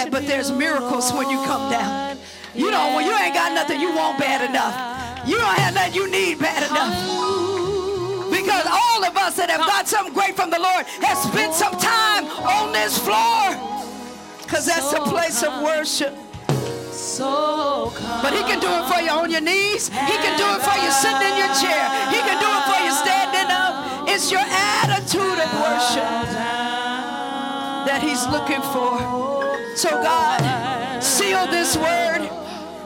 That, 0.00 0.10
but 0.10 0.26
there's 0.26 0.50
miracles 0.50 1.12
when 1.12 1.28
you 1.28 1.36
come 1.44 1.70
down. 1.70 2.16
You 2.54 2.70
don't, 2.70 2.94
when 2.94 3.04
you 3.04 3.12
ain't 3.12 3.34
got 3.34 3.52
nothing 3.52 3.80
you 3.80 3.94
want 3.94 4.18
bad 4.18 4.48
enough. 4.48 5.28
You 5.28 5.36
don't 5.36 5.58
have 5.60 5.74
nothing 5.74 5.94
you 5.94 6.10
need 6.10 6.38
bad 6.38 6.64
enough. 6.64 6.96
Because 8.32 8.64
all 8.64 9.04
of 9.04 9.16
us 9.16 9.36
that 9.36 9.50
have 9.50 9.60
got 9.68 9.86
something 9.86 10.14
great 10.14 10.34
from 10.34 10.48
the 10.50 10.58
Lord 10.58 10.86
have 11.04 11.18
spent 11.18 11.52
some 11.52 11.76
time 11.76 12.24
on 12.48 12.72
this 12.72 12.96
floor. 12.96 13.52
Because 14.42 14.66
that's 14.66 14.90
the 14.90 15.04
place 15.04 15.42
of 15.44 15.62
worship. 15.62 16.16
So 16.90 17.92
But 18.22 18.32
he 18.32 18.42
can 18.48 18.60
do 18.60 18.70
it 18.72 18.84
for 18.88 19.00
you 19.00 19.10
on 19.10 19.30
your 19.30 19.44
knees. 19.44 19.88
He 19.88 20.16
can 20.24 20.34
do 20.40 20.46
it 20.56 20.60
for 20.64 20.76
you 20.80 20.90
sitting 20.90 21.20
in 21.20 21.36
your 21.36 21.52
chair. 21.60 21.84
He 22.08 22.18
can 22.24 22.38
do 22.40 22.48
it 22.48 22.64
for 22.64 22.80
you 22.80 22.92
standing 22.96 23.50
up. 23.52 24.08
It's 24.08 24.32
your 24.32 24.42
attitude 24.42 25.38
of 25.38 25.50
worship 25.60 26.08
that 27.86 28.00
he's 28.02 28.26
looking 28.28 28.62
for. 28.72 29.29
So 29.80 29.88
God, 29.88 31.00
seal 31.02 31.46
this 31.46 31.74
word. 31.74 32.28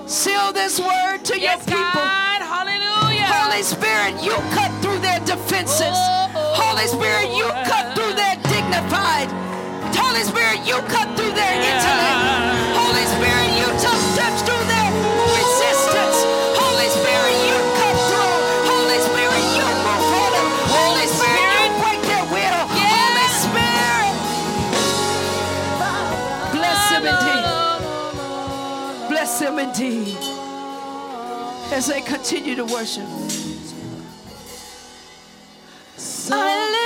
Seal 0.07 0.53
this 0.53 0.79
word 0.79 1.25
to 1.27 1.35
Yes, 1.35 1.59
your 1.67 1.75
people. 1.75 1.99
God. 2.07 2.39
Hallelujah. 2.39 3.27
Holy 3.27 3.63
Spirit, 3.67 4.23
you 4.23 4.31
cut 4.55 4.71
through 4.79 5.01
their 5.03 5.19
defenses. 5.27 5.91
Oh. 5.91 6.31
Holy 6.55 6.87
Spirit, 6.87 7.35
you 7.35 7.51
cut 7.67 7.99
through 7.99 8.15
their 8.15 8.39
dignified. 8.47 9.27
Holy 9.91 10.23
Spirit, 10.23 10.63
you 10.63 10.79
cut 10.87 11.11
through 11.19 11.35
their 11.35 11.55
intellect. 11.67 12.21
Holy 12.79 13.07
Spirit, 13.19 13.51
you 13.59 13.67
touch, 13.83 14.05
touch 14.15 14.39
through 14.47 14.64
them 29.45 29.59
indeed 29.59 30.17
as 31.71 31.87
they 31.87 32.01
continue 32.01 32.55
to 32.57 32.65
worship. 32.65 33.05
I 36.33 36.71
lift 36.71 36.84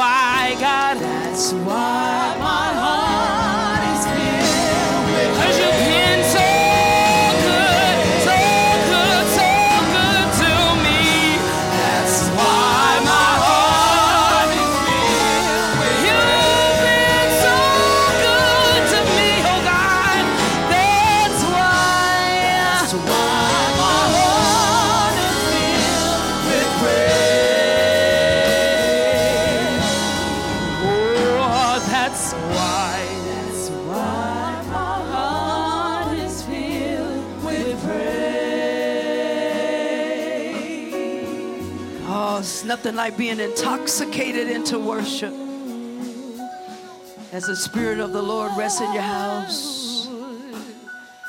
why, 0.00 0.56
God. 0.58 0.96
That's 0.96 1.52
why 1.52 2.36
my 2.40 2.72
heart. 2.80 3.09
like 42.96 43.16
being 43.16 43.40
intoxicated 43.40 44.48
into 44.48 44.78
worship. 44.78 45.32
As 47.32 47.46
the 47.46 47.54
Spirit 47.54 48.00
of 48.00 48.12
the 48.12 48.22
Lord 48.22 48.52
rests 48.56 48.80
in 48.80 48.92
your 48.92 49.02
house, 49.02 50.08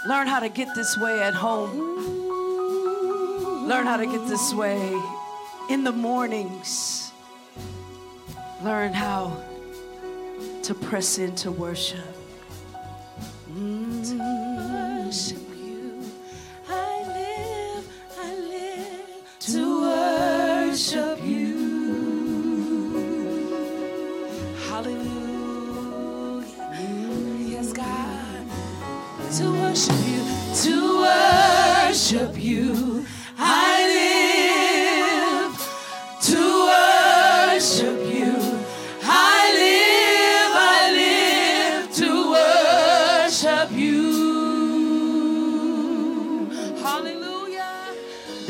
learn 0.08 0.28
how 0.28 0.40
to 0.40 0.50
get 0.50 0.74
this 0.76 0.98
way 0.98 1.22
at 1.22 1.34
home. 1.34 1.90
Learn 3.68 3.86
how 3.86 3.98
to 3.98 4.06
get 4.06 4.28
this 4.28 4.54
way 4.54 5.00
in 5.70 5.84
the 5.84 5.92
mornings. 5.92 7.12
Learn 8.64 8.94
how 8.94 9.38
to 10.64 10.74
press 10.74 11.18
into 11.18 11.52
worship. 11.52 12.21
Hallelujah. 24.84 26.48
Yes, 27.48 27.74
God. 27.74 28.46
To 29.38 29.52
worship 29.52 30.00
you, 30.08 30.22
to 30.64 30.76
worship 31.02 32.38
you. 32.38 32.92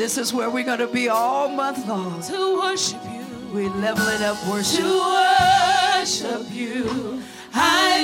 This 0.02 0.18
is 0.18 0.34
where 0.34 0.50
we're 0.50 0.64
going 0.64 0.80
to 0.80 0.88
be 0.88 1.08
all 1.08 1.48
month 1.48 1.86
long. 1.86 2.20
To 2.22 2.58
worship 2.60 3.00
you. 3.04 3.24
We're 3.54 3.70
leveling 3.70 4.22
up 4.24 4.36
worship. 4.48 4.80
To 4.80 4.98
worship 4.98 5.91
you. 6.02 7.22
I 7.54 8.02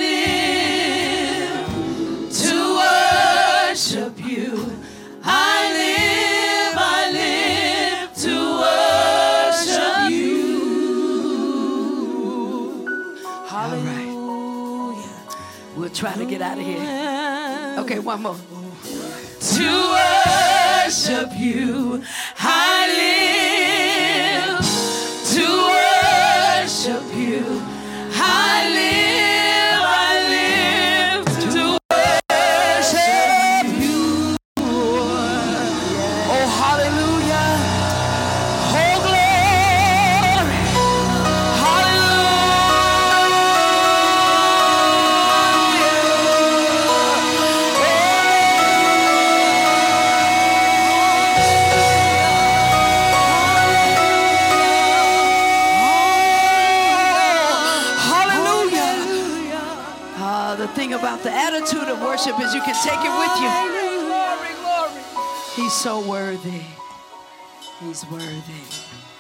live 1.59 1.67
to 2.31 2.77
worship 2.79 4.25
you. 4.25 4.73
I 5.25 5.73
live, 5.79 6.77
I 6.79 7.11
live 7.13 8.15
to 8.23 8.35
worship 8.63 10.11
you. 10.13 10.47
Hallelujah. 13.49 15.03
We'll 15.77 15.91
try 15.91 16.15
to 16.15 16.25
get 16.25 16.41
out 16.41 16.59
of 16.59 16.65
here. 16.65 17.75
Okay, 17.79 17.99
one 17.99 18.23
more. 18.23 18.37
To 19.41 19.91
worship 19.99 21.33
you, 21.37 22.01
I 22.39 22.87
live 22.97 23.58
He's 67.81 68.05
worthy. 68.11 69.18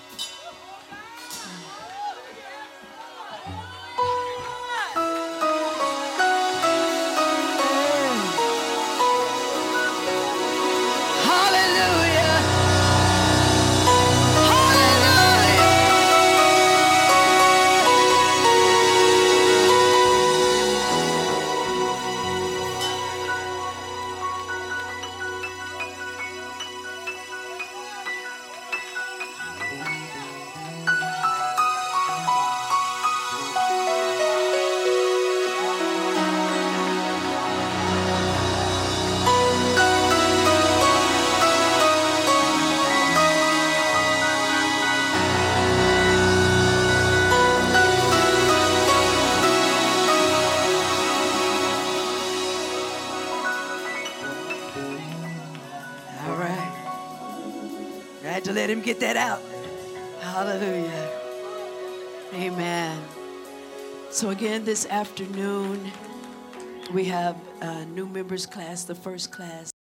Get 58.88 59.00
that 59.00 59.18
out. 59.18 59.42
Hallelujah. 60.22 61.10
Amen. 62.32 62.98
So, 64.10 64.30
again, 64.30 64.64
this 64.64 64.86
afternoon, 64.86 65.92
we 66.94 67.04
have 67.04 67.36
a 67.60 67.84
new 67.84 68.06
members 68.06 68.46
class, 68.46 68.84
the 68.84 68.94
first 68.94 69.30
class. 69.30 69.70